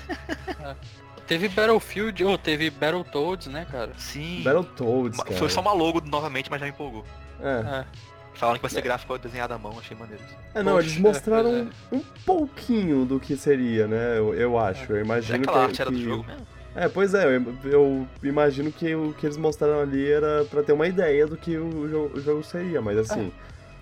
[1.28, 3.92] teve Battlefield, ou teve Battletoads, né, cara?
[3.98, 4.42] Sim.
[4.44, 5.36] Battletoads, cara.
[5.38, 7.06] Foi só uma logo novamente, mas já me empolgou.
[7.40, 7.82] É.
[7.82, 7.86] É.
[8.34, 10.24] Falaram que vai ser gráfico desenhado à mão, achei maneiro.
[10.56, 14.18] É, não, Poxa, eles mostraram pois um pouquinho do que seria, né?
[14.18, 14.92] Eu, eu acho.
[14.92, 16.48] Eu É imagino aquela que, arte era do que- jogo mesmo?
[16.74, 20.72] É, pois é, eu, eu imagino que o que eles mostraram ali era pra ter
[20.72, 23.30] uma ideia do que o jogo, o jogo seria, mas assim,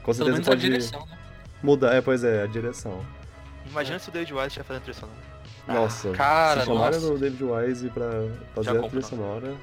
[0.02, 1.19] com Pelo certeza pode direção, né?
[1.62, 1.94] Mudar.
[1.94, 3.06] É, pois é, a direção.
[3.70, 5.30] Imagina se o David Wise já fazendo trilha sonora.
[5.68, 7.14] Nossa, cara, se chamaram nossa.
[7.14, 8.10] do David Wise pra
[8.56, 9.56] fazer Já a trilha sonora.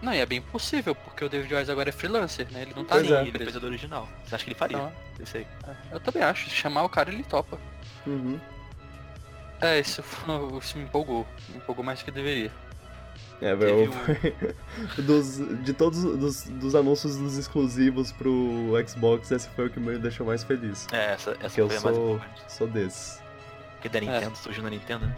[0.00, 2.62] Não, e é bem possível, porque o David Wise agora é freelancer, né?
[2.62, 3.22] Ele não tá Pois nem é.
[3.22, 4.08] Ele fez a do original.
[4.24, 4.92] Você acha que ele faria?
[5.20, 5.46] Esse aí.
[5.68, 7.56] é, eu também acho, se chamar o cara ele topa.
[8.04, 8.40] Uhum.
[9.60, 10.02] É, isso,
[10.60, 11.24] isso me empolgou.
[11.48, 12.50] Me empolgou mais do que deveria.
[13.42, 19.48] É, velho, o- foi- dos, de todos dos, dos anúncios dos exclusivos pro Xbox, esse
[19.50, 20.86] foi o que me deixou mais feliz.
[20.92, 22.52] É, essa, essa Que eu foi a mais sou, importante.
[22.52, 23.22] sou desses.
[23.74, 25.16] Porque da Nintendo, surgiu na Nintendo, né?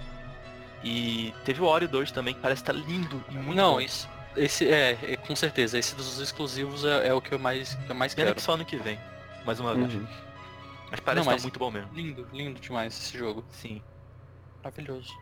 [0.83, 3.81] E teve o Ori 2 também, que parece estar lindo e muito não, bom.
[3.81, 4.09] isso.
[4.37, 7.91] Esse é, é, com certeza, esse dos exclusivos é, é o que eu mais, que
[7.91, 8.37] eu mais Pena quero.
[8.37, 8.99] que só ano que vem,
[9.47, 9.95] mais uma vez.
[9.95, 10.07] Uhum.
[10.91, 11.89] Mas parece Não, mas- muito bom mesmo.
[11.93, 13.45] Lindo, lindo demais esse jogo.
[13.51, 13.81] Sim.
[14.63, 15.13] Maravilhoso.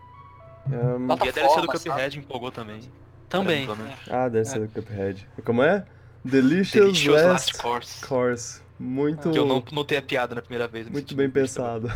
[0.69, 1.79] Plataforma, E a DLC do sabe?
[1.79, 2.81] Cuphead empolgou também.
[3.29, 3.65] Também.
[3.67, 3.95] Pelo menos.
[4.11, 5.27] ah, deve ser do Cuphead.
[5.45, 5.85] Como é?
[6.25, 8.07] Delicious, Delicious Last, Last Course.
[8.07, 8.63] Course.
[8.79, 10.89] Muito, Que eu não notei a piada na primeira vez.
[10.89, 11.89] muito bem pensado.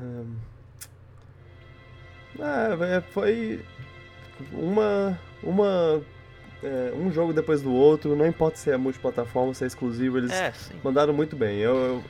[0.00, 0.36] Ahn.
[2.40, 3.62] Ah, é, foi
[4.52, 6.02] uma, uma,
[6.62, 10.32] é, um jogo depois do outro, não importa se é multiplataforma, se é exclusivo, eles
[10.32, 10.50] É,
[10.82, 11.58] mandaram muito bem.
[11.58, 12.04] Eu, eu-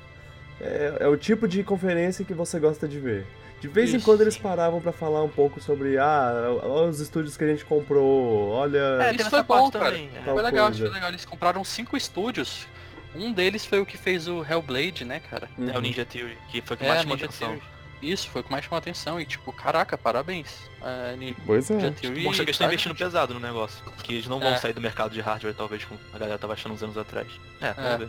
[0.60, 3.26] é, é o tipo de conferência que você gosta de ver.
[3.60, 6.32] De vez em quando eles paravam pra falar um pouco sobre, ah,
[6.64, 8.78] olha os estúdios que a gente comprou, olha...
[9.00, 9.84] É, Isso foi bom, parte cara.
[9.92, 10.20] também, é.
[10.24, 10.84] Tal Foi legal, coisa.
[10.84, 11.08] foi legal.
[11.10, 12.66] Eles compraram cinco estúdios.
[13.14, 15.48] Um deles foi o que fez o Hellblade, né, cara?
[15.56, 15.70] Uhum.
[15.70, 17.48] É o Ninja Theory, que foi o que É, mais chamou Ninja atenção.
[17.50, 17.62] Theory.
[18.02, 19.20] Isso, foi o que mais chamou atenção.
[19.20, 20.48] E tipo, caraca, parabéns.
[20.82, 21.90] É, Ninja Pois é.
[21.92, 22.22] Theory.
[22.24, 23.80] Mostra que eles estão investindo pesado no negócio.
[24.02, 24.56] Que eles não vão É.
[24.56, 27.28] sair do mercado de hardware, talvez, como a galera tava achando uns anos atrás.
[27.60, 27.72] É, É.
[27.74, 28.08] vamos ver.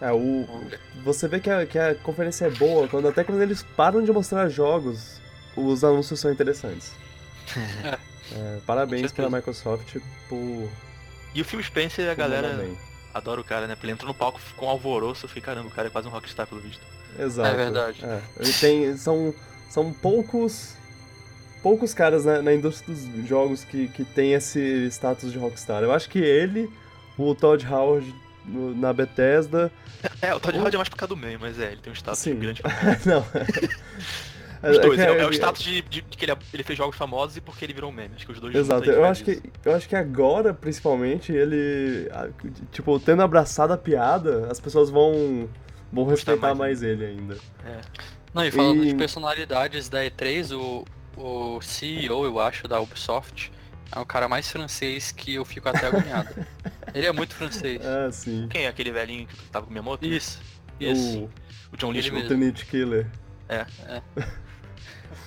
[0.00, 0.46] É, o,
[1.04, 4.10] você vê que a, que a conferência é boa, quando, até quando eles param de
[4.10, 5.20] mostrar jogos,
[5.56, 6.92] os anúncios são interessantes.
[8.32, 9.28] É, parabéns Com certeza.
[9.28, 9.96] pra Microsoft
[10.28, 10.70] por,
[11.34, 12.64] E o Phil Spencer, a galera
[13.12, 13.74] adora o cara, né?
[13.74, 16.12] Porque ele entrou no palco com alvoroço, eu fiquei, caramba, o cara é quase um
[16.12, 16.80] rockstar pelo visto.
[17.18, 17.48] Exato.
[17.48, 18.04] É verdade.
[18.04, 19.34] É, ele tem, são,
[19.68, 20.76] são poucos
[21.62, 25.82] poucos caras na, na indústria dos jogos que, que tem esse status de rockstar.
[25.82, 26.70] Eu acho que ele,
[27.18, 28.14] o Todd Howard
[28.76, 29.70] na Bethesda,
[30.22, 31.96] É, o Todd Howard é mais por causa do meio, mas é, ele tem um
[31.96, 32.34] status Sim.
[32.38, 32.62] grande.
[33.06, 33.24] não.
[34.62, 36.94] Os dois, que é, é o status de, de- de que ele, ele fez jogos
[36.94, 38.14] famosos e porque ele virou um meme.
[38.14, 42.10] Acho que os dois Exato, eu acho, que, eu acho que agora, principalmente, ele.
[42.70, 45.48] Tipo, tendo abraçado a piada, as pessoas vão.
[45.90, 47.38] vão Gostar respeitar mais mais ele ainda.
[47.64, 47.80] É.
[48.34, 50.84] Não, e falando E- de personalidades da E3, o,
[51.16, 53.50] o CEO, eu acho, da Ubisoft,
[53.94, 56.28] é o cara mais francês que eu fico até agoniado.
[56.94, 57.80] Ele é muito francês.
[57.84, 58.46] Ah, sim.
[58.50, 60.04] Quem é aquele velhinho que tava com minha moto?
[60.04, 60.40] Isso,
[60.78, 61.18] isso.
[61.24, 61.30] O,
[61.74, 62.18] O John mesmo.
[62.18, 63.06] o Trinity Killer.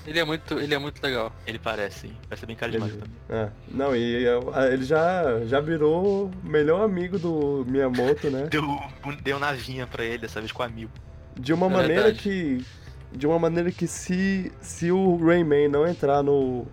[0.05, 1.34] Ele é muito, ele é muito legal.
[1.47, 2.14] Ele parece, sim.
[2.28, 3.43] Parece bem carismático Ele- também.
[3.43, 3.49] É.
[3.70, 8.47] Não, e ah, ele já, já virou o melhor amigo do Miyamoto, né?
[8.51, 8.64] Deu,
[9.24, 10.91] deu navinha pra ele, dessa vez com amigo.
[11.39, 12.20] De uma É maneira verdade.
[12.20, 12.66] que.
[13.14, 16.66] De uma maneira que se, se o Rayman não entrar no,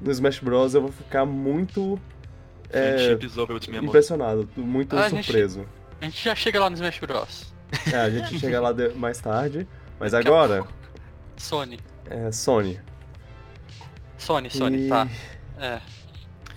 [0.00, 1.98] no Smash Bros, eu vou ficar muito
[2.70, 3.16] é,
[3.82, 5.64] impressionado, muito Ah, a gente- surpreso.
[6.00, 7.52] A gente já chega lá no Smash Bros.
[7.92, 9.66] É, a gente chega lá de- mais tarde.
[9.98, 10.64] Mas Daqui agora,
[11.36, 11.80] Sony.
[12.08, 12.78] é Sony.
[14.16, 15.08] Sony, Sony, E- tá.
[15.58, 15.80] É.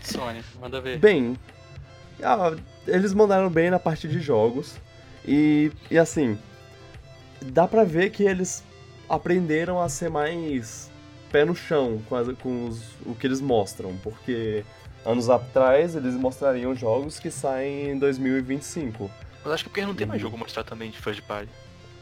[0.03, 0.97] Sony, manda ver.
[0.99, 1.37] Bem,
[2.23, 4.75] Ah, eles mandaram bem na parte de jogos.
[5.25, 6.37] E, e assim,
[7.41, 8.63] dá pra ver que eles
[9.09, 10.90] aprenderam a ser mais
[11.31, 14.63] pé no chão com, as, com os, o que eles mostram, porque
[15.05, 19.09] anos atrás eles mostrariam jogos que saem em 2025.
[19.43, 21.49] Mas acho que porque não tem mais jogo mostrar também de first party,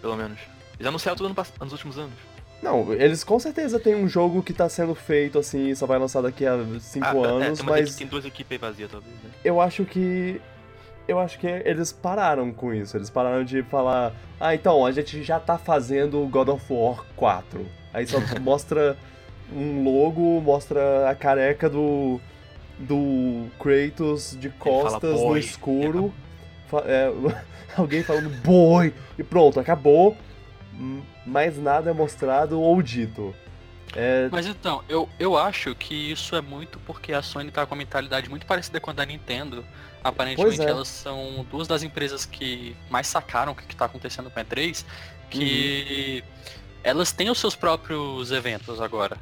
[0.01, 0.39] pelo menos.
[0.77, 2.13] Eles anunciaram tudo no, nos últimos anos.
[2.61, 6.21] Não, eles com certeza têm um jogo que tá sendo feito assim, só vai lançar
[6.21, 7.95] daqui a 5 ah, anos, é, mas.
[7.95, 9.29] Tem duas equipes vazias, talvez, né?
[9.43, 10.41] Eu acho que.
[11.07, 12.95] Eu acho que eles pararam com isso.
[12.95, 14.13] Eles pararam de falar.
[14.39, 17.65] Ah, então, a gente já tá fazendo God of War 4.
[17.93, 18.97] Aí só mostra
[19.53, 22.19] um logo, mostra a careca do.
[22.77, 26.13] do Kratos de costas no escuro.
[26.85, 27.11] É,
[27.75, 28.93] alguém falando boy!
[29.17, 30.15] E pronto, acabou
[31.25, 33.35] mais nada é mostrado ou dito.
[33.95, 34.29] É...
[34.31, 37.79] Mas então, eu, eu acho que isso é muito porque a Sony tá com uma
[37.79, 39.65] mentalidade muito parecida com a da Nintendo.
[40.03, 40.69] Aparentemente é.
[40.69, 44.85] elas são duas das empresas que mais sacaram o que, está acontecendo com a E3,
[45.29, 46.49] que uhum.
[46.83, 49.17] Elas têm os seus próprios eventos agora.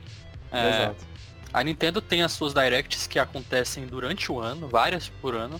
[0.51, 1.05] É, Exato.
[1.53, 5.59] A Nintendo tem as suas directs que acontecem durante o ano, várias por ano,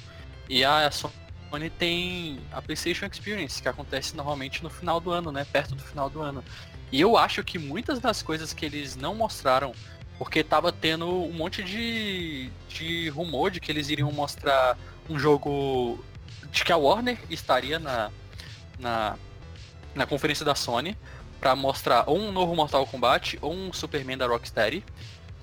[0.50, 5.46] e a Sony tem a PlayStation Experience, que acontece normalmente no final do ano, né?
[5.52, 6.44] Perto do final do ano.
[6.92, 9.74] E eu acho que muitas das coisas que eles não mostraram,
[10.18, 14.78] porque tava tendo um monte de, de rumor de que eles iriam mostrar
[15.10, 16.04] um jogo
[16.52, 18.12] de que a Warner estaria na,
[18.80, 19.18] na,
[19.96, 20.98] na conferência da Sony
[21.40, 24.84] para mostrar ou um novo Mortal Kombat ou um Superman da Rocksteady.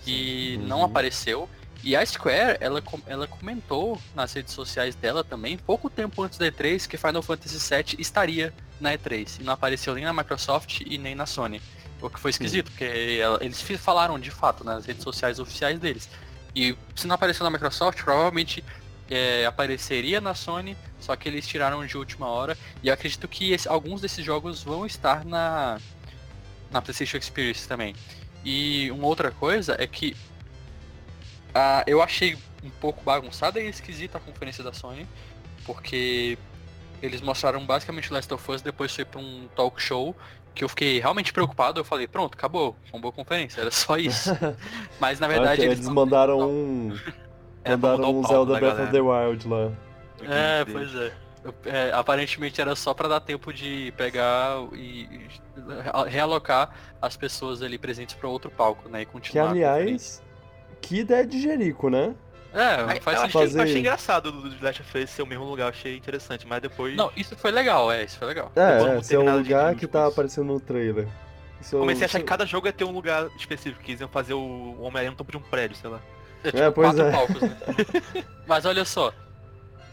[0.06, 0.66] E uhum.
[0.66, 1.48] não apareceu.
[1.82, 6.46] E a Square, ela, ela comentou nas redes sociais dela também, pouco tempo antes da
[6.46, 9.40] E3, que Final Fantasy VII estaria na E3.
[9.40, 11.60] E não apareceu nem na Microsoft e nem na Sony.
[12.00, 12.72] O que foi esquisito, Sim.
[12.72, 16.08] porque eles falaram de fato nas redes sociais oficiais deles.
[16.54, 18.64] E se não apareceu na Microsoft, provavelmente
[19.16, 22.56] é, apareceria na Sony, só que eles tiraram de última hora.
[22.82, 25.78] E acredito que esse, alguns desses jogos vão estar na,
[26.70, 27.94] na PlayStation Experience também.
[28.44, 30.16] E uma outra coisa é que
[31.54, 35.06] ah, eu achei um pouco bagunçada e esquisita a conferência da Sony,
[35.64, 36.36] porque
[37.00, 40.16] eles mostraram basicamente Last of Us, depois foi pra um talk show,
[40.54, 44.30] que eu fiquei realmente preocupado, eu falei, pronto, acabou, uma boa conferência, era só isso.
[44.98, 46.98] Mas na verdade okay, eles, eles mandaram um.
[47.64, 49.72] É, mandaram um Zelda Breath of the Wild lá.
[50.22, 51.12] É, pois é.
[51.66, 55.28] É, aparentemente era só para dar tempo de pegar e, e
[56.08, 56.70] realocar
[57.02, 59.02] as pessoas ali presentes para outro palco, né?
[59.02, 59.52] E continuar.
[59.52, 60.22] Que aliás,
[60.80, 62.14] que ideia de Jerico, né?
[62.54, 65.96] É, faz eu Achei, achei engraçado do Last of Us ser o mesmo lugar, achei
[65.96, 66.96] interessante, mas depois.
[66.96, 68.52] Não, isso foi legal, é, isso foi legal.
[68.54, 71.08] É, é ser um lugar que tá aparecendo no trailer.
[71.60, 74.08] Isso Comecei a achar que cada jogo ia ter um lugar específico, que eles iam
[74.08, 76.00] fazer o Homem-Aranha no topo de um prédio, sei lá.
[76.44, 77.10] É, tipo, é pois é.
[77.10, 77.56] Palcos, né?
[78.46, 79.12] mas olha só,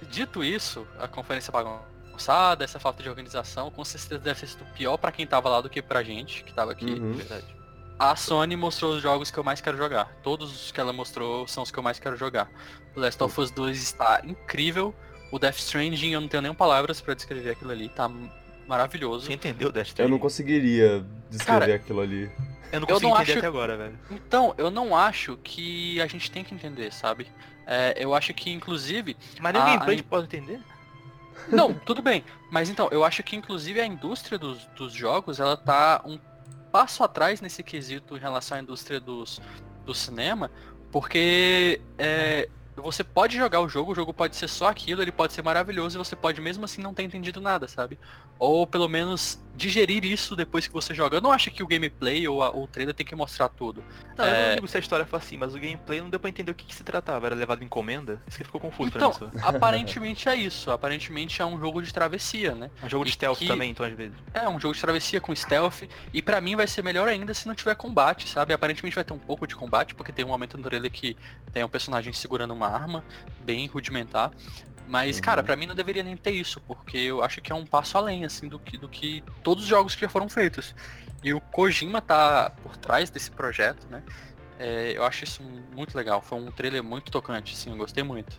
[0.09, 4.97] dito isso, a conferência bagunçada, essa falta de organização, com certeza deve ter sido pior
[4.97, 7.13] pra quem tava lá do que pra gente, que tava aqui, uhum.
[7.13, 7.61] verdade
[8.01, 10.11] a Sony mostrou os jogos que eu mais quero jogar.
[10.23, 12.49] Todos os que ela mostrou são os que eu mais quero jogar.
[12.95, 14.91] O Last of Us 2 está incrível.
[15.31, 17.89] O Death Stranding, eu não tenho nem palavras para descrever aquilo ali.
[17.89, 18.09] Tá
[18.71, 19.25] maravilhoso.
[19.25, 20.09] Você entendeu Death Stranding?
[20.09, 22.31] Eu não conseguiria descrever Cara, aquilo ali.
[22.71, 23.39] Eu não consigo eu não entender acho...
[23.39, 23.99] até agora, velho.
[24.09, 27.27] Então, eu não acho que a gente tem que entender, sabe?
[27.67, 29.17] É, eu acho que, inclusive...
[29.41, 30.03] Mas nem a gameplay a...
[30.03, 30.61] pode entender?
[31.49, 32.23] Não, tudo bem.
[32.49, 36.17] Mas então, eu acho que inclusive a indústria dos, dos jogos, ela tá um
[36.71, 39.41] passo atrás nesse quesito em relação à indústria dos,
[39.85, 40.49] do cinema,
[40.91, 45.33] porque é, você pode jogar o jogo, o jogo pode ser só aquilo, ele pode
[45.33, 47.99] ser maravilhoso e você pode mesmo assim não ter entendido nada, sabe?
[48.39, 51.17] Ou pelo menos digerir isso depois que você joga.
[51.17, 53.83] Eu não acho que o gameplay ou, a, ou o trailer tem que mostrar tudo.
[54.17, 54.29] Não, é...
[54.29, 56.51] eu não digo se a história foi assim, mas o gameplay não deu pra entender
[56.51, 57.27] o que, que se tratava.
[57.27, 58.21] Era levado encomenda?
[58.27, 59.39] Isso que ficou confuso então, pra mim.
[59.39, 59.45] Só.
[59.47, 60.71] aparentemente é isso.
[60.71, 62.71] Aparentemente é um jogo de travessia, né?
[62.83, 63.47] Um jogo de e stealth que...
[63.47, 64.17] também, então, às vezes.
[64.33, 65.83] É, um jogo de travessia com stealth.
[66.11, 68.53] E pra mim vai ser melhor ainda se não tiver combate, sabe?
[68.53, 71.15] Aparentemente vai ter um pouco de combate, porque tem um momento no trailer que
[71.53, 73.03] tem um personagem segurando uma arma,
[73.43, 74.31] bem rudimentar.
[74.91, 75.21] Mas, uhum.
[75.21, 77.97] cara, para mim não deveria nem ter isso, porque eu acho que é um passo
[77.97, 80.75] além, assim, do que, do que todos os jogos que já foram feitos.
[81.23, 84.03] E o Kojima tá por trás desse projeto, né?
[84.59, 85.41] É, eu acho isso
[85.73, 86.21] muito legal.
[86.21, 88.37] Foi um trailer muito tocante, assim, eu gostei muito.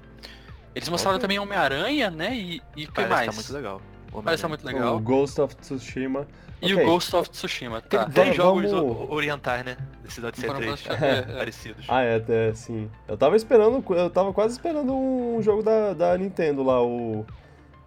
[0.74, 1.22] Eles mostraram okay.
[1.22, 2.36] também Homem-Aranha, né?
[2.36, 3.30] E, e o que mais?
[3.30, 3.80] Tá muito legal.
[4.20, 4.96] Parece muito legal.
[4.96, 6.26] O Ghost of Tsushima.
[6.60, 6.84] E okay.
[6.84, 8.04] o Ghost of Tsushima, tá.
[8.04, 9.10] Tem, tem jogos vamos...
[9.10, 9.76] orientais, né?
[10.02, 11.86] Desse Cidade C3, é, parecidos.
[11.88, 12.90] Ah, é, até, sim.
[13.08, 17.24] Eu tava esperando, eu tava quase esperando um jogo da, da Nintendo lá, o...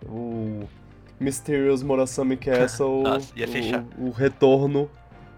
[0.04, 0.68] O...
[1.20, 3.86] Mysterious Murasame Castle, Nossa, ia fechar.
[3.98, 4.90] O, o retorno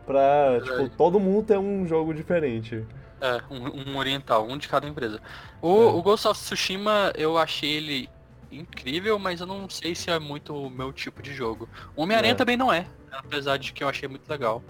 [0.05, 2.83] pra, tipo, todo mundo ter um jogo diferente.
[3.21, 5.19] É, um, um, oriental, um de cada empresa.
[5.61, 5.85] O, é.
[5.85, 8.09] o Ghost of Tsushima, eu achei ele
[8.51, 11.67] incrível, mas eu não sei se é muito o meu tipo de jogo.
[11.95, 12.35] Homem-Aranha É.
[12.35, 14.63] também não é, apesar de que eu achei muito legal.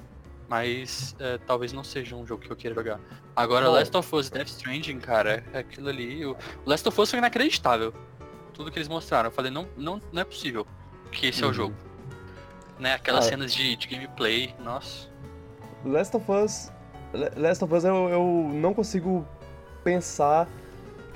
[0.50, 3.00] Mas é, talvez não seja um jogo que eu queira jogar.
[3.36, 3.74] Agora, Bom.
[3.74, 6.26] Last of Us Death Stranding, cara, é aquilo ali.
[6.26, 7.94] O Last of Us foi inacreditável.
[8.54, 9.28] Tudo que eles mostraram.
[9.28, 10.66] Eu falei, não, não, não é possível
[11.12, 11.52] que esse é Uhum.
[11.52, 11.76] o jogo.
[12.80, 12.94] Né?
[12.94, 13.30] Aquelas Ah.
[13.30, 15.10] cenas de, de gameplay, nossa.
[15.84, 16.72] Last of Us.
[17.36, 19.28] Last of Us eu, eu não consigo
[19.84, 20.48] pensar.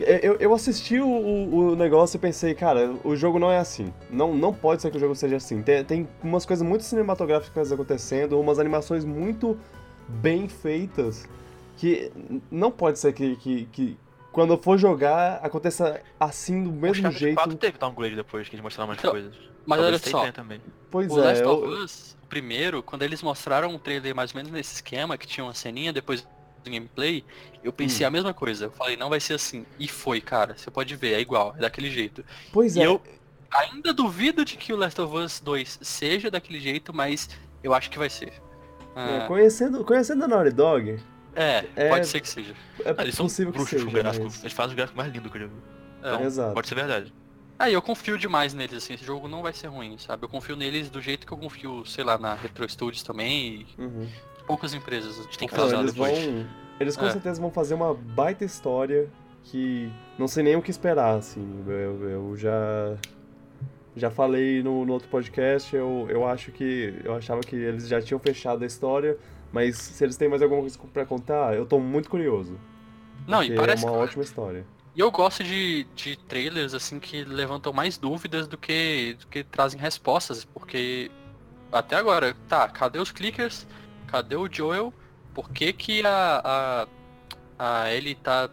[0.03, 3.93] Eu, eu assisti o, o- o negócio e pensei, cara, o jogo não é assim.
[4.09, 5.61] Não, não pode ser que o jogo seja assim.
[5.61, 9.57] Tem, tem umas coisas muito cinematográficas acontecendo, umas animações muito
[10.07, 11.27] bem feitas,
[11.77, 12.11] que
[12.51, 13.97] não pode ser que, que, que
[14.31, 17.35] quando eu for jogar aconteça assim, do O mesmo Uncharted jeito.
[17.35, 19.33] 4 teve downgrade depois, que eles mostraram mais Então, coisas.
[19.65, 20.61] Mas Talvez olha só, também.
[20.89, 24.31] Pois o é, Last eu- of Us, o primeiro, quando eles mostraram um trailer mais
[24.31, 26.25] ou menos nesse esquema, que tinha uma ceninha depois
[26.63, 27.23] do gameplay,
[27.63, 28.07] eu pensei Hum.
[28.07, 28.65] a mesma coisa.
[28.65, 29.65] Eu falei, não vai ser assim.
[29.79, 30.55] E foi, cara.
[30.57, 32.23] Você pode ver, é igual, é daquele jeito.
[32.51, 32.85] pois E é.
[32.85, 33.01] eu
[33.51, 37.29] ainda duvido de que o Last of Us 2 seja daquele jeito, mas
[37.63, 38.33] eu acho que vai ser.
[38.95, 40.99] é, Ah, conhecendo, conhecendo a Naughty Dog,
[41.35, 42.53] é, é- pode ser que seja.
[42.83, 43.85] é Ah, eles são possível que bruxos seja.
[43.85, 44.25] com gráfico.
[44.25, 45.53] mas- Eles fazem o gráfico mais lindo que eu já vi.
[46.03, 46.07] É.
[46.15, 46.53] Então, Exato.
[46.53, 47.13] pode ser verdade.
[47.59, 50.23] Aí eu confio demais neles, assim, esse jogo não vai ser ruim, sabe?
[50.25, 53.81] Eu confio neles do jeito que eu confio, sei lá, na Retro Studios também e
[53.81, 54.09] Uhum.
[54.51, 55.15] Poucas empresas.
[55.17, 56.25] gente tem que fazer eles depois.
[56.25, 56.45] vão.
[56.79, 57.11] Eles com É.
[57.11, 59.07] certeza vão fazer uma baita história
[59.43, 61.63] que não sei nem o que esperar, assim.
[61.67, 62.95] Eu, eu já.
[63.95, 66.93] Já falei no, no outro podcast, eu, eu acho que.
[67.03, 69.17] Eu achava que eles já tinham fechado a história,
[69.51, 72.57] mas se eles têm mais alguma coisa pra contar, eu tô muito curioso.
[73.27, 74.65] Não, e parece é uma que- ótima história.
[74.95, 79.41] E eu gosto de, de trailers assim que levantam mais dúvidas do que, do que
[79.43, 81.09] trazem respostas, porque
[81.71, 83.65] até agora, tá, cadê os clickers?
[84.11, 84.93] Cadê o Joel?
[85.33, 86.87] Por que, que a,
[87.57, 88.49] a, a Ellie tá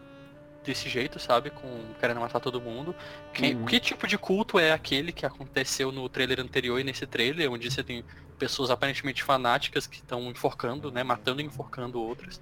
[0.63, 1.49] desse jeito, sabe?
[1.49, 2.95] Com querendo matar todo mundo.
[3.33, 3.65] Que, Uhum.
[3.65, 7.69] que tipo de culto é aquele que aconteceu no trailer anterior e nesse trailer, onde
[7.69, 8.03] você tem
[8.37, 11.03] pessoas aparentemente fanáticas que estão enforcando, né?
[11.03, 12.39] Matando e enforcando outras.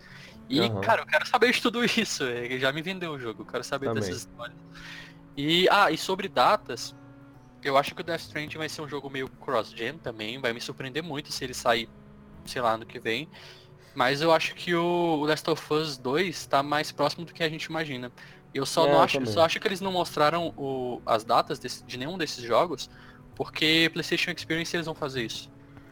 [0.48, 0.82] E, Aham.
[0.82, 2.24] cara, eu quero saber de tudo isso.
[2.24, 4.04] é, Já me vendeu o jogo, eu quero saber Também.
[4.04, 4.58] dessas histórias.
[5.36, 6.96] E, ah, e sobre datas,
[7.64, 10.40] eu acho que o Death Stranding vai ser um jogo meio cross-gen também.
[10.40, 11.90] Vai me surpreender muito se ele sair,
[12.48, 13.30] sei lá, ano que vem.
[13.96, 17.50] Mas eu acho que o Last of Us 2 tá mais próximo do que a
[17.50, 18.12] gente imagina.
[18.54, 19.34] Eu só É, não acho, também.
[19.34, 22.90] só acho que eles não mostraram o- as datas desse- de nenhum desses jogos,
[23.36, 25.50] porque PlayStation Experience eles vão fazer isso.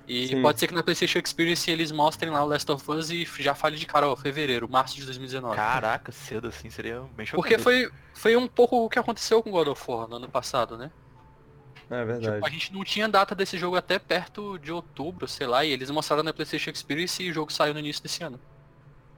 [0.08, 0.42] E Sim.
[0.44, 3.56] pode ser que na PlayStation Experience eles mostrem lá o Last of Us e já
[3.56, 5.56] fale de cara, ó, fevereiro, março de 2019.
[5.56, 7.36] Caraca, cedo assim seria bem chocante.
[7.36, 10.78] Porque foi, foi um pouco o que aconteceu com God of War no ano passado,
[10.78, 10.92] né?
[11.90, 12.36] É verdade.
[12.36, 15.72] Tipo, a gente não tinha data desse jogo até perto de outubro, sei lá, e
[15.72, 18.40] eles mostraram na PlayStation Experience e o jogo saiu no início desse ano.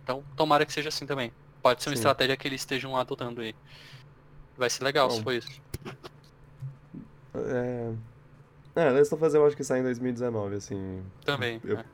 [0.03, 1.31] Então, tomara que seja assim também.
[1.61, 1.99] Pode ser uma Sim.
[1.99, 3.55] estratégia que eles estejam adotando aí.
[4.57, 5.23] Vai ser legal se Bom.
[5.23, 5.61] for isso.
[7.35, 7.91] É.
[8.75, 11.01] É, Last of Us eu acho que sai em 2019, assim.
[11.25, 11.59] Também.
[11.63, 11.85] Eu- é.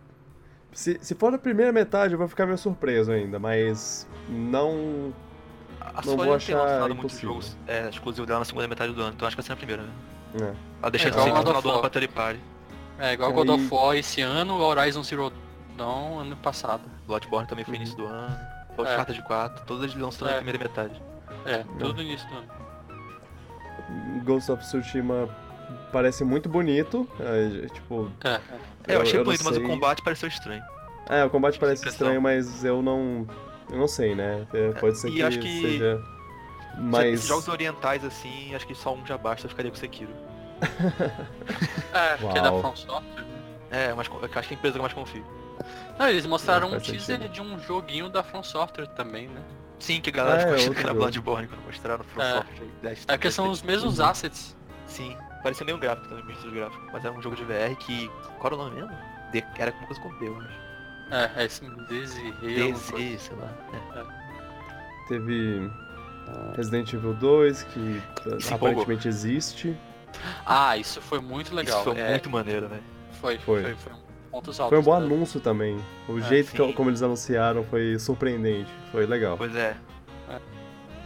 [0.73, 5.13] Se, se for na primeira metade, eu vou ficar meio surpreso ainda, mas não.
[5.79, 8.67] A não Sony vou não tem achar lançado muitos jogos é, exclusivos dela na segunda
[8.67, 9.93] metade do ano, então acho que vai ser na primeira, né?
[10.41, 10.53] É.
[10.81, 11.81] Ela deixa É, de ser igual no God final of do ano War.
[11.81, 12.39] pra Third Party.
[12.99, 15.31] É, igual God of War esse ano, Horizon Zero
[15.77, 16.81] Dawn ano passado.
[17.07, 17.81] Bloodborne também foi Uhum.
[17.81, 18.35] início do ano.
[18.77, 18.95] O É.
[18.95, 20.37] Charter de 4, todos eles lançam na É.
[20.37, 21.01] primeira metade.
[21.45, 22.47] É, tudo no início do ano.
[24.23, 25.29] Ghost of Tsushima
[25.91, 27.07] parece muito bonito.
[27.19, 28.09] é, tipo.
[28.23, 28.39] É, é.
[28.87, 30.63] É, eu achei não bonito, mas o combate pareceu estranho.
[31.09, 33.27] É, o combate parece estranho, mas eu não.
[33.69, 34.45] Eu não sei, né?
[34.53, 36.01] É, pode ser e que, acho que- seja.
[36.75, 37.25] Se- Mas.
[37.27, 40.13] Jogos orientais assim, acho que só um já basta, eu ficaria com Sekiro.
[41.93, 42.51] É, que é da.
[42.51, 43.23] From Software.
[43.23, 43.27] né?
[43.71, 45.25] É, mas eu acho que é a empresa que eu mais confio.
[45.97, 47.31] Não, eles mostraram É, um teaser sentido.
[47.31, 49.41] de um joguinho da From Software também, né?
[49.79, 50.93] Sim, que a galera é, ficou achando outro que.
[50.93, 52.31] Bloodborne quando mostraram From É.
[52.37, 52.67] Software.
[52.81, 54.05] dez- É que são os mesmos Uhum.
[54.05, 54.55] assets.
[54.87, 56.83] Sim, parecia meio gráfico também, meio estilo gráfico.
[56.91, 58.09] Mas era um jogo de VR que.
[58.39, 58.95] Qual era o nome mesmo?
[59.31, 59.43] De...
[59.57, 60.49] Era alguma coisa com acho.
[61.11, 62.71] É, é esse Desirê.
[62.71, 62.87] DZ,
[63.21, 63.49] sei lá.
[63.95, 64.03] É.
[65.07, 65.69] Teve
[66.55, 68.01] Resident Evil 2, que
[68.39, 69.75] Se aparentemente existe.
[70.45, 71.81] Ah, isso foi muito legal.
[71.81, 72.83] Isso foi É, muito maneiro, velho.
[73.19, 73.63] foi, Foi.
[73.63, 73.97] foi, foi, um
[74.35, 74.57] altos.
[74.57, 75.77] Foi um bom da- anúncio também.
[76.07, 78.69] O É, jeito que, como eles anunciaram foi surpreendente.
[78.91, 79.37] Foi legal.
[79.37, 79.75] Pois é.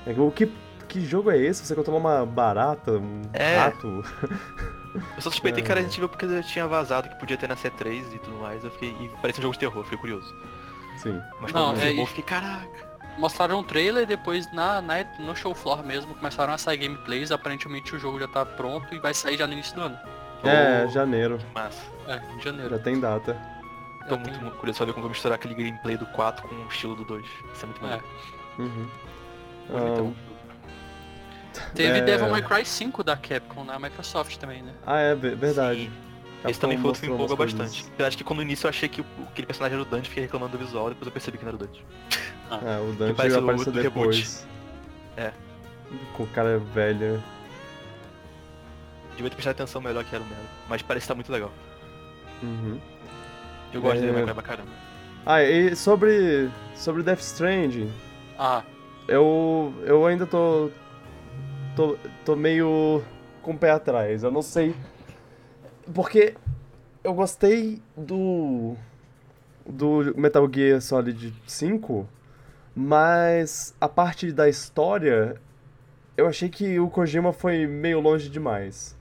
[0.06, 0.52] É que O que,
[0.88, 1.66] que jogo é esse?
[1.66, 3.58] Você controla uma barata, um É.
[3.58, 4.04] rato?
[5.16, 5.66] Eu só suspeitei É.
[5.66, 8.38] que era Resident Evil porque eu tinha vazado que podia ter na C3 e tudo
[8.38, 8.64] mais.
[8.64, 8.90] Eu fiquei.
[8.90, 10.34] E parecia um jogo de terror, fiquei curioso.
[10.98, 11.22] Sim.
[11.42, 12.06] Mas Não, quando é isso.
[12.08, 12.87] fiquei, caraca.
[13.18, 17.32] Mostraram um trailer e depois na, na, no show floor mesmo começaram a sair gameplays.
[17.32, 19.98] Aparentemente o jogo já tá pronto e vai sair já no início do ano.
[20.44, 21.40] É, Oh, janeiro.
[21.54, 21.82] Massa.
[22.08, 22.70] É, em janeiro.
[22.78, 23.34] Já tem data.
[24.08, 26.56] Tô Já muito, tem- curioso pra ver como vou misturar aquele gameplay do 4 com
[26.56, 27.26] o estilo do 2.
[27.54, 27.82] Isso é muito É.
[27.82, 28.06] maneiro.
[28.60, 28.88] Uhum.
[29.70, 30.16] Bonitão.
[31.60, 32.02] Ah, Teve É.
[32.02, 34.72] Devil May Cry 5 da Capcom na Microsoft também, né?
[34.86, 35.86] Ah, é ve- verdade.
[35.86, 35.92] Sim.
[36.48, 37.86] Capcom Esse também foi outro que empolga bastante.
[37.98, 40.10] Eu acho que quando no início eu achei que o- aquele personagem era o Dante,
[40.10, 41.86] fiquei reclamando do visual, depois eu percebi que não era o Dante.
[42.52, 44.48] É, o Dante parece o apareceu do depois.
[45.16, 45.32] É.
[46.16, 47.22] Com o cara velho.
[49.16, 50.42] Devia ter prestado atenção melhor que era o Melo.
[50.70, 51.52] Mas parece estar muito legal.
[52.44, 52.80] Uhum.
[53.74, 54.02] Eu gosto É.
[54.02, 54.70] dele, mas pra caramba.
[55.26, 57.92] Ah, e sobre, sobre Death Stranding,
[58.38, 58.62] Ah,
[59.08, 60.70] eu, eu ainda tô,
[61.76, 61.98] tô.
[62.24, 63.04] tô meio
[63.42, 64.24] com o pé atrás.
[64.24, 64.76] Eu não sei.
[65.94, 66.36] Porque
[67.04, 68.76] eu gostei do.
[69.66, 72.08] do Metal Gear Solid 5,
[72.76, 75.36] mas a parte da história.
[76.16, 78.98] Eu achei que o Kojima foi meio longe demais.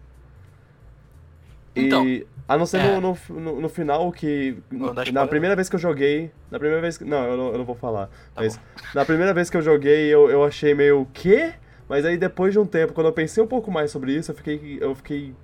[1.75, 3.01] Então, e, a não ser é.
[3.01, 4.57] no, no, no, final que.
[4.71, 5.29] Na spoiler?
[5.29, 6.31] primeira vez que eu joguei.
[6.51, 7.05] Na primeira vez que.
[7.05, 8.07] Não, eu não, eu não vou falar.
[8.07, 8.63] Tá mas bom.
[8.95, 11.07] na primeira vez que eu joguei, eu, eu achei meio.
[11.13, 11.55] Quê?
[11.89, 14.35] Mas aí depois de um tempo, quando eu pensei um pouco mais sobre isso, eu
[14.35, 14.79] fiquei.
[14.81, 15.35] Eu fiquei.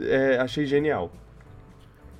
[0.00, 1.10] É, achei genial.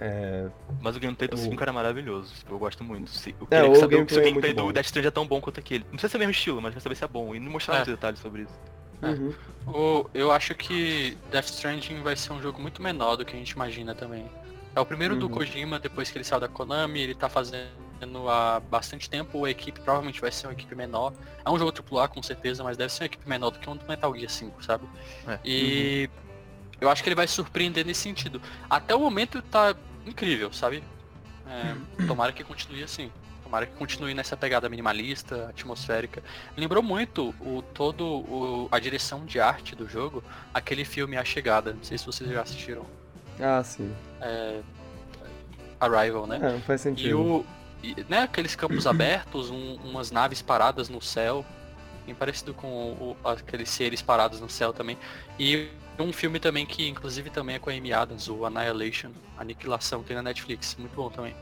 [0.01, 0.49] É,
[0.81, 2.35] Mas o gameplay do O- 5 era maravilhoso.
[2.51, 3.09] Eu gosto muito.
[3.11, 4.73] Se- Eu É, queria o saber se gameplay o é gameplay muito do bom.
[4.73, 5.85] Death Stranding é tão bom quanto aquele.
[5.85, 7.35] Não precisa ser o mesmo estilo, mas quer saber se é bom.
[7.35, 7.77] E não mostrar É.
[7.79, 8.61] muitos detalhes sobre isso.
[9.05, 9.07] É.
[9.09, 9.35] uhum.
[9.66, 13.39] o, eu acho que Death Stranding vai ser um jogo muito menor do que a
[13.39, 14.25] gente imagina também.
[14.77, 15.33] É o primeiro do Uhum.
[15.33, 17.68] Kojima, depois que ele saiu da Konami, ele tá fazendo
[18.29, 21.12] há bastante tempo, a equipe provavelmente vai ser uma equipe menor.
[21.45, 23.77] É um jogo AAA com certeza, mas deve ser uma equipe menor do que um
[23.77, 24.85] do Metal Gear 5, sabe?
[25.27, 25.39] É.
[25.45, 26.09] E
[26.83, 28.41] eu acho que ele vai surpreender nesse sentido.
[28.68, 29.74] Até o momento tá
[30.07, 30.83] incrível, sabe?
[31.47, 33.11] É, tomara que continue assim.
[33.45, 36.22] Tomara que continue nessa pegada minimalista, atmosférica.
[36.57, 40.24] Lembrou muito o todo o, a direção de arte do jogo,
[40.55, 41.72] aquele filme A Chegada.
[41.74, 42.87] Não sei se vocês já assistiram.
[43.41, 43.95] Ah, sim.
[44.20, 44.61] É,
[45.80, 46.39] Arrival, né?
[46.57, 47.20] É, faz E sentido.
[47.20, 47.47] o.
[47.83, 51.45] e, né, aqueles campos abertos, um- umas naves paradas no céu.
[52.07, 54.97] Bem parecido com o- aqueles seres parados no céu também.
[55.39, 55.68] E
[55.99, 60.16] um filme também que inclusive também é com a Amy Adams, o Annihilation, Aniquilação, tem
[60.16, 60.74] na Netflix.
[60.78, 61.34] Muito bom também.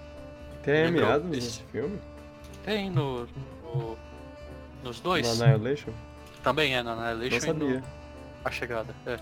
[0.63, 1.47] Tem lembrou meados esse?
[1.47, 1.99] nesse filme?
[2.65, 3.27] Tem no.
[3.65, 3.97] no-
[4.85, 5.39] nos dois.
[5.39, 5.93] No Annihilation?
[6.43, 7.79] Também é, na Não Annihilation e sabia.
[7.81, 7.83] no
[8.45, 8.95] A Chegada.
[9.07, 9.19] É.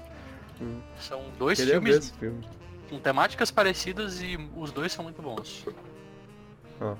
[0.60, 0.80] Hum.
[0.98, 2.44] São dois Queria filmes filme.
[2.90, 5.64] com temáticas parecidas e os dois são muito bons.
[6.80, 6.94] Ah.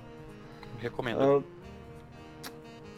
[0.80, 1.44] Recomendo.
[1.44, 2.50] Ah,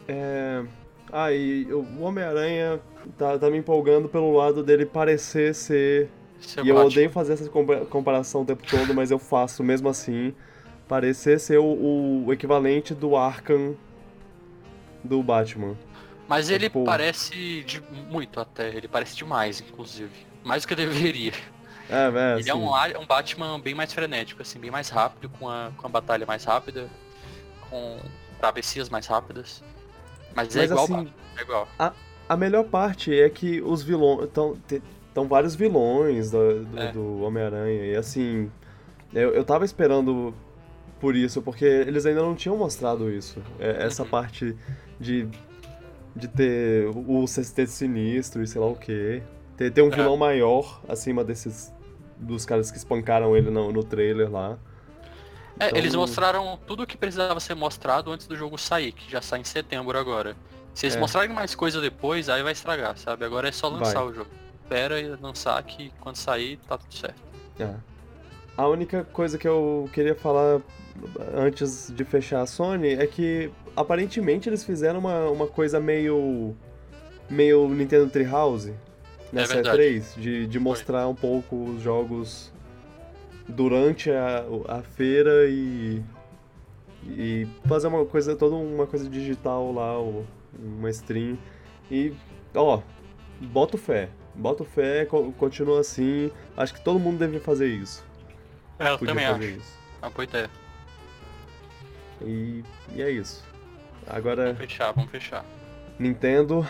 [0.07, 0.63] é...
[1.11, 2.79] Ah, e o Homem-Aranha
[3.17, 6.09] tá, tá me empolgando pelo lado dele parecer ser.
[6.39, 9.87] Seu e eu odeio fazer essa compa- comparação o tempo todo, mas eu faço mesmo
[9.89, 10.33] assim.
[10.87, 13.75] Parecer ser o, o equivalente do Arkham
[15.03, 15.77] do Batman.
[16.27, 20.11] Mas ele tipo- parece de muito até, ele parece demais, inclusive.
[20.43, 21.33] Mais do que deveria.
[21.89, 25.29] É, é, ele é assim, um, um Batman bem mais frenético, assim, bem mais rápido,
[25.37, 26.87] com a, com a batalha mais rápida,
[27.69, 27.97] com
[28.39, 29.61] travessias mais rápidas.
[30.35, 31.07] Mas, é Mas igual assim,
[31.37, 31.67] é igual.
[32.29, 34.29] A melhor parte é que os vilões.
[35.09, 36.91] Estão vários vilões do, do, É.
[36.91, 37.85] do Homem-Aranha.
[37.85, 38.49] E assim.
[39.13, 40.33] Eu, eu tava esperando
[41.01, 43.41] por isso, porque eles ainda não tinham mostrado isso.
[43.59, 44.09] É, essa Uhum.
[44.09, 44.55] parte
[44.99, 45.27] de.
[46.15, 49.23] De ter o sexteto sinistro e sei lá o quê.
[49.55, 49.95] Ter, ter um É.
[49.95, 51.73] vilão maior acima desses.
[52.17, 54.57] Dos caras que espancaram ele no, no trailer lá.
[55.61, 59.11] É, Então- eles mostraram tudo o que precisava ser mostrado antes do jogo sair, que
[59.11, 60.35] já sai em setembro agora.
[60.73, 60.99] Se eles É.
[60.99, 63.23] mostrarem mais coisa depois, aí vai estragar, sabe?
[63.25, 64.07] Agora é só lançar Vai.
[64.11, 64.29] o jogo.
[64.63, 67.21] Espera e lançar que quando sair tá tudo certo.
[67.59, 67.75] É.
[68.57, 70.61] A única coisa que eu queria falar
[71.35, 76.55] antes de fechar a Sony é que aparentemente eles fizeram uma, uma coisa meio.
[77.29, 78.73] meio Nintendo Treehouse
[79.31, 79.77] nessa verdade.
[79.77, 82.50] E3, de, de mostrar um pouco os jogos
[83.47, 86.01] durante a, a feira e.
[87.07, 90.25] e fazer uma coisa, toda uma coisa digital lá, o-
[90.57, 91.37] uma stream.
[91.89, 92.13] E,
[92.55, 92.81] ó,
[93.39, 94.09] boto fé.
[94.33, 96.31] Boto fé, co- continua assim.
[96.55, 98.03] Acho que todo mundo deveria fazer isso.
[98.79, 99.59] É, eu Podia também fazer acho.
[99.59, 99.77] isso.
[100.01, 100.49] É uma boa ideia.
[102.21, 102.63] E,
[102.95, 103.43] e é isso.
[104.07, 105.45] Agora, Vamos fechar, vamos fechar.
[105.99, 106.65] Nintendo.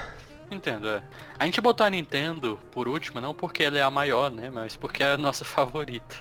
[0.49, 1.03] Nintendo, é.
[1.39, 4.49] A gente botou a Nintendo por último, não porque ela é a maior, né?
[4.49, 6.15] Mas porque é a nossa favorita.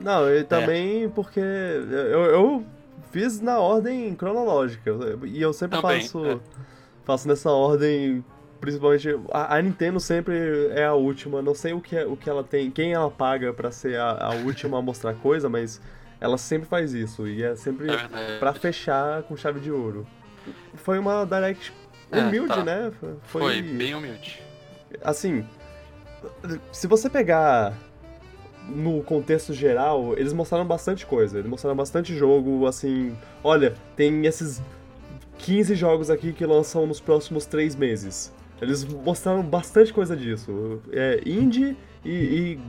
[0.00, 0.38] Não, É.
[0.38, 2.64] e também porque eu, eu
[3.12, 4.90] fiz na ordem cronológica.
[5.24, 6.38] E eu sempre Também, faço, é.
[7.04, 8.24] faço nessa ordem.
[8.60, 11.40] Principalmente, a, a Nintendo sempre é a última.
[11.40, 14.10] Não sei o que, é- o que ela tem, quem ela paga pra ser a,
[14.26, 15.80] a última a mostrar coisa, mas
[16.20, 17.26] ela sempre faz isso.
[17.26, 20.06] E é sempre É pra fechar com chave de ouro.
[20.74, 21.72] Foi uma Direct
[22.12, 22.62] É, humilde, tá.
[22.64, 22.92] né?
[23.24, 24.42] Foi bem humilde.
[25.02, 25.46] assim,
[26.72, 27.72] se você pegar
[28.74, 31.38] no contexto geral, eles mostraram bastante coisa.
[31.38, 34.62] Eles mostraram bastante jogo, assim, olha, tem esses
[35.38, 38.32] 15 jogos aqui que lançam nos próximos 3 meses.
[38.60, 40.80] Eles mostraram bastante coisa disso.
[40.92, 42.60] É, indie e, e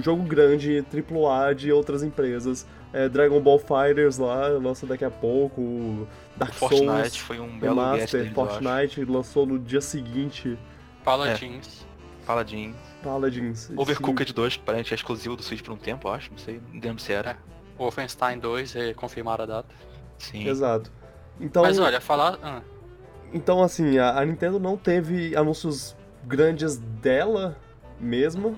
[0.00, 2.66] jogo grande, AAA de outras empresas.
[2.92, 6.06] É, Dragon Ball Fighters lá, lança daqui a pouco.
[6.36, 8.16] Dark Fortnite Souls, foi um belo acho.
[8.32, 10.58] Fortnite lançou no dia seguinte.
[11.04, 11.85] Paladins.
[12.26, 12.74] Paladin.
[13.02, 13.70] Paladins.
[13.76, 16.30] Overcooked 2, que aparentemente é exclusivo do Switch por um tempo, eu acho.
[16.30, 17.36] Não sei, não lembro se era.
[17.78, 19.74] Wolfenstein 2, é, confirmaram a data.
[20.18, 20.42] Sim.
[20.42, 20.90] Sim, exato.
[21.40, 22.38] Então, Mas olha, falar.
[22.42, 22.62] ah,
[23.32, 27.56] então assim, a, a Nintendo não teve anúncios grandes dela
[28.00, 28.54] mesma,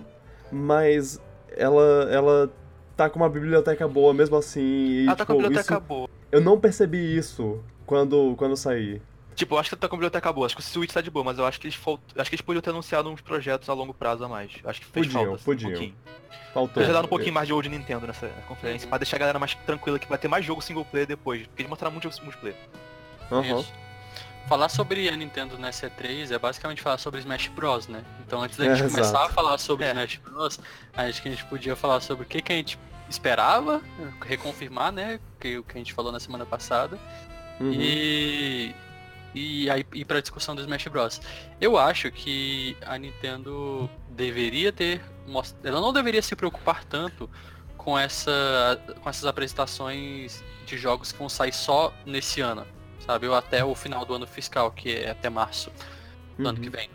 [0.53, 1.21] mas
[1.57, 2.51] ela, ela
[2.97, 4.61] tá com uma biblioteca boa mesmo assim.
[4.63, 6.09] E, Ela tá com a tipo, biblioteca isso- boa.
[6.31, 9.03] eu não percebi isso quando, quando saí.
[9.39, 10.47] Tipo, eu acho que tá com a biblioteca boa.
[10.47, 12.01] Acho que o Switch tá de boa, mas eu acho que eles falt...
[12.17, 14.51] acho que eles podiam ter anunciado uns projetos a longo prazo a mais.
[14.65, 15.35] Acho que fez Podiam, falta.
[15.37, 15.71] assim, podiam.
[15.71, 15.95] Um pouquinho.
[16.53, 16.75] Faltou.
[16.75, 19.55] Podia dar um pouquinho mais de de Nintendo nessa conferência, pra deixar a galera mais
[19.55, 21.47] tranquila que vai ter mais jogo single player depois.
[21.47, 22.57] Porque eles mostraram muito jogo multiplayer.
[23.31, 23.61] Aham.
[23.61, 23.73] Isso.
[24.49, 28.03] Falar sobre a Nintendo na C3 é basicamente falar sobre Smash Bros, né?
[28.27, 29.25] Então antes da É, gente começar exato.
[29.27, 29.91] a falar sobre É.
[29.91, 30.59] Smash Bros,
[30.97, 32.77] acho que a gente podia falar sobre o que, que a gente
[33.09, 33.81] esperava,
[34.27, 35.21] reconfirmar, né?
[35.39, 36.99] Que, o que a gente falou na semana passada.
[37.61, 37.73] Uhum.
[37.73, 38.75] E.
[39.39, 41.21] E aí ir pra discussão do Smash Bros.
[41.61, 45.01] Eu acho que a Nintendo deveria ter.
[45.63, 47.31] Ela não deveria se preocupar tanto
[47.77, 52.67] com, essa, com essas apresentações de jogos que vão sair só nesse ano.
[53.07, 53.29] Sabe?
[53.29, 55.71] Ou até o final do ano fiscal, que é até março
[56.39, 56.65] do ano Uhum.
[56.65, 56.91] que vem.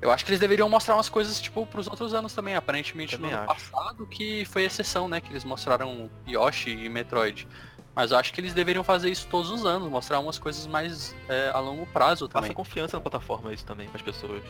[0.00, 2.54] Eu acho que eles deveriam mostrar umas coisas, tipo, pros outros anos também.
[2.56, 3.70] Aparentemente Também no ano acho.
[3.70, 5.20] passado que foi exceção, né?
[5.20, 7.46] Que eles mostraram Yoshi e Metroid.
[7.94, 11.14] Mas eu acho que eles deveriam fazer isso todos os anos, mostrar umas coisas mais
[11.28, 12.48] é, a longo prazo também.
[12.50, 14.42] Passa confiança na plataforma isso também, pras pessoas.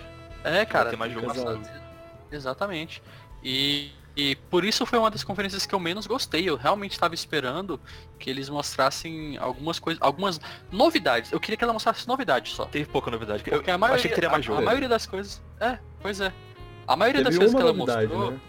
[0.44, 0.90] É, cara.
[0.90, 1.82] ter mais tem jogo que no passar-
[2.30, 3.02] Exatamente.
[3.42, 6.48] E, e por isso foi uma das conferências que eu menos gostei.
[6.48, 7.80] Eu realmente estava esperando
[8.18, 10.40] que eles mostrassem algumas coisas, algumas
[10.70, 11.32] novidades.
[11.32, 12.64] Eu queria que ela mostrasse novidades só.
[12.66, 13.42] Teve pouca novidade.
[13.46, 14.60] Eu, Porque a eu maioria, achei que teria mais a- jogo.
[14.60, 15.42] A, maioria das coisas.
[15.60, 16.32] É, pois é.
[16.86, 18.30] A maioria das Teve coisas uma que ela novidade, mostrou.
[18.32, 18.40] né?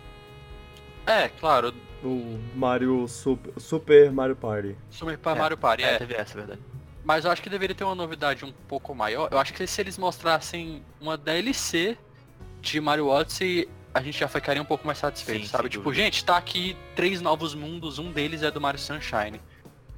[1.06, 1.74] É, claro,
[2.04, 4.76] O Mario Super, Super Mario Party.
[4.90, 5.98] Super É, Mario Party, É, é.
[5.98, 6.60] teve essa, é verdade.
[7.04, 9.30] Mas eu acho que deveria ter uma novidade um pouco maior.
[9.32, 11.98] Eu acho que se eles mostrassem uma DLC
[12.62, 15.70] de Mario Odyssey, a gente já ficaria um pouco mais satisfeito, Sim, sabe?
[15.70, 16.04] Tipo, dúvida.
[16.04, 19.40] gente, tá aqui três novos mundos, um deles é do Mario Sunshine.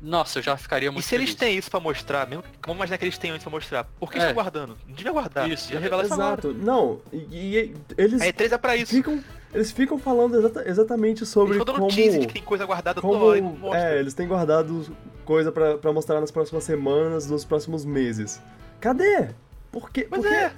[0.02, 1.40] Nossa, eu já ficaria E muito se eles feliz.
[1.40, 4.12] têm isso pra mostrar, mesmo que, vamos imaginar que eles tenham isso pra mostrar, por
[4.12, 4.22] que É.
[4.22, 4.78] estão guardando?
[4.88, 5.50] Não devia guardar.
[5.50, 6.04] Isso, já revela.
[6.04, 6.54] Exato.
[6.54, 8.92] Não, e, e eles A E3 é pra isso.
[8.94, 9.24] ficam.
[9.56, 11.88] Eles ficam falando exata- exatamente Eles sobre dando como.
[11.90, 13.80] de que tem coisa guardada toda Como, mostra.
[13.96, 14.86] é, eles têm guardado
[15.24, 18.42] coisa pra, pra mostrar nas próximas semanas, nos próximos meses.
[18.80, 19.30] Cadê?
[19.72, 20.08] Por quê?
[20.12, 20.52] Mas Porque é.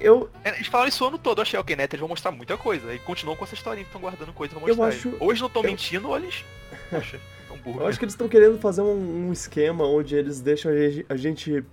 [0.00, 1.84] eu, É, Eles falaram isso o ano todo, eu achei, ok, né?
[1.84, 2.94] Eles vão mostrar muita coisa.
[2.94, 4.86] E continuam com essa historinha que estão guardando coisa pra Eu mostrar.
[4.88, 6.44] acho- Ou eles não estão eu- mentindo, ou eles.
[6.90, 7.18] Poxa,
[7.48, 7.80] tão burro.
[7.80, 11.06] eu acho que eles estão querendo fazer um, um esquema onde eles deixam a gente,
[11.08, 11.64] a gente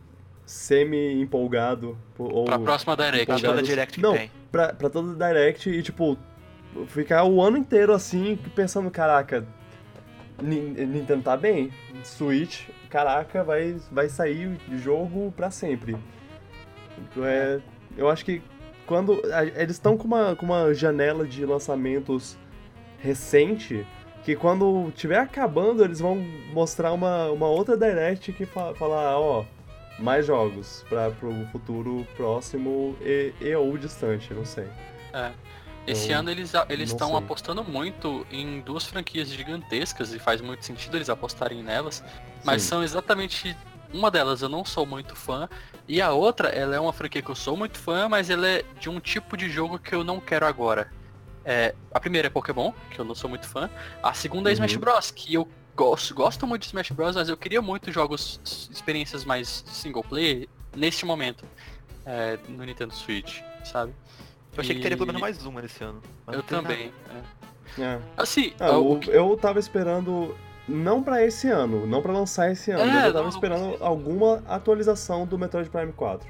[0.46, 1.98] semi-empolgado.
[2.18, 3.26] Ou Pra próxima Direct.
[3.26, 4.32] Pra toda Direct que Não, tem.
[4.52, 6.18] pra, pra todo Direct e, tipo,
[6.88, 9.46] ficar o ano inteiro assim, pensando, caraca,
[10.42, 11.72] Ni- Nintendo tá bem,
[12.04, 15.96] Switch, caraca, vai, vai sair jogo pra sempre.
[17.18, 17.60] É,
[17.98, 18.42] eu acho que
[18.86, 19.22] quando.
[19.34, 22.38] a- Eles estão com uma, com uma janela de lançamentos
[23.00, 23.86] recente.
[24.24, 26.16] Que quando tiver acabando, eles vão
[26.52, 29.46] mostrar uma, uma outra Direct que fa falar, ó,
[30.00, 34.66] mais jogos para pro futuro próximo e, e ou distante, não sei.
[35.14, 35.32] É.
[35.88, 40.98] Esse ano eles eles estão apostando muito em duas franquias gigantescas e faz muito sentido
[40.98, 42.04] eles apostarem nelas,
[42.44, 42.70] mas Sim.
[42.70, 43.56] são exatamente
[43.94, 45.48] uma delas eu não sou muito fã
[45.88, 48.64] e a outra ela é uma franquia que eu sou muito fã, mas ela é
[48.80, 50.92] de um tipo de jogo que eu não quero agora.
[51.48, 53.70] É, a primeira é Pokémon, que eu não sou muito fã.
[54.02, 54.66] A segunda é Uhum.
[54.66, 58.40] Smash Bros, que eu gosto, gosto muito de Smash Bros, mas eu queria muito jogos,
[58.72, 61.46] experiências mais single player neste momento
[62.04, 63.94] é, no Nintendo Switch, sabe?
[64.56, 66.02] Eu achei que teria pelo E- menos mais uma nesse ano.
[66.26, 66.92] mas Eu não também.
[67.78, 67.82] é.
[67.82, 68.00] É.
[68.16, 70.36] Assim, Ah, o o- que- eu tava esperando.
[70.68, 73.30] Não pra esse ano, não pra lançar esse ano, É, mas eu não, tava não
[73.30, 73.86] esperando precisa.
[73.86, 76.28] alguma atualização do Metroid Prime 4.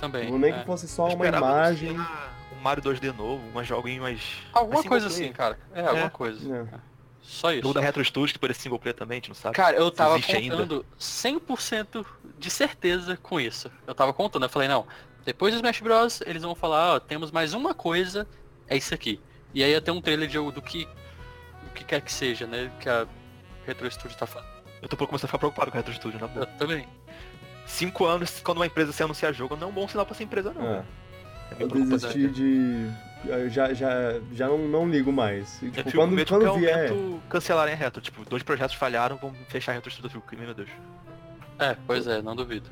[0.00, 0.28] também.
[0.30, 0.58] Não nem é.
[0.58, 1.96] que fosse só Eu uma imagem.
[1.98, 4.20] Um Mario 2D novo, um joguinho mais.
[4.52, 5.56] Alguma mais coisa assim, cara.
[5.72, 6.68] É, alguma coisa.
[6.74, 6.78] É.
[7.22, 7.62] Só isso.
[7.62, 9.54] Jogo da Retro Studios, que poderia ser single player também, a gente não sabe.
[9.56, 10.56] Cara, eu tava existe ainda.
[10.56, 12.04] contando 100%
[12.38, 13.70] de certeza com isso.
[13.86, 14.84] Eu tava contando, eu falei, não,
[15.26, 18.26] depois do Smash Bros, eles vão falar, ó, temos mais uma coisa,
[18.68, 19.20] é isso aqui.
[19.52, 20.88] E aí ia ter um trailer de jogo do que,
[21.68, 23.06] o que quer que seja, né, que a
[23.66, 24.48] Retro Studio tá falando.
[24.80, 26.46] Eu tô começando a ficar preocupado com a Retro Studios, na Eu boa.
[26.46, 26.86] também.
[27.66, 30.22] Cinco anos, quando uma empresa se anunciar jogo, não é um bom sinal pra essa
[30.22, 30.64] empresa, não.
[30.64, 30.84] É.
[31.58, 32.88] É Eu desisti de.
[33.24, 33.90] eu Já, já,
[34.32, 35.60] já não, não ligo mais.
[35.62, 36.90] E, Eu tipo, quando, medo quando vier.
[36.92, 38.00] momento cancelarem a Retro.
[38.00, 39.92] Tipo, dois projetos falharam, vão fechar a Retro.
[40.02, 40.68] Eu fico, meu Deus.
[41.58, 42.68] É, pois é, não duvido.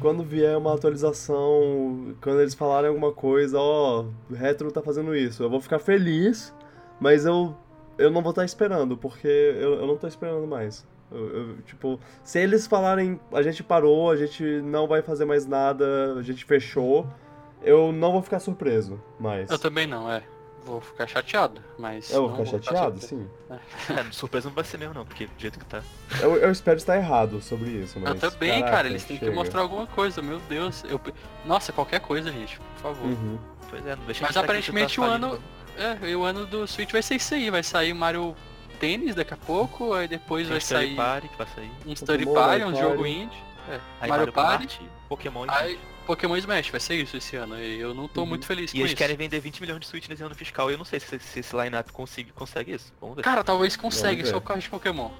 [0.00, 5.42] Quando vier uma atualização, quando eles falarem alguma coisa, ó, o Retro tá fazendo isso,
[5.42, 6.54] eu vou ficar feliz,
[7.00, 7.54] mas eu,
[7.98, 10.86] eu não vou estar esperando, porque eu, eu não tô esperando mais.
[11.10, 15.46] Eu- eu, tipo, se eles falarem, a gente parou, a gente não vai fazer mais
[15.46, 17.06] nada, a gente fechou,
[17.62, 19.50] eu não vou ficar surpreso mais.
[19.50, 20.22] Eu também não, é.
[20.66, 22.10] Vou ficar chateado, mas.
[22.10, 23.30] Eu vou ficar chateado, surpreso.
[23.48, 23.94] sim.
[23.94, 25.80] É, surpresa não vai ser mesmo não, porque do jeito que tá.
[26.20, 28.20] Eu, eu espero estar errado sobre isso, mas...
[28.20, 29.30] Eu também, caraca, cara, eles têm chega.
[29.30, 30.82] que mostrar alguma coisa, meu Deus.
[30.88, 31.00] Eu...
[31.44, 33.06] Nossa, qualquer coisa, gente, por favor.
[33.06, 33.38] Uhum.
[33.70, 35.26] Pois é, não deixa Mas tá aparentemente o falido.
[35.26, 35.42] ano.
[35.78, 38.34] É, o ano do Switch vai ser isso aí, vai sair Mario
[38.80, 41.70] Tênis daqui a pouco, aí depois Tem vai sair Party que vai sair.
[41.86, 43.38] um Study Pokémon, Party, um Mario jogo indie.
[43.68, 47.58] É, Aí Mario Party, Party, Pokémon e aí Pokémon Smash, vai ser isso esse ano.
[47.58, 48.26] E eu não tô Uhum.
[48.28, 48.96] muito feliz E com eles isso.
[48.96, 51.40] querem vender 20 milhões de Switch nesse ano fiscal e eu não sei se, se
[51.40, 52.92] esse line-up consegue, consegue isso.
[53.00, 53.22] Vamos ver.
[53.22, 55.10] Cara, talvez consiga, Vamos só por causa de Pokémon.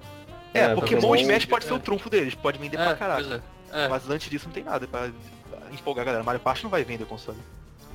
[0.54, 1.74] é, é, Pokémon Pokémon- e Smash pode ser é.
[1.74, 3.22] o trunfo deles, pode vender É, pra caraca.
[3.22, 3.84] pois é.
[3.84, 5.10] É, Mas antes disso não tem nada pra
[5.72, 6.24] empolgar a galera.
[6.24, 7.38] Mario Party não vai vender o console.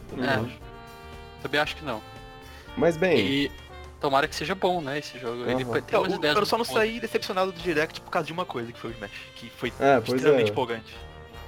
[0.09, 0.35] Também É.
[0.35, 0.57] não acho.
[1.41, 2.01] também acho que não.
[2.77, 3.51] Mas bem, E
[3.99, 5.43] tomara que seja bom, né, esse jogo.
[5.43, 5.71] Ele Aham.
[5.73, 8.33] tem Então, umas o- ideias eu só não saí decepcionado do Direct por causa de
[8.33, 9.11] uma coisa, que foi o Smash.
[9.35, 10.51] Que foi É, extremamente é.
[10.51, 10.93] empolgante.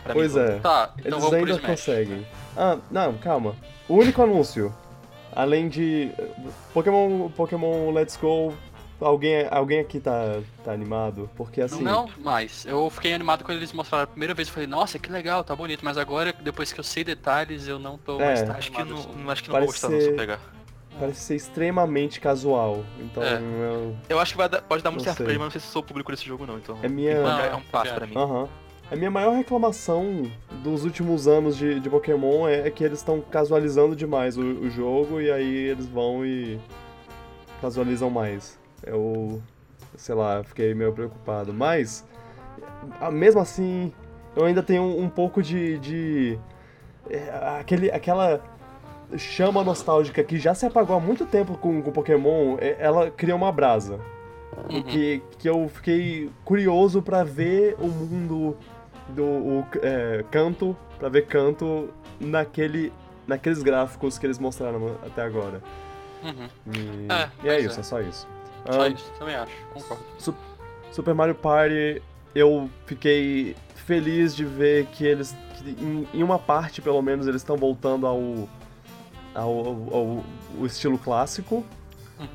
[0.04, 0.60] Pra pois mim, é.
[0.60, 2.28] Tá, então Eles ainda conseguem.
[2.58, 3.56] Ah, não, calma.
[3.88, 4.74] O único anúncio,
[5.32, 6.12] além de
[6.74, 8.54] Pokémon, Pokémon Let's Go,
[9.00, 11.30] alguém, alguém aqui tá, tá animado?
[11.36, 14.48] Porque assim, Não, mas eu fiquei animado quando eles mostraram a primeira vez.
[14.48, 15.84] Eu falei, nossa, que legal, tá bonito.
[15.84, 18.26] Mas agora, depois que eu sei detalhes, eu não tô É.
[18.26, 19.24] mais tão Acho que animado não, assim.
[19.24, 20.40] não- acho que não vou Parece gostar não, se eu ser- pegar.
[21.00, 22.84] parece ser extremamente casual.
[23.00, 23.36] Então, É.
[23.40, 25.52] eu- Eu acho que vai dar- pode dar muito Não certo pra ele, mas não
[25.52, 26.78] sei se sou o público desse jogo não, então.
[26.84, 27.96] É minha- Não, é um passo é.
[27.96, 28.14] pra mim.
[28.16, 28.48] aham.
[28.94, 30.32] A minha maior reclamação
[30.62, 34.70] dos últimos anos de, de Pokémon é, é que eles estão casualizando demais o, o
[34.70, 36.60] jogo e aí eles vão e
[37.60, 38.60] casualizam mais.
[38.86, 39.42] Eu,
[39.98, 41.52] sei lá, fiquei meio preocupado.
[41.52, 42.06] Mas,
[43.12, 43.92] mesmo assim,
[44.36, 45.80] eu ainda tenho um, um pouco de.
[45.80, 46.40] de
[47.10, 48.44] é, aquele, aquela
[49.18, 53.36] chama nostálgica que já se apagou há muito tempo com, com Pokémon, é, ela cria
[53.36, 54.00] uma brasa.
[54.70, 54.84] Uhum.
[54.84, 58.56] Que, que eu fiquei curioso pra ver o mundo
[59.10, 61.90] do o, é, canto, pra ver canto
[62.20, 62.92] naquele,
[63.28, 65.62] naqueles gráficos que eles mostraram até agora.
[66.24, 66.48] Uhum.
[66.74, 67.80] E É, e é isso, é.
[67.82, 68.28] é só isso.
[68.72, 70.04] Só Ah, isso, também acho, concordo.
[70.92, 72.02] Super Mario Party,
[72.34, 77.42] eu fiquei feliz de ver que eles, que em, em uma parte pelo menos, eles
[77.42, 78.22] estão voltando ao,
[79.36, 80.24] ao, ao, ao-
[80.60, 81.66] ao estilo clássico,
[82.20, 82.28] Uhum.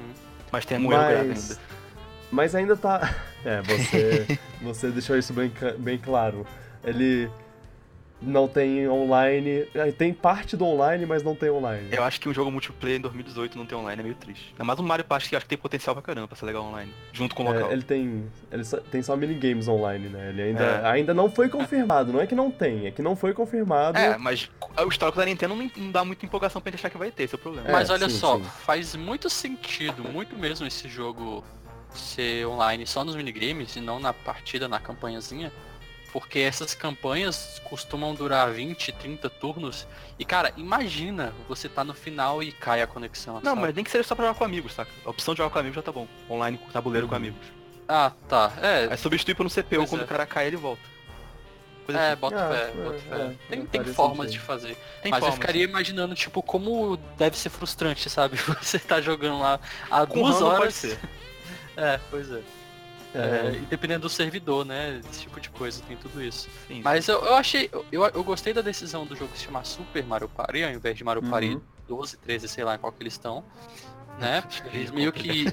[0.51, 1.63] Mas tem um grave mas, ainda.
[2.31, 3.15] Mas ainda tá.
[3.45, 6.45] É, você, você deixou isso bem, bem claro.
[6.83, 7.31] Ele
[8.21, 9.65] não tem online.
[9.73, 11.87] é, Tem parte do online, mas não tem online.
[11.93, 14.51] Eu acho que um jogo multiplayer em 2018 não tem online é meio triste.
[14.55, 16.65] Ainda mais um Mario Party que acho que tem potencial pra caramba pra ser legal
[16.65, 16.93] online.
[17.13, 17.71] Junto com o local.
[17.71, 18.25] É, ele tem.
[18.51, 20.31] Ele só- tem só minigames online, né?
[20.31, 20.87] Ele ainda, É.
[20.91, 22.13] ainda não foi confirmado.
[22.13, 23.97] Não é que não tem, é que não foi confirmado.
[23.97, 24.51] É, mas
[24.85, 27.23] o histórico da Nintendo não, não dá muita empolgação pra gente achar que vai ter,
[27.23, 27.69] esse é o problema.
[27.69, 28.45] É, Mas olha sim, só, sim.
[28.65, 31.45] faz muito sentido, muito mesmo esse jogo
[31.95, 35.53] ser online só nos minigames e não na partida, na campanhazinha.
[36.13, 39.87] Porque essas campanhas costumam durar 20, 30 turnos.
[40.19, 43.35] E cara, imagina você tá no final e cai a conexão.
[43.37, 43.61] Não, sabe?
[43.61, 44.91] mas nem que seja só pra jogar com amigos, saca?
[45.05, 46.09] A opção de jogar com amigos já tá bom.
[46.31, 47.19] Online com tabuleiro com Uhum.
[47.19, 47.47] amigos.
[47.87, 48.53] Ah, tá.
[48.63, 50.05] É, Aí substitui por um CPU, Pois quando é.
[50.05, 50.83] o cara cai ele volta.
[51.85, 52.21] Coisa é, assim.
[52.21, 53.35] bota Ah, fé, é, bota é, fé.
[53.51, 54.41] Tem, é, tem faria formas sentido.
[54.41, 54.77] de fazer.
[55.03, 55.71] Tem mas eu forma, ficaria assim.
[55.71, 58.37] imaginando, tipo, como deve ser frustrante, sabe?
[58.63, 59.61] Você tá jogando lá
[59.91, 60.75] há Com duas RAM não pode horas.
[60.75, 60.99] ser.
[61.79, 62.43] É, pois é.
[63.15, 65.01] É, É, e dependendo do servidor, né?
[65.11, 66.49] Esse tipo de coisa, tem tudo isso.
[66.67, 66.83] Sim.
[66.85, 67.71] Mas eu, eu achei.
[67.91, 71.05] Eu, eu gostei da decisão do jogo se chamar Super Mario Party, ao invés de
[71.05, 71.61] Mario Party Uhum.
[71.89, 73.43] 12, 13, sei lá qual que eles estão.
[74.19, 74.43] Né?
[74.75, 75.47] Eles meio que.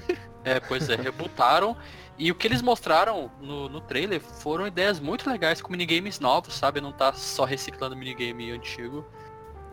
[0.43, 1.77] É, pois é, rebutaram.
[2.17, 6.53] E o que eles mostraram no, no trailer foram ideias muito legais com minigames novos,
[6.55, 6.79] sabe?
[6.81, 9.05] Não tá só reciclando minigame antigo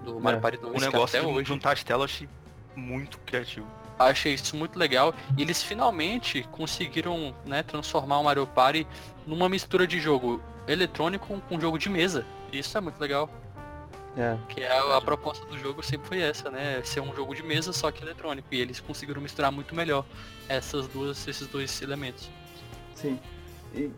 [0.05, 0.41] do Mario É.
[0.41, 1.49] Party 2, o negócio até de hoje.
[1.49, 2.29] juntar as telas eu achei
[2.77, 3.67] muito criativo.
[3.99, 5.15] Achei isso muito legal.
[5.37, 8.87] E eles finalmente conseguiram né, transformar o Mario Party
[9.27, 12.27] numa mistura de jogo eletrônico com jogo de mesa.
[12.53, 13.31] Isso é muito legal.
[14.17, 14.37] é.
[14.49, 16.83] Que é a, a proposta do jogo sempre foi essa, né?
[16.85, 18.49] Ser um jogo de mesa, só que eletrônico.
[18.51, 20.05] E eles conseguiram misturar muito melhor
[20.49, 22.29] essas duas, esses dois elementos.
[22.95, 23.19] Sim.
[23.75, 23.91] E,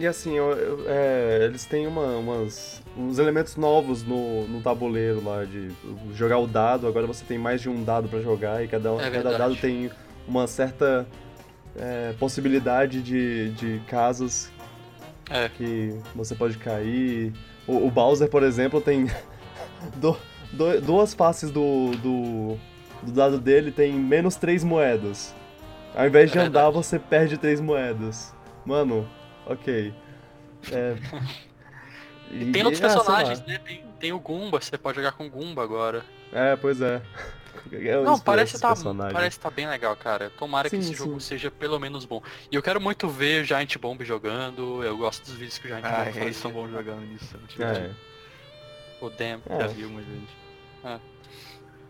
[0.00, 5.22] e assim, eu- eu- é, eles têm uma, umas, uns elementos novos no, no tabuleiro
[5.24, 5.70] lá de
[6.14, 6.86] jogar o dado.
[6.86, 9.90] Agora você tem mais de um dado pra jogar e cada, É cada dado tem
[10.26, 11.06] uma certa
[11.76, 14.50] é, possibilidade de, de casas
[15.28, 15.48] É.
[15.48, 17.32] que você pode cair.
[17.66, 19.06] O, o Bowser, por exemplo, tem
[19.96, 20.16] do-
[20.52, 22.56] do- duas faces do, do,
[23.02, 25.34] do dado dele tem menos três moedas.
[25.94, 28.32] Ao invés de É andar, você perde três moedas.
[28.64, 29.06] Mano,
[29.52, 29.94] ok.
[30.72, 30.94] É,
[32.32, 33.04] E tem outros ah, sei lá.
[33.04, 33.58] personagens, né?
[33.58, 36.04] Tem, tem o Goomba, você pode jogar com o Goomba agora.
[36.32, 37.02] É, pois é.
[37.72, 39.12] Eu Não, espero parece tá, personagens.
[39.12, 40.30] parece tá bem legal, cara.
[40.38, 40.96] Tomara Sim, que esse sim.
[40.96, 42.22] jogo seja pelo menos bom.
[42.50, 44.82] E eu quero muito ver o Giant Bomb jogando.
[44.84, 47.34] Eu gosto dos vídeos que o Giant Ah, Bomb eles são bons jogando nisso.
[47.34, 47.90] eu tive- É,
[49.00, 49.42] O Damn.
[49.48, 49.60] é.
[49.60, 50.28] Já vi algumas vezes.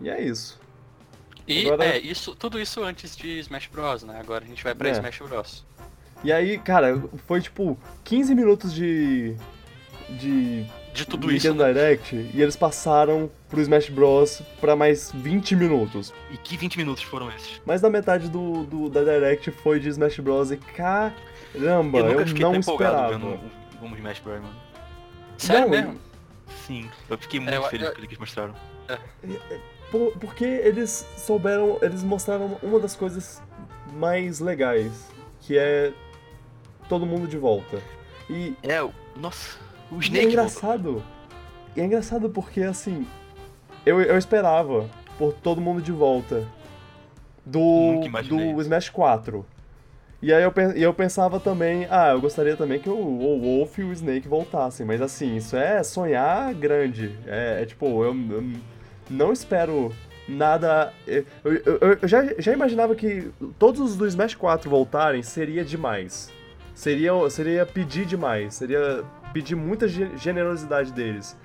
[0.01, 0.59] E é isso.
[1.47, 4.19] E Agora- é, isso, tudo isso antes de Smash Bros, né?
[4.19, 4.93] Agora a gente vai pra É.
[4.93, 5.65] Smash Bros.
[6.23, 9.35] E aí, cara, foi tipo 15 minutos de.
[10.11, 10.65] de.
[10.93, 11.73] De tudo isso, Nintendo né?
[11.73, 14.43] Direct e eles passaram pro Smash Bros.
[14.61, 16.13] pra mais 20 minutos.
[16.33, 17.63] E que 20 minutos foram esses?
[17.65, 20.51] Mais da metade do, do- da Direct foi de Smash Bros.
[20.51, 23.13] E caramba, eu eu, não esperava.
[23.13, 23.39] vendo
[23.81, 24.55] o- Smash Bros, mano.
[25.39, 25.99] Sério Não, mesmo?
[26.67, 28.55] Sim, eu fiquei muito eu- feliz eu- com o que eles mostraram.
[29.93, 33.41] Por- porque eles souberam, eles mostraram uma das coisas
[33.95, 34.93] mais legais,
[35.41, 35.93] que é
[36.91, 37.81] todo mundo de volta.
[38.29, 39.57] E É, o- nossa,
[39.91, 40.31] o E é Snake voltou.
[40.33, 41.03] engraçado.
[41.77, 43.07] E é engraçado porque, assim,
[43.87, 46.45] eu, eu esperava por todo mundo de volta
[47.47, 48.61] do, do.
[48.61, 49.47] Smash 4.
[50.23, 53.79] E aí eu, e eu pensava também, ah, eu gostaria também que o, o Wolf
[53.79, 57.17] e o Snake voltassem, mas assim, isso é sonhar grande.
[57.27, 58.45] É, é tipo, eu, eu
[59.09, 59.91] não espero
[60.29, 60.93] nada.
[61.07, 65.65] Eu, eu- eu- eu já, já imaginava que todos os do Smash 4 voltarem seria
[65.65, 66.31] demais.
[66.75, 71.37] Seria, seria pedir demais, seria pedir muita ge- generosidade deles.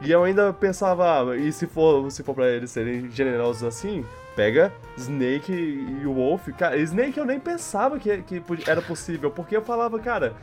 [0.00, 4.04] E eu ainda pensava, ah, e se for, se for pra eles serem generosos assim,
[4.34, 6.48] pega Snake e o Wolf.
[6.58, 10.34] Cara, Snake eu nem pensava que, que era possível, porque eu falava, cara,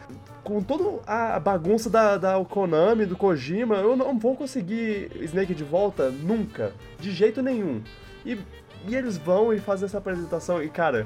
[0.44, 5.64] com toda a bagunça da, da Konami, do Kojima, eu não vou conseguir Snake de
[5.64, 7.82] volta nunca, de jeito nenhum.
[8.26, 8.40] E,
[8.88, 11.06] e eles vão e fazem essa apresentação, e cara,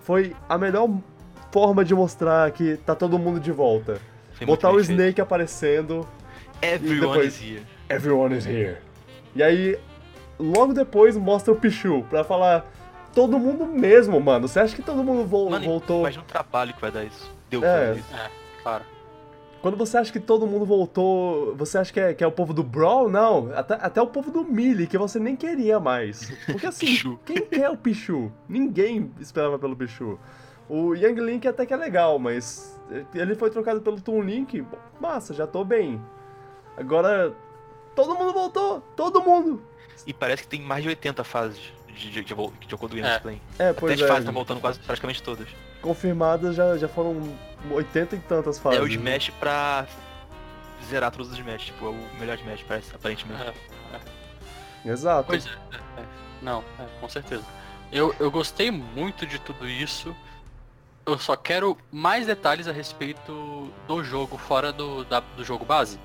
[0.00, 0.88] foi a melhor
[1.50, 4.00] forma de mostrar que tá todo mundo de volta.
[4.34, 5.00] Foi Botar o bem feito.
[5.00, 6.06] Snake aparecendo,
[6.62, 7.62] Everyone depois- is here.
[7.88, 8.76] Everyone is here.
[9.34, 9.78] E aí,
[10.38, 12.66] logo depois mostra o Pichu pra falar
[13.14, 14.46] todo mundo mesmo, mano.
[14.46, 16.00] Você acha que todo mundo vol- Mano, voltou?
[16.00, 17.30] imagina o trabalho que vai dar isso.
[17.50, 17.94] Deu É.
[17.96, 18.04] isso.
[18.62, 18.84] Claro.
[19.62, 22.52] Quando você acha que todo mundo voltou, você acha que é, que é o povo
[22.54, 23.08] do Brawl?
[23.10, 26.30] Não, até, até o povo do Melee, que você nem queria mais.
[26.46, 28.30] Porque assim, quem quer o Pichu?
[28.48, 30.16] Ninguém esperava pelo Pichu.
[30.68, 32.78] O Young Link até que é legal, mas
[33.14, 34.66] ele foi trocado pelo Toon Link,
[35.00, 36.00] massa, já tô bem.
[36.76, 37.34] Agora,
[37.94, 39.62] todo mundo voltou, todo mundo.
[40.06, 41.58] E parece que tem mais de 80 fases
[41.88, 43.40] de, de, de, de acordo com o gameplay.
[43.58, 45.48] É, Até pois as é, fases estão voltando quase praticamente todas.
[45.82, 47.20] confirmadas já, já foram
[47.70, 48.78] 80 e tantas fases.
[48.78, 49.86] É o Smash pra
[50.88, 53.42] zerar todos os Smash, tipo, é o melhor Smash, parece, aparentemente.
[53.42, 54.88] É.
[54.88, 55.26] Exato.
[55.26, 56.04] Pois é, é, é.
[56.40, 57.44] Não, é, com certeza.
[57.90, 60.14] Eu, eu gostei muito de tudo isso.
[61.08, 65.98] Eu só quero mais detalhes a respeito do jogo fora do, da- do jogo base.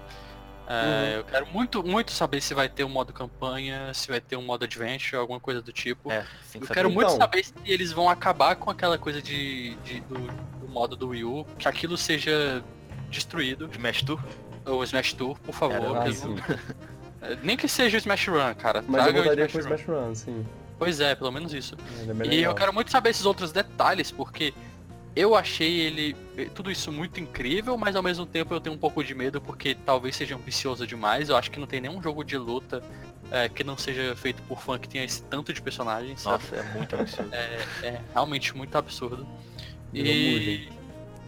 [0.65, 4.37] É, Eu quero muito, muito saber se vai ter um modo campanha, se vai ter
[4.37, 6.09] um modo adventure, alguma coisa do tipo.
[6.09, 6.25] É,
[6.55, 7.17] Eu quero muito Então.
[7.17, 10.15] saber se eles vão acabar com aquela coisa de, de- do,
[10.61, 12.63] do modo do Wii U, que aquilo seja
[13.09, 13.69] destruído.
[13.73, 14.21] Smash Tour?
[14.65, 15.81] O Smash Tour, por favor.
[15.81, 16.03] Não-
[17.25, 18.83] É, Nem que seja o Smash Run, cara.
[18.85, 19.93] Mas eu traga o voltaria pro Smash Run.
[19.95, 20.45] Smash Run, sim.
[20.77, 21.75] Pois é, pelo menos isso.
[21.99, 22.55] É E eu legal.
[22.55, 24.53] quero muito saber esses outros detalhes, porque
[25.15, 28.79] eu achei ele eh, tudo isso muito incrível, mas ao mesmo tempo eu tenho um
[28.79, 31.29] pouco de medo porque talvez seja ambicioso demais.
[31.29, 32.83] Eu acho que não tem nenhum jogo de luta
[33.31, 36.43] eh, que não seja feito por fã que tenha esse tanto de personagens, sabe?
[36.43, 37.33] Nossa, é muito absurdo.
[37.33, 39.27] É, é realmente muito absurdo.
[39.93, 40.83] E Mugen.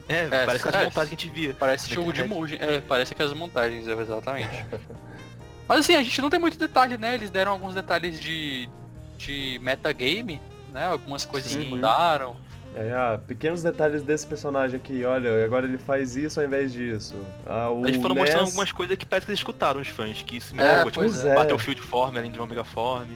[0.07, 1.53] É, parece que é, as montagens que a gente via.
[1.53, 2.23] parece jogo de.
[2.23, 2.57] Mugen.
[2.61, 4.65] É, parece aquelas montagens, é, exatamente.
[5.67, 7.15] Mas assim, a gente não tem muito detalhe, né?
[7.15, 8.69] Eles deram alguns detalhes de,
[9.17, 10.39] de metagame,
[10.71, 10.85] né?
[10.85, 11.61] Algumas coisas Sim.
[11.61, 12.35] que mudaram.
[12.77, 17.15] É, ah, pequenos detalhes desse personagem aqui, olha, agora ele faz isso ao invés disso.
[17.45, 18.23] Ah, o Eles foram Ness...
[18.25, 21.05] mostrando algumas coisas que parece que eles escutaram os fãs, que isso me É, lembrou,
[21.07, 21.35] tipo, é.
[21.35, 23.07] Battlefield Form, além de Omega Form.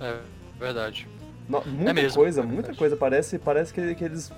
[0.00, 0.18] É
[0.58, 1.08] verdade.
[1.48, 2.94] No- muita mesmo, coisa, é muita coisa.
[2.94, 4.30] Parece, parece que, que eles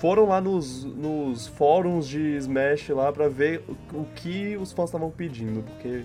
[0.00, 4.86] foram lá nos, nos fóruns de Smash lá pra ver o, o que os fãs
[4.90, 6.02] estavam pedindo, porque...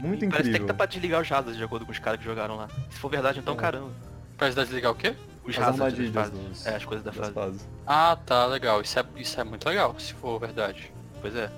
[0.00, 0.60] Muito E Parece até incrível.
[0.60, 2.68] que tá pra desligar os hazards, de acordo com os caras que jogaram lá.
[2.90, 3.56] Se for verdade, então É.
[3.56, 3.90] caramba.
[4.36, 5.14] Pra desligar o quê?
[5.48, 6.48] Os As hazards das armadilhas fases.
[6.48, 7.32] dos- É, as coisas da das fase.
[7.32, 7.68] fases.
[7.86, 8.82] Ah, tá, legal.
[8.82, 10.92] Isso é, isso é muito legal, se for verdade.
[11.22, 11.50] Pois é.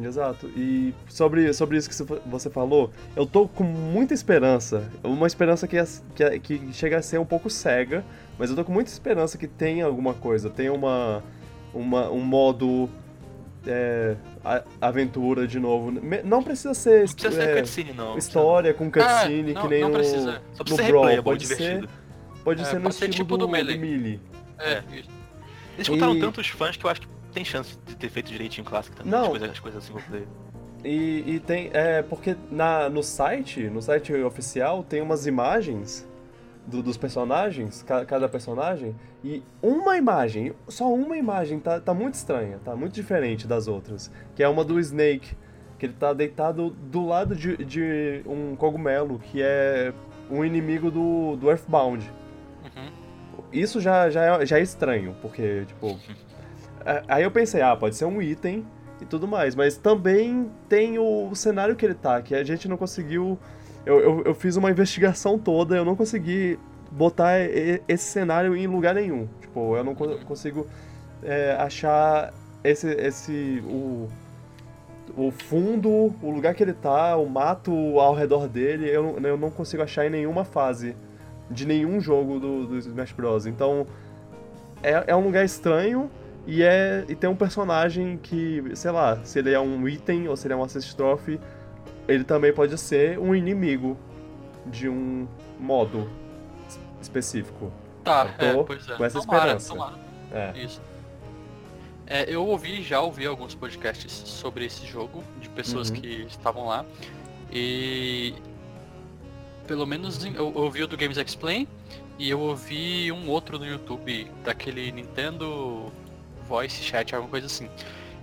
[0.00, 0.46] Exato.
[0.56, 4.84] E sobre, sobre isso que você fa- você falou, eu tô com muita esperança.
[5.02, 8.04] Uma esperança que, é- que, é- que chega a ser um pouco cega,
[8.38, 10.48] mas eu tô com muita esperança que tenha alguma coisa.
[10.48, 11.22] Tenha uma,
[11.74, 12.88] uma, um modo
[13.66, 15.92] é, a- aventura de novo.
[15.92, 18.18] Me- Não precisa ser, Não precisa ser é, cutscene, não.
[18.18, 20.32] história com cutscene É, não- que nem não no, precisa.
[20.54, 21.04] Só no precisa ser Brawl.
[21.04, 21.88] replayable, Pode ser, divertido.
[22.42, 23.74] Pode É, ser no pode ser estilo tipo do, do Melee.
[23.76, 24.20] do Melee.
[24.58, 24.78] É, É.
[24.92, 25.08] isso.
[25.74, 28.64] Eles escutaram E- tantos fãs que eu acho que tem chance de ter feito direitinho
[28.66, 29.10] clássico também.
[29.12, 29.22] Não.
[29.22, 30.26] As coisas, as coisas single player.
[30.84, 31.70] E, e tem.
[31.72, 36.06] É, porque na, no site, no site oficial, tem umas imagens
[36.66, 38.94] do- dos personagens, ca- cada personagem,
[39.24, 44.10] e uma imagem, só uma imagem, tá, tá muito estranha, tá muito diferente das outras.
[44.34, 45.34] Que é uma do Snake,
[45.78, 49.92] que ele tá deitado do lado de, de um cogumelo, que é
[50.30, 52.04] um inimigo do, do Earthbound.
[53.52, 55.98] Isso já, já, é, já é estranho, porque, tipo.
[56.84, 58.64] a- Aí eu pensei, ah, pode ser um item
[59.00, 62.76] e tudo mais, mas também tem o cenário que ele tá, que a gente não
[62.76, 63.38] conseguiu.
[63.84, 66.58] Eu, eu, eu fiz uma investigação toda, eu não consegui
[66.90, 67.32] botar
[67.88, 69.28] esse cenário em lugar nenhum.
[69.40, 70.66] Tipo, eu não co- consigo
[71.22, 72.88] é, achar esse.
[72.92, 74.08] esse o,
[75.16, 75.90] o fundo,
[76.22, 80.06] o lugar que ele tá, o mato ao redor dele, eu, eu não consigo achar
[80.06, 80.94] em nenhuma fase
[81.52, 83.46] de nenhum jogo do, do Smash Bros.
[83.46, 83.86] Então,
[84.82, 86.10] é, é um lugar estranho
[86.46, 90.36] e, é, e tem um personagem que, sei lá, se ele é um item ou
[90.36, 91.38] se ele é um assist trophy,
[92.08, 93.96] ele também pode ser um inimigo
[94.66, 95.26] de um
[95.58, 96.10] modo
[96.68, 97.70] es- específico.
[98.02, 98.96] Tá, é, pois é.
[98.96, 99.68] com essa tomara, esperança.
[99.68, 99.94] tomara.
[100.32, 100.58] É.
[100.64, 100.80] Isso.
[102.06, 105.96] É, eu ouvi, já ouvi alguns podcasts sobre esse jogo, de pessoas Uhum.
[105.96, 106.84] que estavam lá.
[107.50, 108.34] E
[109.72, 111.66] pelo menos eu ouvi o do Games Explain
[112.18, 115.90] e eu ouvi um outro no YouTube, daquele Nintendo
[116.46, 117.70] Voice Chat, alguma coisa assim.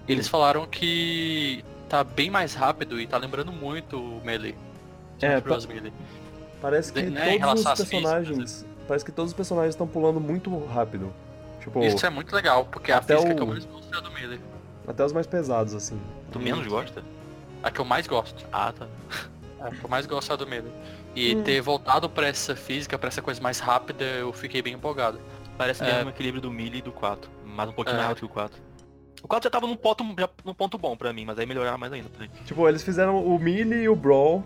[0.07, 0.29] Eles Hum.
[0.29, 4.53] falaram que tá bem mais rápido e tá lembrando muito o Melee.
[5.19, 5.65] É, Bros.
[5.65, 5.91] Melee.
[6.61, 8.65] Parece que Né, em todos relação os às físicas, personagens.
[8.87, 11.11] Parece que todos os personagens estão pulando muito rápido.
[11.61, 13.97] Tipo, Isso é muito legal, porque a até física que eu o- mais gosto é
[13.97, 14.39] a do Melee.
[14.87, 15.99] até os mais pesados, assim.
[16.31, 17.03] Tu menos gosta?
[17.63, 18.45] A que eu mais gosto.
[18.53, 18.85] Ah, tá.
[19.59, 20.71] O que eu mais gosto é a do Melee.
[21.19, 21.43] E Hum.
[21.43, 25.19] ter voltado pra essa física, pra essa coisa mais rápida, eu fiquei bem empolgado.
[25.57, 25.87] Parece É.
[25.87, 27.29] mesmo o equilíbrio do Melee e do 4.
[27.45, 27.97] Mas um pouquinho É.
[27.97, 28.61] mais alto que o 4.
[29.21, 31.77] O 4 já tava num ponto, já, num ponto bom pra mim, mas aí melhoraram
[31.77, 32.07] mais ainda.
[32.09, 32.29] pra mim.
[32.45, 34.45] Tipo, eles fizeram o Melee e o Brawl,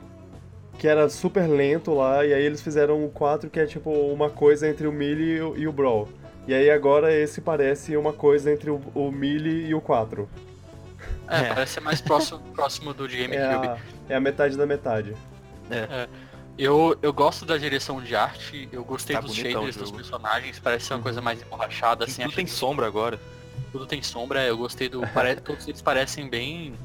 [0.79, 4.31] que era super lento lá, e aí eles fizeram o 4, que é tipo uma
[4.31, 6.09] coisa entre o Melee e o, e o Brawl.
[6.47, 10.27] E aí agora esse parece uma coisa entre o, o Melee e o 4.
[11.29, 11.53] É, É.
[11.53, 13.67] parece ser mais próximo, próximo do de É GameCube.
[13.67, 13.77] a,
[14.09, 15.13] é a metade da metade.
[16.57, 20.85] Eu, eu gosto da direção de arte, eu gostei Tá dos shaders dos personagens, parece
[20.85, 23.19] ser uma coisa mais emborrachada, assim, Tudo tem que sombra agora.
[23.71, 25.01] tudo tem sombra, eu gostei do.
[25.07, 26.75] pare- todos eles parecem bem.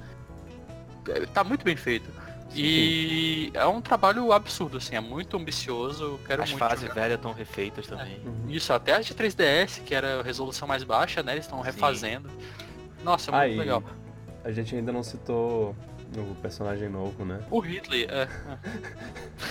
[1.08, 2.08] é, Tá muito bem feito.
[2.54, 6.58] E é um trabalho absurdo, assim, é muito ambicioso, quero As muito.
[6.58, 6.94] fases jogar.
[6.94, 8.18] velhas estão refeitas também.
[8.24, 8.46] Uhum.
[8.48, 11.32] Isso, até as de 3DS, que era a resolução mais baixa, né?
[11.32, 12.30] Eles estão refazendo.
[13.04, 13.82] Nossa, é muito Aí, legal.
[14.42, 15.76] a gente ainda não citou
[16.16, 17.40] o personagem novo, né?
[17.50, 18.28] O Ridley, é.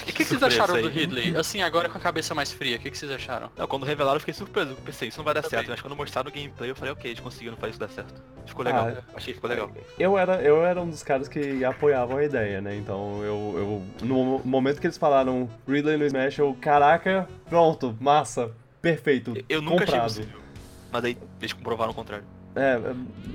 [0.05, 0.93] E o que, que vocês acharam do aí.
[0.93, 1.35] Ridley?
[1.35, 3.51] Assim, agora com a cabeça mais fria, o que, que vocês acharam?
[3.55, 4.71] Não, quando revelaram eu fiquei surpreso.
[4.71, 5.59] Eu pensei, isso não vai dar Também.
[5.59, 5.69] certo.
[5.69, 8.21] Mas quando mostraram no gameplay eu falei, ok, eles conseguiram fazer isso dar certo.
[8.45, 8.87] Ficou legal.
[8.87, 9.71] Ah, Achei que ficou legal.
[9.99, 12.75] Eu era, eu era um dos caras que apoiavam a ideia, né?
[12.75, 13.53] Então eu,
[14.01, 14.05] eu.
[14.07, 18.51] No momento que eles falaram Ridley no Smash, eu, caraca, pronto, massa,
[18.81, 19.33] perfeito.
[19.47, 20.05] Eu nunca comprado.
[20.05, 20.41] achei possível.
[20.91, 22.25] Mas aí eles comprovaram o contrário.
[22.57, 22.81] É,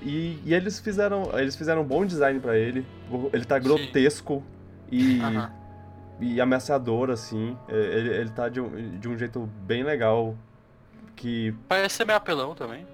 [0.03, 1.31] e, e eles fizeram.
[1.39, 2.85] Eles fizeram um bom design pra ele.
[3.33, 4.43] Ele tá grotesco
[4.91, 5.51] e, Aham.
[6.21, 7.57] e ameaçador, assim.
[7.69, 10.37] É, Ele, ele tá de um, de um jeito bem legal.
[11.15, 12.85] Que Parece ser meio apelão também.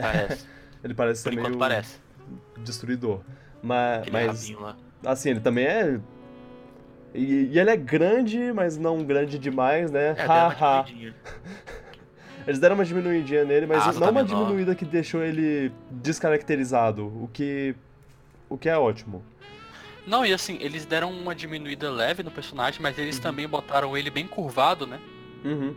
[0.00, 0.46] Parece.
[0.84, 1.98] ele parece Por ser meio parece.
[2.58, 3.20] destruidor.
[3.62, 4.52] Mas, Aquele mas
[5.04, 6.00] assim, ele também é.
[7.14, 10.14] E, e ele é grande, mas não grande demais, né?
[10.16, 10.82] É, Haha.
[10.82, 11.14] diminuidinha.
[12.46, 14.44] Eles deram uma diminuidinha nele, mas Ah, não tá uma menor.
[14.44, 17.74] diminuída que deixou ele descaracterizado, o que
[18.48, 19.24] o que é ótimo.
[20.06, 23.22] Não, e assim, eles deram uma diminuída leve no personagem, mas eles Uhum.
[23.22, 24.98] também botaram ele bem curvado, né?
[25.44, 25.74] Uhum.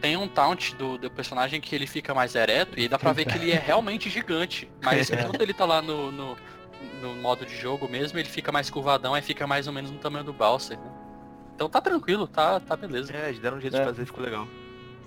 [0.00, 3.24] Tem um taunt do, do personagem que ele fica mais ereto e dá pra ver
[3.24, 4.68] que ele é realmente gigante.
[4.82, 5.16] Mas É.
[5.24, 6.36] quando ele tá lá no, no,
[7.00, 9.98] no modo de jogo mesmo, ele fica mais curvadão, aí fica mais ou menos no
[9.98, 10.90] tamanho do Bowser, né?
[11.54, 13.12] Então tá tranquilo, tá, tá beleza.
[13.16, 13.80] É, eles deram um jeito É.
[13.80, 14.46] de fazer, ficou legal.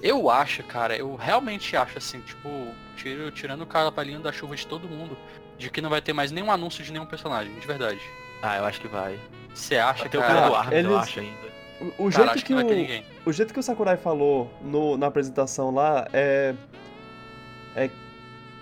[0.02, 4.66] Eu acho, cara, eu realmente acho assim, tipo, tiro, tirando o cavalinho da chuva de
[4.68, 5.18] todo mundo,
[5.58, 8.00] de que não vai ter mais nenhum anúncio de nenhum personagem, de verdade.
[8.42, 9.20] Ah, eu acho que vai.
[9.54, 10.48] Você acha, o cara?
[10.50, 11.46] do Arms, eles- eu acho ainda.
[11.82, 13.06] O, o Cara, jeito acho que que não vai ter o, ninguém.
[13.26, 16.54] o jeito que o Sakurai falou no, na apresentação lá é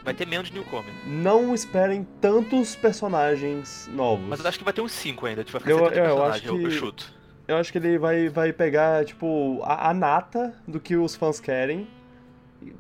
[0.03, 0.91] Vai ter menos de Newcomer.
[1.05, 4.25] não esperem tantos personagens novos.
[4.27, 5.45] Mas eu acho que vai ter uns 5 ainda.
[5.45, 7.13] Tipo, vai Eu- ficar 70 eu- eu personagens, acho eu, eu que- chuto.
[7.47, 11.39] Eu acho que ele vai, vai pegar, tipo, a, a nata do que os fãs
[11.39, 11.87] querem.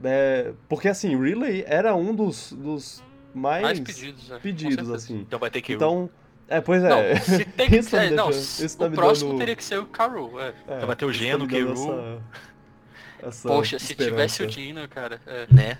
[0.03, 3.03] É, porque, assim, Relay era um dos, dos
[3.33, 5.19] mais, Mais pedidos, é, com pedidos, assim.
[5.19, 6.09] Então vai ter que Então,
[6.47, 6.89] é, pois é.
[6.89, 8.11] Não, se tem que tá ser.
[8.11, 10.47] Não, se- isso tá o próximo dando- teria que ser o Karu, é.
[10.49, 11.73] é, Então vai ter o tá Geno, dando Keiru.
[11.73, 12.21] essa-
[13.27, 14.11] essa Poxa, se esperança.
[14.11, 15.19] tivesse o Dino, cara.
[15.27, 15.47] é.
[15.51, 15.77] Né?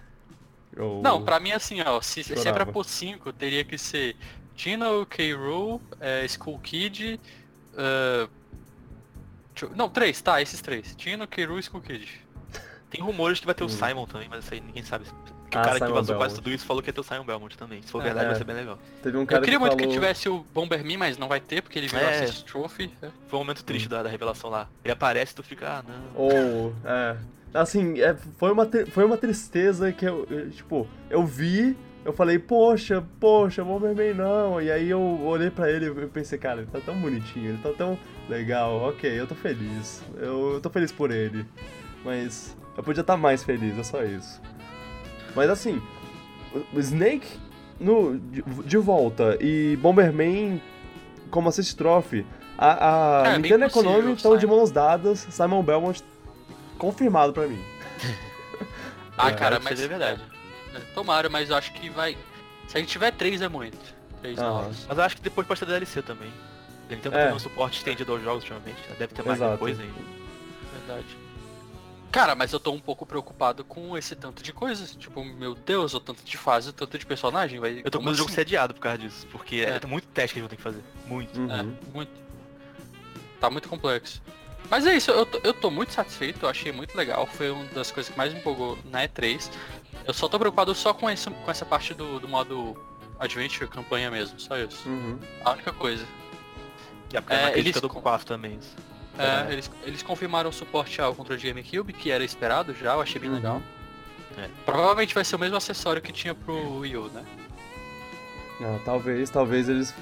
[0.76, 4.15] Eu- Não, pra mim assim, ó, se, se é pra pôr 5, teria que ser
[4.55, 5.23] Tino, K.
[6.01, 7.19] é, Skull Kid.
[7.76, 8.30] eu-
[9.75, 10.95] Não, três, tá, esses três.
[10.95, 11.41] Tino, K.
[11.43, 12.07] e Skull Kid.
[12.89, 13.69] Tem rumores que vai ter o Hum.
[13.69, 15.05] Simon também, mas isso aí ninguém sabe.
[15.05, 16.35] Porque Ah, o cara que Simon vazou quase Belmont.
[16.43, 17.81] tudo isso falou que ia ter o Simon Belmont também.
[17.81, 18.03] Se for É.
[18.05, 18.30] verdade, É.
[18.30, 18.77] vai ser bem legal.
[19.01, 19.88] Teve um cara Eu queria que muito falou...
[19.88, 22.23] que tivesse o Bomberman, mas não vai ter, porque ele virou É.
[22.23, 22.91] Assist Trophy.
[23.01, 23.09] é.
[23.27, 24.67] Foi um momento triste da, da revelação lá.
[24.84, 26.21] Ele aparece e tu fica, ah, não.
[26.21, 27.15] Ou, é.
[27.53, 32.39] Assim, é, foi, uma, foi uma tristeza que eu, eu, tipo, eu vi, eu falei,
[32.39, 34.59] poxa, poxa, Bomberman não.
[34.61, 37.69] E aí eu olhei pra ele e pensei, cara, ele tá tão bonitinho, ele tá
[37.77, 37.97] tão
[38.29, 40.01] legal, ok, eu tô feliz.
[40.17, 41.45] Eu, eu tô feliz por ele.
[42.03, 44.41] Mas eu podia estar mais feliz, é só isso.
[45.35, 45.81] Mas assim,
[46.73, 47.27] o- Snake
[47.79, 50.61] no, de, de volta e Bomberman
[51.31, 52.25] como assist trophy.
[52.57, 56.03] A, a É, bem Nintendo e Konami estão de mãos dadas, Simon Belmont
[56.77, 57.61] confirmado pra mim.
[59.15, 59.79] Ah, É, cara, isso mas.
[59.79, 60.21] é verdade.
[60.73, 62.17] é, tomara, mas eu acho que vai.
[62.67, 63.77] Se a gente tiver três é muito.
[64.21, 64.85] Três novos.
[64.89, 66.31] Mas eu acho que depois pode ter DLC também.
[66.94, 67.34] Ele tem É.
[67.34, 68.82] um suporte estendido aos jogos ultimamente.
[68.98, 69.57] Deve ter mais Exato.
[69.57, 69.94] coisa ainda.
[70.78, 71.18] Verdade.
[72.11, 74.95] Cara, mas eu tô um pouco preocupado com esse tanto de coisas.
[74.95, 77.60] Tipo, meu Deus, o tanto de fase, o tanto de personagem.
[77.60, 77.82] Vai...
[77.84, 78.36] Eu tô com do jogo assim?
[78.36, 79.26] sediado por causa disso.
[79.32, 79.88] Porque é, É.
[79.88, 80.84] muito teste que eles vão ter que fazer.
[81.07, 81.40] Muito.
[81.40, 81.52] Uhum.
[81.52, 82.11] É, muito.
[83.40, 84.22] Tá muito complexo.
[84.70, 87.26] Mas é isso, eu tô, eu tô muito satisfeito, eu achei muito legal.
[87.28, 89.49] Foi uma das coisas que mais me empolgou na E3.
[90.06, 92.76] Eu só tô preocupado só com, esse, com essa parte do, do modo
[93.20, 94.88] Adventure, campanha mesmo, só isso.
[94.88, 95.20] Uhum.
[95.44, 96.06] A única coisa.
[97.14, 98.57] E a É, é, eles do com- 4 também.
[98.60, 98.76] isso.
[99.18, 103.02] É, eles, eles confirmaram o suporte ao controle de GameCube, que era esperado já, eu
[103.02, 103.35] achei bem Uhum.
[103.35, 103.61] legal.
[104.38, 104.49] É.
[104.65, 107.23] Provavelmente vai ser o mesmo acessório que tinha pro Wii U, né?
[108.61, 109.94] Ah, talvez, talvez eles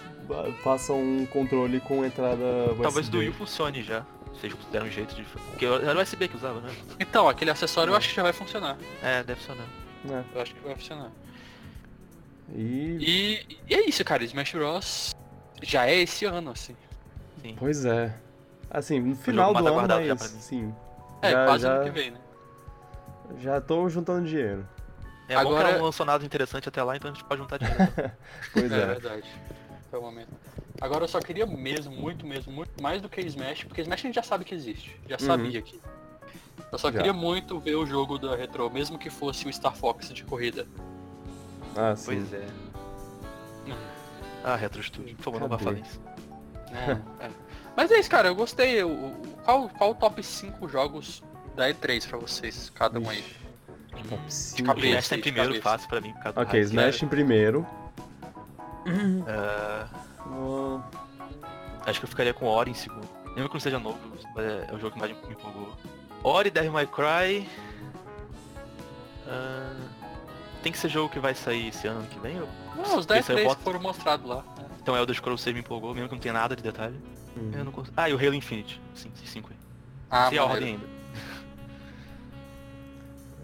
[0.64, 2.82] façam um controle com entrada USB.
[2.84, 4.06] Talvez do Wii U funcione já.
[4.34, 5.24] Vocês deram um jeito de.
[5.24, 6.74] Porque era o USB que usava, né?
[6.98, 8.78] Então, aquele acessório eu acho que já vai funcionar.
[9.04, 9.66] É, deve funcionar.
[10.10, 10.24] É.
[10.34, 11.12] Eu acho que vai funcionar.
[12.56, 12.98] E...
[13.50, 14.24] E, e é isso, cara.
[14.24, 15.14] Smash Bros.
[15.62, 16.76] já é esse ano, assim.
[17.42, 17.56] Sim.
[17.58, 18.14] Pois é.
[18.70, 19.88] Assim, no final do ano,
[20.18, 20.74] mas sim.
[21.22, 22.20] É, já, quase já, ano que vem, né?
[23.40, 24.68] já tô juntando dinheiro.
[25.28, 27.58] É bom que Agora- não lançou nada interessante até lá, então a gente pode juntar
[27.58, 27.80] dinheiro.
[28.54, 28.86] Pois é, é.
[28.86, 29.24] verdade.
[29.90, 30.30] Foi o momento.
[30.80, 34.04] Agora eu só queria mesmo, muito mesmo, muito mais do que Smash, porque Smash a
[34.08, 35.00] gente já sabe que existe.
[35.08, 35.26] Já Uhum.
[35.28, 35.80] sabia que.
[36.72, 36.98] Eu só Já.
[36.98, 40.66] queria muito ver o jogo da Retro, mesmo que fosse o Star Fox de corrida.
[41.76, 42.06] Ah, sim.
[42.06, 42.48] pois é.
[44.44, 46.00] Ah, Retro Studio, por favor, não vá falar isso.
[46.74, 47.30] É, é.
[47.76, 48.84] Mas é isso, cara, eu gostei.
[48.84, 51.24] O- o- Qual, qual o top 5 jogos
[51.56, 53.20] da E3 pra vocês, cada um aí?
[53.20, 53.36] Ixi,
[54.10, 54.64] top cinco.
[54.68, 54.88] cabeça.
[54.88, 55.64] Smash tá em de primeiro, cabeça.
[55.70, 56.14] fácil pra mim.
[56.14, 56.60] por causa Ok.
[56.62, 57.66] Smash em primeiro.
[59.28, 59.88] Ah,
[60.24, 60.82] Ah,
[61.88, 63.08] acho que eu ficaria com Ori em segundo.
[63.36, 63.98] Mesmo que não seja novo,
[64.36, 65.76] mas é, é o jogo que mais me empolgou.
[66.24, 67.50] Ori, Devil May Cry.
[69.28, 69.74] Ah,
[70.62, 72.40] tem que ser jogo que vai sair esse ano que vem?
[72.40, 74.44] ou- Não, os da Esse aí eu E3 boto- foram mostrados lá.
[74.82, 76.96] Então Elder Scrolls 6 me empolgou, mesmo que não tenha nada de detalhe.
[77.38, 77.52] hum.
[77.54, 77.94] Eu não consigo...
[77.96, 78.82] Ah, e o Halo Infinite.
[78.96, 79.58] Sim, esses cinco aí.
[80.10, 81.02] Ah, a ordem ainda.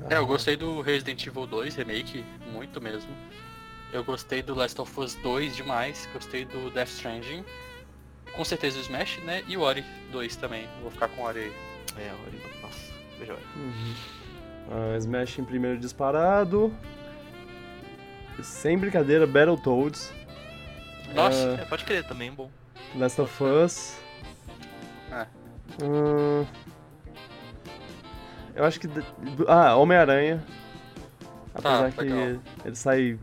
[0.09, 3.11] É, eu gostei do Resident Evil 2 Remake, muito mesmo.
[3.91, 7.43] Eu gostei do Last of Us 2 demais, gostei do Death Stranding.
[8.33, 9.43] Com certeza o Smash, né?
[9.47, 10.67] E o Ori 2 também.
[10.81, 11.53] Vou ficar com o Ori aí.
[11.97, 12.41] É, Ori.
[12.61, 13.43] Nossa, veja Ori.
[13.55, 13.93] Uhum.
[14.69, 16.73] Ah, Smash em primeiro disparado.
[18.43, 20.11] Sem brincadeira, Battletoads.
[21.13, 22.49] Nossa, Ah, É, pode crer, também é bom.
[22.95, 23.97] Last of Us.
[25.11, 25.25] É.
[25.83, 26.45] Hum,
[28.55, 28.87] eu acho que.
[29.47, 30.43] Ah, Homem-Aranha.
[31.53, 32.41] Apesar que legal.
[32.65, 33.19] ele sai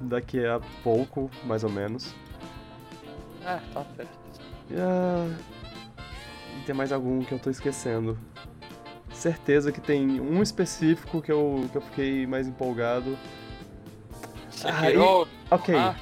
[0.00, 2.14] daqui a pouco, mais ou menos.
[3.44, 4.10] É, tá certo.
[4.70, 5.28] E, ah,
[6.58, 8.18] e tem mais algum que eu tô esquecendo.
[9.12, 13.16] Certeza que tem um específico que eu, que eu fiquei mais empolgado.
[14.50, 15.94] Sekiro, Ok, ah,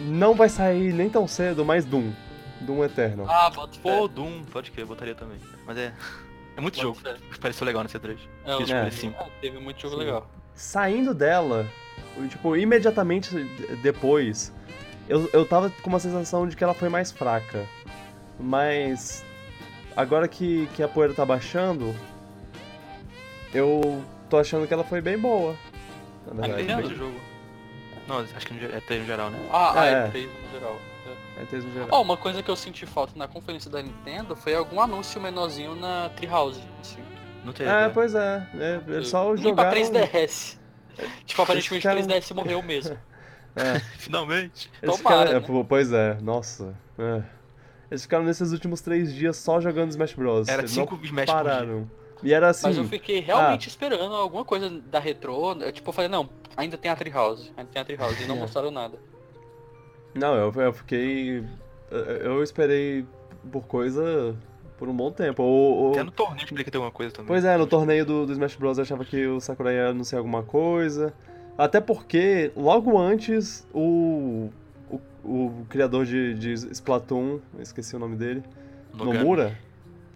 [0.00, 2.12] não vai sair nem tão cedo, mas Doom.
[2.60, 3.26] Doom Eternal.
[3.28, 5.38] ah, bota Pô, Doom, pode crer, eu botaria também.
[5.66, 5.92] Mas é.
[6.54, 6.98] É muito Bota jogo.
[7.00, 7.16] fé.
[7.40, 8.18] Pareceu legal nesse E3.
[8.44, 8.90] É, Isso, é.
[8.90, 9.14] sim.
[9.18, 10.00] ah, teve muito jogo Sim.
[10.02, 10.30] legal.
[10.54, 11.66] Saindo dela,
[12.28, 13.34] tipo, imediatamente
[13.82, 14.52] depois,
[15.08, 17.64] eu, eu tava com uma sensação de que ela foi mais fraca.
[18.38, 19.24] Mas
[19.96, 21.94] agora que, que a poeira tá baixando,
[23.54, 25.56] eu tô achando que ela foi bem boa.
[26.26, 26.62] Na verdade.
[26.64, 26.76] Entendo.
[26.82, 27.20] Depende do jogo.
[28.12, 29.48] Não, acho que é E3 no geral, né?
[29.50, 29.92] Ah, ah, É.
[30.06, 30.10] é.
[30.10, 30.78] fez no geral.
[31.38, 31.42] É.
[31.42, 31.88] É, tem no geral.
[31.90, 35.74] Ó, uma coisa que eu senti falta na conferência da Nintendo foi algum anúncio menorzinho
[35.74, 36.60] na Treehouse.
[36.80, 36.98] Assim.
[37.44, 37.70] Não teve.
[37.70, 38.46] É, pois é.
[38.54, 39.80] é eles só Nem pra jogaram...
[40.06, 40.58] 3DS.
[41.24, 42.96] Tipo, aparentemente ficaram- 3DS morreu mesmo.
[43.54, 44.70] É, Finalmente.
[44.82, 45.66] eles Tomara, ficaram- é, né?
[45.68, 46.74] Pois é, nossa.
[46.98, 47.22] é.
[47.90, 50.48] Eles ficaram nesses últimos três dias só jogando Smash Bros.
[50.48, 51.86] Era Eles 5 não Smash por dia.
[52.22, 52.66] E era assim.
[52.68, 55.52] Mas eu fiquei realmente esperando alguma coisa da retrô.
[55.54, 57.50] eu, Tipo, eu falei, não, ainda tem a Treehouse.
[57.56, 58.22] Ainda tem a Treehouse.
[58.22, 58.40] E não É.
[58.40, 58.98] mostraram nada.
[60.14, 61.44] Não, eu, eu fiquei.
[61.90, 63.04] eu- esperei
[63.50, 64.36] por coisa
[64.78, 65.42] por um bom tempo.
[65.42, 67.28] Ou, ou- Até no torneio explica que tem alguma coisa também.
[67.28, 68.78] Pois é, no torneio do, do Smash Bros.
[68.78, 71.12] eu achava que o Sakurai ia anunciar alguma coisa.
[71.56, 74.48] Até porque, logo antes, o.
[74.90, 78.42] O, o criador de, de Splatoon, eu esqueci o nome dele.
[78.92, 79.18] Nogami.
[79.18, 79.58] Nomura?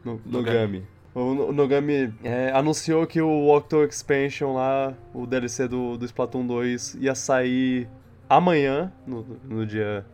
[0.04, 0.50] No, Nogami.
[0.52, 0.86] Nogami.
[1.18, 6.96] O, Nogami é, anunciou que o Octo Expansion lá, o DLC do, do Splatoon 2,
[7.00, 7.88] ia sair
[8.28, 10.04] amanhã, no, no dia.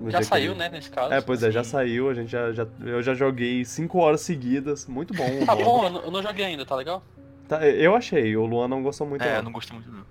[0.00, 1.12] no Já dia que saiu, ele- né, nesse caso.
[1.14, 4.88] É, pois é, já saiu, a gente já, já, eu já joguei 5 horas seguidas,
[4.88, 5.46] muito bom.
[5.46, 7.04] Tá bom, eu não, eu não joguei ainda, tá legal?
[7.46, 9.52] Tá, eu achei, o Luan não gostou muito É, eu não.
[9.52, 10.04] gostei muito não.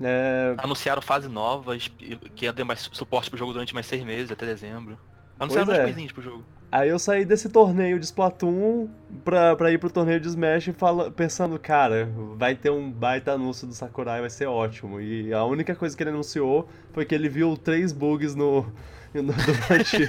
[0.00, 4.32] É, Anunciaram fase nova, que ia ter mais suporte pro jogo durante mais seis meses,
[4.32, 4.98] até dezembro.
[5.38, 5.82] Anunciaram Pois umas é.
[5.84, 6.44] coisinhas pro jogo.
[6.72, 8.88] Aí eu saí desse torneio de Splatoon
[9.22, 13.32] pra, pra ir pro torneio de Smash e fala, pensando, cara, vai ter um baita
[13.32, 14.98] anúncio do Sakurai, vai ser ótimo.
[14.98, 18.62] E a única coisa que ele anunciou foi que ele viu três bugs no,
[19.12, 20.08] no- durante,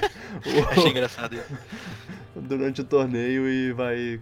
[0.70, 1.36] Achei o, engraçado.
[2.34, 4.18] durante o torneio e vai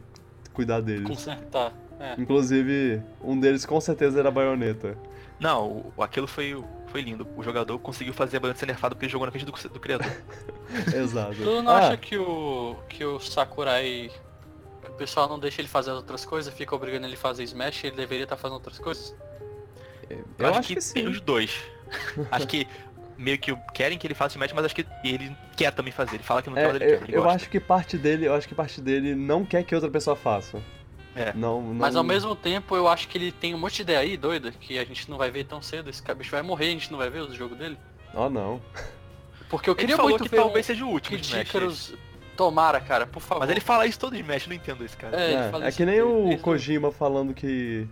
[0.52, 1.06] cuidar deles.
[1.06, 1.72] Consertar.
[2.00, 2.14] É.
[2.20, 4.98] Inclusive, um deles com certeza era a baioneta.
[5.38, 6.60] Não, aquilo foi,
[6.92, 7.26] foi lindo.
[7.36, 9.80] O jogador conseguiu fazer a balança ser nerfada porque ele jogou na frente do, do
[9.80, 10.06] criador.
[10.94, 11.34] Exato.
[11.34, 14.10] Tu não Ah, acha que o, que o Sakurai.
[14.82, 17.42] Que o pessoal não deixa ele fazer as outras coisas, fica obrigando ele a fazer
[17.44, 19.14] Smash, ele deveria estar fazendo outras coisas?
[20.38, 21.06] eu acho que, tem sim.
[21.08, 21.58] os dois.
[22.30, 22.66] acho que
[23.16, 26.16] meio que querem que ele faça Smash, mas acho que ele quer também fazer.
[26.16, 27.08] Ele fala que não quer, É, mas ele eu, quer.
[27.08, 27.36] Ele eu gosta.
[27.36, 30.60] acho que parte dele, eu acho que parte dele não quer que outra pessoa faça.
[31.14, 31.32] É.
[31.34, 31.74] Não, não...
[31.74, 34.50] Mas ao mesmo tempo eu acho que ele tem um monte de ideia aí, doida,
[34.52, 35.90] que a gente não vai ver tão cedo.
[35.90, 37.76] Esse bicho vai morrer, a gente não vai ver o jogo dele.
[38.14, 38.60] Oh, não.
[39.48, 41.48] Porque eu Ele queria falou muito que ver talvez um seja o último Smash.
[41.48, 41.94] Icarus
[42.36, 43.40] tomara, cara, por favor.
[43.40, 45.14] Mas ele fala isso todo Smash, eu não entendo esse cara.
[45.20, 47.86] É, ele É, fala é isso que nem o desde Kojima falando que,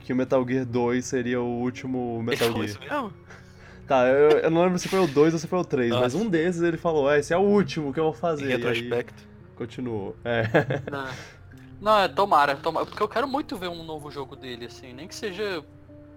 [0.00, 2.68] que o Metal Gear 2 seria o último Ele Metal falou Gear.
[2.68, 3.12] isso mesmo?
[3.86, 6.14] Tá, eu, eu não lembro se foi o 2 ou se foi o 3, mas
[6.14, 8.44] um desses ele falou, é, esse é o último que eu vou fazer.
[8.44, 9.22] Em E aí retrospecto.
[9.56, 10.14] continuou.
[10.24, 10.44] É.
[10.90, 11.08] Não.
[11.80, 15.08] Não, é tomara, tomara, porque eu quero muito ver um novo jogo dele, assim, nem
[15.08, 15.64] que seja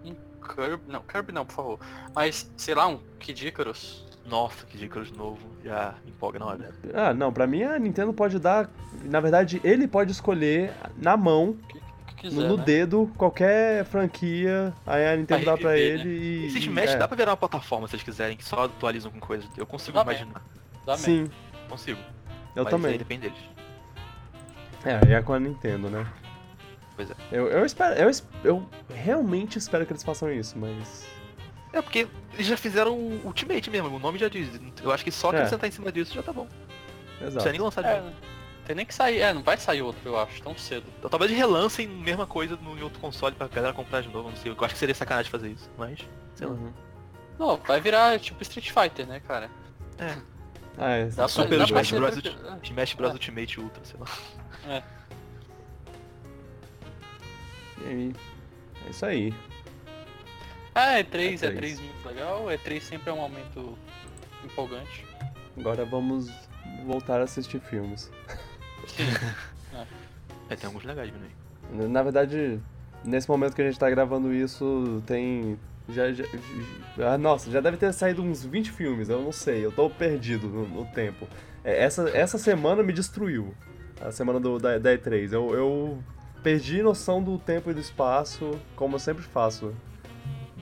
[0.03, 0.13] um
[0.45, 1.79] Kirby, não, Kirby não, por favor,
[2.13, 4.03] mas, sei lá, um Kid Icarus.
[4.25, 5.39] Nossa, que Icarus novo.
[5.63, 6.73] Já empolga na hora.
[6.93, 8.69] Ah, não, pra mim a Nintendo pode dar.
[9.03, 12.63] Na verdade, ele pode escolher na mão, O que, que quiser, no, no né?
[12.63, 14.73] dedo, qualquer franquia.
[14.85, 16.45] Aí a Nintendo dá pra ele e.
[16.47, 16.97] Esse e- Smash é.
[16.97, 19.45] dá pra virar uma plataforma se eles quiserem, que só atualizam com coisas.
[19.57, 20.15] Eu consigo Dá bem.
[20.15, 20.41] imaginar.
[20.85, 21.05] Dá mesmo.
[21.05, 21.29] Sim,
[21.67, 21.99] Consigo.
[22.55, 22.91] eu Mas também.
[22.93, 23.37] Aí depende deles.
[24.85, 26.05] É, é com a Nintendo, né?
[26.95, 27.15] Pois é.
[27.31, 27.95] Eu, eu espero.
[27.95, 28.11] Eu,
[28.43, 31.05] eu realmente espero que eles façam isso, mas.
[31.71, 34.49] É porque eles já fizeram o Ultimate mesmo, o nome já diz.
[34.81, 35.45] Eu acho que só que É.
[35.47, 36.43] sentar em cima disso já tá bom.
[37.19, 37.31] Não Exato.
[37.33, 38.15] precisa nem lançar de É, novo.
[38.65, 40.85] tem nem que sair, é, não vai sair outro, eu acho, tão cedo.
[40.99, 44.29] Então, Talvez relancem a mesma coisa no em outro console pra galera comprar de novo,
[44.29, 44.51] não sei.
[44.51, 45.97] Eu acho que seria sacanagem fazer isso, mas.
[46.35, 46.53] Sei lá.
[46.53, 46.71] Uhum.
[47.39, 49.49] Não, vai virar tipo Street Fighter, né, cara?
[50.77, 51.05] Ah, é.
[51.05, 52.13] Dá Super dá Smash pra Bros.
[52.15, 53.13] ser- Ulti- Smash Bros É.
[53.13, 54.05] Ultimate Ultra, sei lá.
[57.81, 58.13] E aí,
[58.85, 59.33] é isso aí.
[60.75, 61.53] É, E3, E3.
[61.57, 63.77] E3 muito legal, E3 sempre é um momento
[64.43, 65.05] empolgante.
[65.57, 66.31] Agora vamos
[66.85, 68.11] voltar a assistir filmes.
[68.87, 69.03] Sim.
[70.49, 71.87] É, tem alguns legais aí.
[71.87, 72.59] Na verdade,
[73.03, 75.57] nesse momento que a gente tá gravando isso, tem.
[75.89, 76.25] Já, já,
[76.97, 79.89] já- ah, nossa, já deve ter saído uns 20 filmes, eu não sei, eu tô
[79.89, 81.27] perdido no, no tempo.
[81.63, 83.55] É, Essa, essa semana me destruiu.
[84.03, 85.31] A semana do, da, da E3.
[85.31, 86.03] Eu, eu
[86.43, 89.73] perdi noção do tempo e do espaço, como eu sempre faço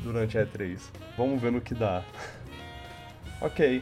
[0.04, 0.80] durante a E3.
[1.18, 2.04] Vamos ver no que dá.
[3.42, 3.82] ok.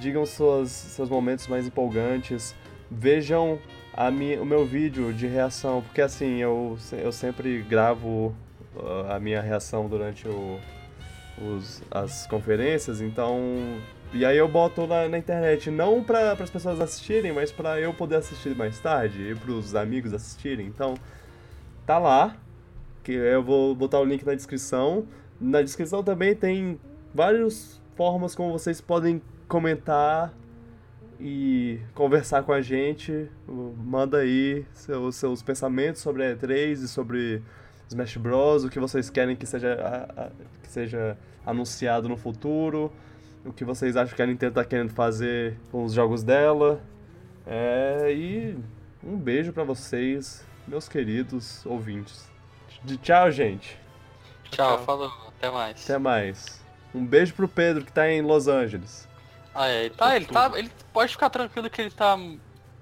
[0.00, 2.54] Digam suas, seus momentos mais empolgantes.
[2.90, 3.58] Vejam
[3.92, 8.34] a minha, o meu vídeo de reação, porque assim, eu, eu sempre gravo
[8.74, 10.58] uh, a minha reação durante o,
[11.38, 13.38] os, as conferências, então.
[14.12, 17.92] E aí eu boto na, na internet, não para as pessoas assistirem, mas para eu
[17.92, 20.66] poder assistir mais tarde e para os amigos assistirem.
[20.66, 20.94] Então,
[21.84, 22.36] tá lá,
[23.02, 25.06] que eu vou botar o link na descrição.
[25.40, 26.78] Na descrição também tem
[27.14, 30.32] várias formas como vocês podem comentar
[31.20, 33.28] e conversar com a gente.
[33.46, 37.42] Manda aí seus, seus pensamentos sobre a E3 e sobre
[37.88, 39.76] Smash Bros, o que vocês querem que seja,
[40.62, 41.16] que seja
[41.46, 42.90] anunciado no futuro,
[43.44, 46.80] o que vocês acham que a Nintendo tá querendo fazer com os jogos dela.
[47.46, 48.58] É, e
[49.02, 52.30] um beijo pra vocês, meus queridos ouvintes.
[52.82, 53.78] De tchau, gente.
[54.50, 54.84] Tchau, Tchau.
[54.84, 55.84] falou, até mais.
[55.84, 56.64] Até mais.
[56.94, 59.08] Um beijo pro Pedro que tá em Los Angeles.
[59.54, 62.18] Ah, é, ele tá, ele tá, ele pode ficar tranquilo que ele tá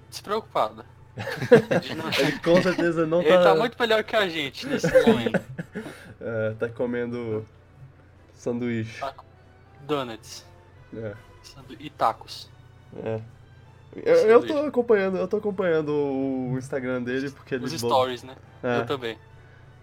[0.08, 0.84] despreocupado.
[2.18, 3.42] Ele com certeza não Ele tá.
[3.42, 5.42] tá muito melhor que a gente nesse momento.
[6.18, 7.46] é, tá comendo
[8.32, 9.04] sanduíche.
[9.82, 10.46] Donuts.
[10.94, 11.14] É.
[11.78, 12.50] E tacos.
[13.04, 13.20] É.
[13.94, 18.36] Eu, eu tô acompanhando, eu tô acompanhando o Instagram dele porque ele Os stories, né?
[18.62, 19.18] É, Eu também.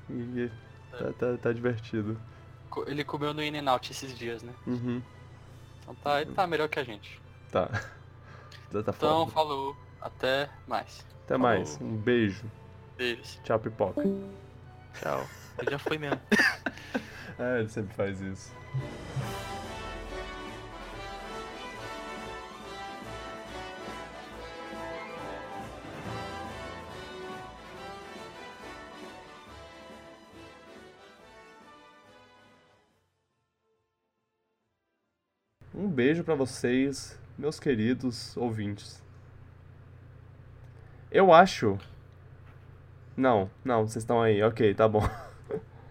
[0.10, 0.50] e
[0.92, 2.20] tá, tá, tá divertido.
[2.88, 4.54] Ele comeu no In-N-Out esses dias, né?
[4.66, 5.02] Uhum.
[5.82, 7.22] Então tá, ele tá melhor que a gente.
[7.52, 7.70] Tá.
[8.72, 9.32] Já tá Então, foda.
[9.32, 9.76] falou.
[10.02, 11.06] Até mais.
[11.26, 11.78] Até mais.
[11.82, 12.46] Um beijo.
[12.98, 13.40] Beijos.
[13.44, 14.02] Tchau, pipoca.
[15.00, 15.28] Tchau.
[15.60, 16.20] Ele já foi mesmo.
[17.42, 18.52] É, ele sempre faz isso.
[36.00, 39.04] Beijo pra vocês, meus queridos ouvintes.
[41.12, 41.78] Eu acho.
[43.18, 44.42] Não, não, vocês estão aí.
[44.42, 45.06] Ok, tá bom.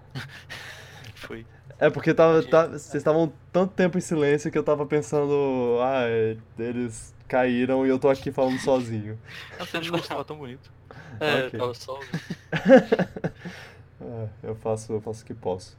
[1.15, 1.45] Foi.
[1.79, 6.05] É porque tava, tá- vocês estavam tanto tempo em silêncio que eu tava pensando, ah,
[6.09, 9.19] é, eles caíram e eu tô aqui falando sozinho.
[9.61, 10.73] O seu discurso tava tão bonito.
[11.21, 11.59] É, Ok.
[11.61, 12.01] tava só.
[14.01, 15.77] É, eu faço, eu faço o que posso.